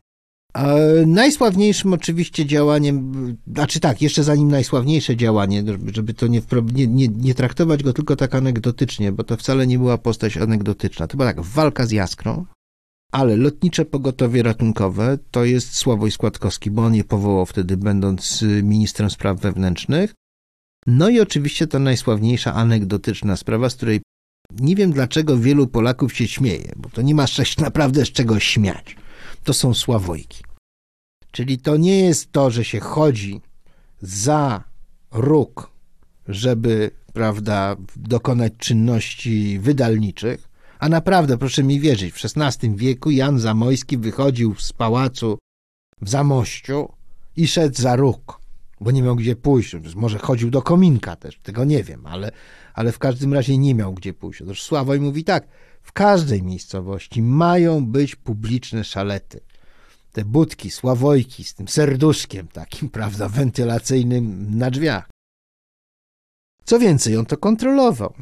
Najsławniejszym 1.05 1.93
oczywiście 1.93 2.45
działaniem, 2.45 3.13
znaczy 3.53 3.79
tak, 3.79 4.01
jeszcze 4.01 4.23
zanim 4.23 4.47
najsławniejsze 4.47 5.15
działanie, 5.15 5.63
żeby 5.93 6.13
to 6.13 6.27
nie, 6.27 6.41
nie, 6.87 7.07
nie, 7.07 7.35
traktować 7.35 7.83
go 7.83 7.93
tylko 7.93 8.15
tak 8.15 8.35
anegdotycznie, 8.35 9.11
bo 9.11 9.23
to 9.23 9.37
wcale 9.37 9.67
nie 9.67 9.77
była 9.77 9.97
postać 9.97 10.37
anegdotyczna. 10.37 11.07
To 11.07 11.17
była 11.17 11.33
tak, 11.33 11.41
walka 11.41 11.85
z 11.85 11.91
Jaskrą, 11.91 12.45
ale 13.11 13.35
lotnicze 13.35 13.85
pogotowie 13.85 14.43
ratunkowe 14.43 15.17
to 15.31 15.45
jest 15.45 15.75
Sławoj 15.75 16.11
Składkowski, 16.11 16.71
bo 16.71 16.85
on 16.85 16.95
je 16.95 17.03
powołał 17.03 17.45
wtedy 17.45 17.77
będąc 17.77 18.41
ministrem 18.63 19.09
spraw 19.09 19.39
wewnętrznych. 19.39 20.13
No 20.87 21.09
i 21.09 21.19
oczywiście 21.19 21.67
ta 21.67 21.79
najsławniejsza 21.79 22.53
anegdotyczna 22.53 23.37
sprawa, 23.37 23.69
z 23.69 23.75
której 23.75 24.01
nie 24.59 24.75
wiem 24.75 24.91
dlaczego 24.91 25.37
wielu 25.37 25.67
Polaków 25.67 26.13
się 26.13 26.27
śmieje, 26.27 26.71
bo 26.75 26.89
to 26.89 27.01
nie 27.01 27.15
ma 27.15 27.25
naprawdę 27.57 28.05
z 28.05 28.11
czego 28.11 28.39
śmiać 28.39 28.95
to 29.43 29.53
są 29.53 29.73
sławojki. 29.73 30.43
Czyli 31.31 31.57
to 31.57 31.77
nie 31.77 31.99
jest 31.99 32.31
to, 32.31 32.51
że 32.51 32.65
się 32.65 32.79
chodzi 32.79 33.41
za 34.01 34.63
róg, 35.11 35.71
żeby, 36.27 36.91
prawda, 37.13 37.75
dokonać 37.95 38.53
czynności 38.57 39.59
wydalniczych, 39.59 40.49
a 40.79 40.89
naprawdę, 40.89 41.37
proszę 41.37 41.63
mi 41.63 41.79
wierzyć, 41.79 42.13
w 42.13 42.25
XVI 42.37 42.75
wieku 42.75 43.11
Jan 43.11 43.39
Zamojski 43.39 43.97
wychodził 43.97 44.55
z 44.55 44.73
pałacu 44.73 45.37
w 46.01 46.09
Zamościu 46.09 46.89
i 47.35 47.47
szedł 47.47 47.81
za 47.81 47.95
róg, 47.95 48.41
bo 48.79 48.91
nie 48.91 49.01
miał 49.01 49.15
gdzie 49.15 49.35
pójść. 49.35 49.75
Może 49.95 50.19
chodził 50.19 50.49
do 50.49 50.61
kominka 50.61 51.15
też, 51.15 51.39
tego 51.43 51.65
nie 51.65 51.83
wiem, 51.83 52.05
ale, 52.05 52.31
ale 52.73 52.91
w 52.91 52.99
każdym 52.99 53.33
razie 53.33 53.57
nie 53.57 53.75
miał 53.75 53.93
gdzie 53.93 54.13
pójść. 54.13 54.41
Otóż 54.41 54.63
Sławoj 54.63 54.99
mówi 54.99 55.23
tak, 55.23 55.47
w 55.81 55.91
każdej 55.91 56.43
miejscowości 56.43 57.21
mają 57.21 57.85
być 57.85 58.15
publiczne 58.15 58.83
szalety. 58.83 59.39
Te 60.11 60.25
budki, 60.25 60.71
sławojki 60.71 61.43
z 61.43 61.53
tym 61.53 61.67
serduszkiem 61.67 62.47
takim, 62.47 62.89
prawda, 62.99 63.29
wentylacyjnym 63.29 64.57
na 64.57 64.71
drzwiach. 64.71 65.09
Co 66.63 66.79
więcej, 66.79 67.17
on 67.17 67.25
to 67.25 67.37
kontrolował 67.37 68.13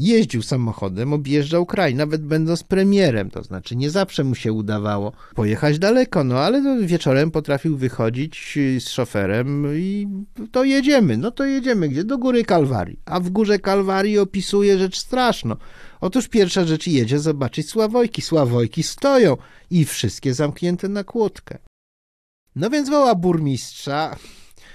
jeździł 0.00 0.42
samochodem, 0.42 1.12
objeżdżał 1.12 1.66
kraj, 1.66 1.94
nawet 1.94 2.22
będąc 2.24 2.62
premierem, 2.62 3.30
to 3.30 3.42
znaczy 3.42 3.76
nie 3.76 3.90
zawsze 3.90 4.24
mu 4.24 4.34
się 4.34 4.52
udawało 4.52 5.12
pojechać 5.34 5.78
daleko, 5.78 6.24
no 6.24 6.38
ale 6.38 6.86
wieczorem 6.86 7.30
potrafił 7.30 7.76
wychodzić 7.76 8.58
z 8.80 8.88
szoferem 8.88 9.66
i 9.76 10.08
to 10.52 10.64
jedziemy, 10.64 11.16
no 11.16 11.30
to 11.30 11.44
jedziemy 11.44 11.88
gdzie? 11.88 12.04
Do 12.04 12.18
góry 12.18 12.44
Kalwarii. 12.44 13.00
A 13.04 13.20
w 13.20 13.30
górze 13.30 13.58
Kalwarii 13.58 14.18
opisuje 14.18 14.78
rzecz 14.78 14.98
straszną. 14.98 15.56
Otóż 16.00 16.28
pierwsza 16.28 16.64
rzecz 16.64 16.86
jedzie 16.86 17.18
zobaczyć 17.18 17.68
Sławojki. 17.68 18.22
Sławojki 18.22 18.82
stoją 18.82 19.36
i 19.70 19.84
wszystkie 19.84 20.34
zamknięte 20.34 20.88
na 20.88 21.04
kłódkę. 21.04 21.58
No 22.56 22.70
więc 22.70 22.88
woła 22.88 23.14
burmistrza, 23.14 24.16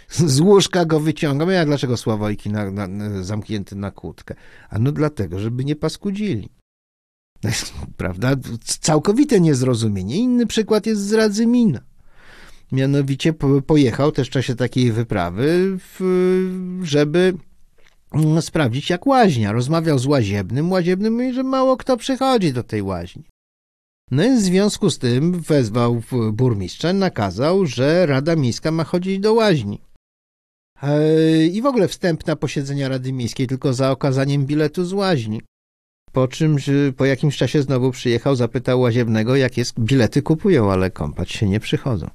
z 0.10 0.40
łóżka 0.40 0.86
go 0.86 1.00
wyciągam. 1.00 1.50
Ja 1.50 1.66
dlaczego 1.66 1.98
Sławojki 1.98 2.50
na, 2.50 2.72
na, 2.72 3.24
zamknięty 3.24 3.76
na 3.76 3.92
kłódkę? 3.92 4.36
A 4.70 4.80
no 4.80 4.92
dlatego, 4.92 5.40
żeby 5.40 5.66
nie 5.66 5.76
paskudzili. 5.76 6.50
Prawda? 7.98 8.36
Całkowite 8.80 9.40
niezrozumienie. 9.40 10.18
Inny 10.18 10.48
przykład 10.48 10.86
jest 10.86 11.02
z 11.02 11.14
Radzymina. 11.14 11.82
Mianowicie 12.72 13.34
pojechał 13.68 14.12
też 14.12 14.28
w 14.28 14.32
czasie 14.32 14.56
takiej 14.56 14.92
wyprawy, 14.92 15.78
żeby 16.84 17.20
mm, 17.20 17.53
sprawdzić 18.42 18.90
jak 18.90 19.08
łaźnia. 19.08 19.52
Rozmawiał 19.52 20.00
z 20.00 20.06
łaziebnym. 20.06 20.72
Łaziebny 20.72 21.12
mówi, 21.12 21.34
że 21.34 21.44
mało 21.44 21.78
kto 21.78 21.98
przychodzi 21.98 22.54
do 22.54 22.64
tej 22.64 22.82
łaźni. 22.82 23.24
No 24.12 24.24
i 24.24 24.38
w 24.38 24.42
związku 24.42 24.90
z 24.90 25.00
tym 25.00 25.40
wezwał 25.40 26.02
burmistrza, 26.34 26.94
nakazał, 26.94 27.66
że 27.66 28.06
Rada 28.06 28.36
Miejska 28.36 28.72
ma 28.72 28.84
chodzić 28.84 29.20
do 29.20 29.34
łaźni. 29.34 29.82
I 31.52 31.62
w 31.62 31.66
ogóle 31.66 31.88
wstęp 31.88 32.28
na 32.28 32.36
posiedzenia 32.36 32.90
Rady 32.90 33.14
Miejskiej 33.14 33.48
tylko 33.48 33.74
za 33.74 33.92
okazaniem 33.92 34.46
biletu 34.46 34.86
z 34.86 34.94
łaźni. 34.94 35.42
Po 36.12 36.28
czym 36.28 36.58
po 36.98 37.06
jakimś 37.06 37.38
czasie 37.38 37.62
znowu 37.62 37.92
przyjechał, 37.92 38.36
zapytał 38.36 38.82
łaziebnego, 38.82 39.36
jak 39.36 39.58
jest, 39.58 39.80
bilety 39.80 40.22
kupują, 40.22 40.72
ale 40.72 40.92
kąpać 40.92 41.32
się 41.32 41.50
nie 41.50 41.60
przychodzą. 41.60 42.10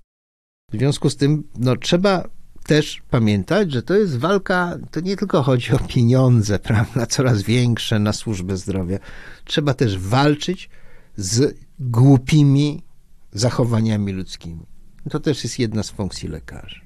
W 0.72 0.76
związku 0.76 1.10
z 1.10 1.16
tym, 1.16 1.48
no 1.58 1.76
trzeba 1.76 2.28
też 2.68 3.02
pamiętać, 3.10 3.72
że 3.72 3.82
to 3.82 3.94
jest 3.94 4.18
walka, 4.18 4.78
to 4.90 5.00
nie 5.00 5.16
tylko 5.16 5.42
chodzi 5.42 5.72
o 5.72 5.78
pieniądze, 5.78 6.58
prawda, 6.70 7.06
coraz 7.06 7.42
większe 7.42 7.98
na 7.98 8.12
służbę 8.12 8.56
zdrowia. 8.56 8.98
Trzeba 9.44 9.74
też 9.74 9.98
walczyć 9.98 10.70
z 11.16 11.54
głupimi 11.78 12.82
zachowaniami 13.32 14.12
ludzkimi. 14.12 14.66
To 15.10 15.20
też 15.20 15.44
jest 15.44 15.58
jedna 15.58 15.82
z 15.82 15.90
funkcji 15.90 16.28
lekarzy. 16.28 16.80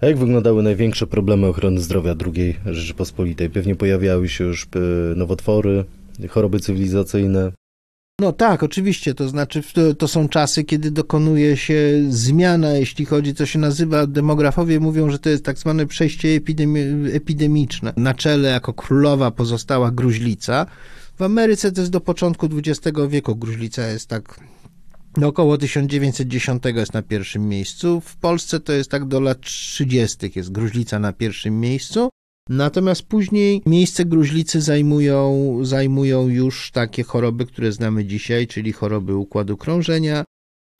A 0.00 0.06
jak 0.06 0.18
wyglądały 0.18 0.62
największe 0.62 1.06
problemy 1.06 1.46
ochrony 1.46 1.80
zdrowia 1.80 2.14
II 2.34 2.56
Rzeczypospolitej? 2.66 3.50
Pewnie 3.50 3.76
pojawiały 3.76 4.28
się 4.28 4.44
już 4.44 4.64
e, 4.64 4.78
nowotwory, 5.16 5.84
choroby 6.28 6.60
cywilizacyjne. 6.60 7.52
No 8.20 8.32
tak, 8.32 8.62
oczywiście, 8.62 9.14
to 9.14 9.28
znaczy 9.28 9.62
to, 9.74 9.94
to, 9.94 10.08
są 10.08 10.28
czasy, 10.28 10.64
kiedy 10.64 10.90
dokonuje 10.90 11.56
się 11.56 12.02
zmiana, 12.08 12.72
jeśli 12.72 13.04
chodzi, 13.04 13.34
co 13.34 13.46
się 13.46 13.58
nazywa, 13.58 14.06
demografowie 14.06 14.80
mówią, 14.80 15.10
że 15.10 15.18
to 15.18 15.30
jest 15.30 15.44
tak 15.44 15.58
zwane 15.58 15.86
przejście 15.86 16.28
epidemi 16.28 16.80
epidemiczne. 17.12 17.92
Na 17.96 18.14
czele 18.14 18.48
jako 18.48 18.72
królowa 18.72 19.30
pozostała 19.30 19.90
gruźlica. 19.90 20.66
W 21.18 21.22
Ameryce 21.22 21.72
to 21.72 21.80
jest 21.80 21.92
do 21.92 22.00
początku 22.00 22.48
XX 22.52 22.98
wieku, 23.08 23.36
gruźlica 23.36 23.86
jest 23.86 24.08
tak 24.08 24.40
do 25.16 25.28
około 25.28 25.58
1910 25.58 26.62
jest 26.74 26.92
na 26.92 27.02
pierwszym 27.02 27.48
miejscu. 27.48 28.00
W 28.00 28.16
Polsce 28.16 28.60
to 28.60 28.72
jest 28.72 28.90
tak 28.90 29.04
do 29.04 29.20
lat 29.20 29.40
30. 29.40 30.32
jest 30.36 30.52
gruźlica 30.52 30.98
na 30.98 31.12
pierwszym 31.12 31.60
miejscu. 31.60 32.08
Natomiast 32.48 33.02
później 33.02 33.62
miejsce 33.66 34.04
gruźlicy 34.04 34.60
zajmują, 34.60 35.58
zajmują 35.62 36.28
już 36.28 36.70
takie 36.70 37.02
choroby, 37.02 37.46
które 37.46 37.72
znamy 37.72 38.04
dzisiaj, 38.04 38.46
czyli 38.46 38.72
choroby 38.72 39.16
układu 39.16 39.56
krążenia, 39.56 40.24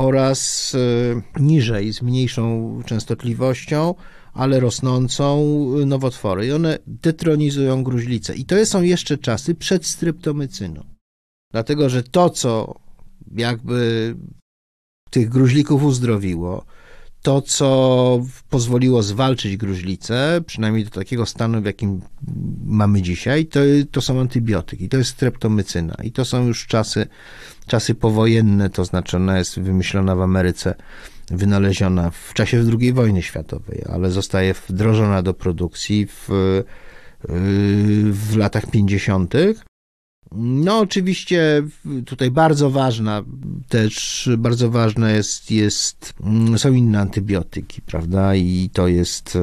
oraz 0.01 0.73
e, 0.75 1.41
niżej, 1.43 1.93
z 1.93 2.03
mniejszą 2.03 2.81
częstotliwością, 2.87 3.95
ale 4.33 4.61
rosnącą 4.61 5.45
nowotwory. 5.87 6.47
I 6.47 6.53
one 6.53 6.79
detronizują 6.87 7.85
gruźlicę. 7.85 8.35
I 8.35 8.45
to 8.45 8.67
są 8.67 8.83
jeszcze 8.83 9.19
czasy 9.19 9.55
przed 9.55 9.87
stryptomycyną. 9.87 10.85
Dlatego, 11.53 11.89
że 11.89 12.03
to, 12.03 12.31
co 12.31 12.75
jakby 13.37 14.15
tych 15.11 15.29
gruźlików 15.29 15.85
uzdrowiło, 15.85 16.65
to, 17.25 17.43
co 17.43 18.21
pozwoliło 18.51 19.03
zwalczyć 19.03 19.57
gruźlicę, 19.57 20.41
przynajmniej 20.47 20.85
do 20.85 20.91
takiego 20.91 21.27
stanu, 21.27 21.63
w 21.63 21.65
jakim 21.65 22.01
mamy 22.65 23.03
dzisiaj, 23.03 23.47
to, 23.47 23.61
to 23.91 24.01
są 24.01 24.21
antybiotyki, 24.21 24.89
to 24.89 24.97
jest 24.97 25.11
streptomycyna. 25.11 25.95
I 26.03 26.13
to 26.13 26.25
są 26.25 26.47
już 26.47 26.67
czasy, 26.67 27.07
czasy 27.67 27.95
powojenne, 27.95 28.71
to 28.71 28.85
znaczy 28.85 29.17
ona 29.17 29.39
jest 29.39 29.61
wymyślona 29.61 30.17
w 30.17 30.21
Ameryce, 30.21 30.75
wynaleziona 31.31 32.11
w 32.11 32.35
czasie 32.35 32.65
II 32.81 32.93
wojny 32.93 33.23
światowej, 33.23 33.83
ale 33.89 34.11
zostaje 34.11 34.55
wdrożona 34.69 35.23
do 35.23 35.35
produkcji 35.35 36.07
w, 36.07 36.29
w 38.11 38.37
latach 38.37 38.71
50. 38.71 39.35
No, 40.37 40.79
oczywiście 40.79 41.63
tutaj 42.07 42.31
bardzo 42.31 42.71
ważna 42.71 43.23
też, 43.69 44.29
bardzo 44.39 44.71
ważne 44.71 45.13
jest, 45.13 45.51
jest, 45.51 46.15
mm, 46.25 46.59
są 46.59 46.73
inne 46.73 47.01
antybiotyki, 47.01 47.83
prawda? 47.83 48.35
I 48.35 48.71
to 48.73 48.89
jest, 48.89 49.37
e, 49.37 49.41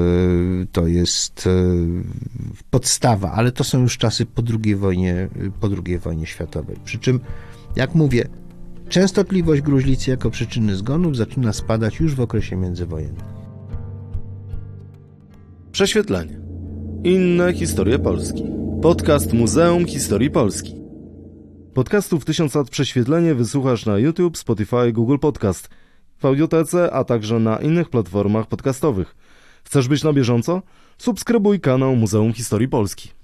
to 0.72 0.88
jest 0.88 1.48
e, 1.48 1.52
podstawa, 2.70 3.32
ale 3.32 3.52
to 3.52 3.64
są 3.64 3.82
już 3.82 3.98
czasy 3.98 4.26
po 4.26 4.44
II 4.64 4.76
wojnie, 4.76 5.30
po 5.60 5.68
II 5.68 6.00
wojnie 6.00 6.26
światowej. 6.26 6.76
Przy 6.86 7.00
czym, 7.00 7.20
jak 7.76 7.96
mówię, 7.96 8.28
częstotliwość 8.90 9.62
gruźlicy 9.62 10.12
jako 10.12 10.30
przyczyny 10.30 10.76
zgonów 10.76 11.18
zaczyna 11.18 11.54
spadać 11.54 12.00
już 12.00 12.16
w 12.16 12.22
okresie 12.22 12.56
międzywojennym. 12.56 13.26
Prześwietlenie. 15.72 16.40
Inne 17.04 17.54
historie 17.54 18.00
Polski. 18.00 18.44
Podcast 18.82 19.34
Muzeum 19.34 19.86
Historii 19.86 20.30
Polski. 20.30 20.81
Podcastów 21.74 22.26
1000 22.26 22.56
lat 22.56 22.70
prześwietlenie 22.70 23.36
wysłuchasz 23.36 23.86
na 23.86 23.98
YouTube, 23.98 24.38
Spotify, 24.38 24.92
Google 24.92 25.18
Podcast, 25.18 25.70
w 26.18 26.26
audiotece, 26.26 26.94
a 26.94 27.04
także 27.04 27.40
na 27.40 27.58
innych 27.58 27.90
platformach 27.90 28.48
podcastowych. 28.48 29.16
Chcesz 29.64 29.88
być 29.88 30.04
na 30.04 30.14
bieżąco? 30.14 30.62
Subskrybuj 30.98 31.60
kanał 31.60 31.96
Muzeum 31.96 32.34
Historii 32.34 32.68
Polski. 32.68 33.21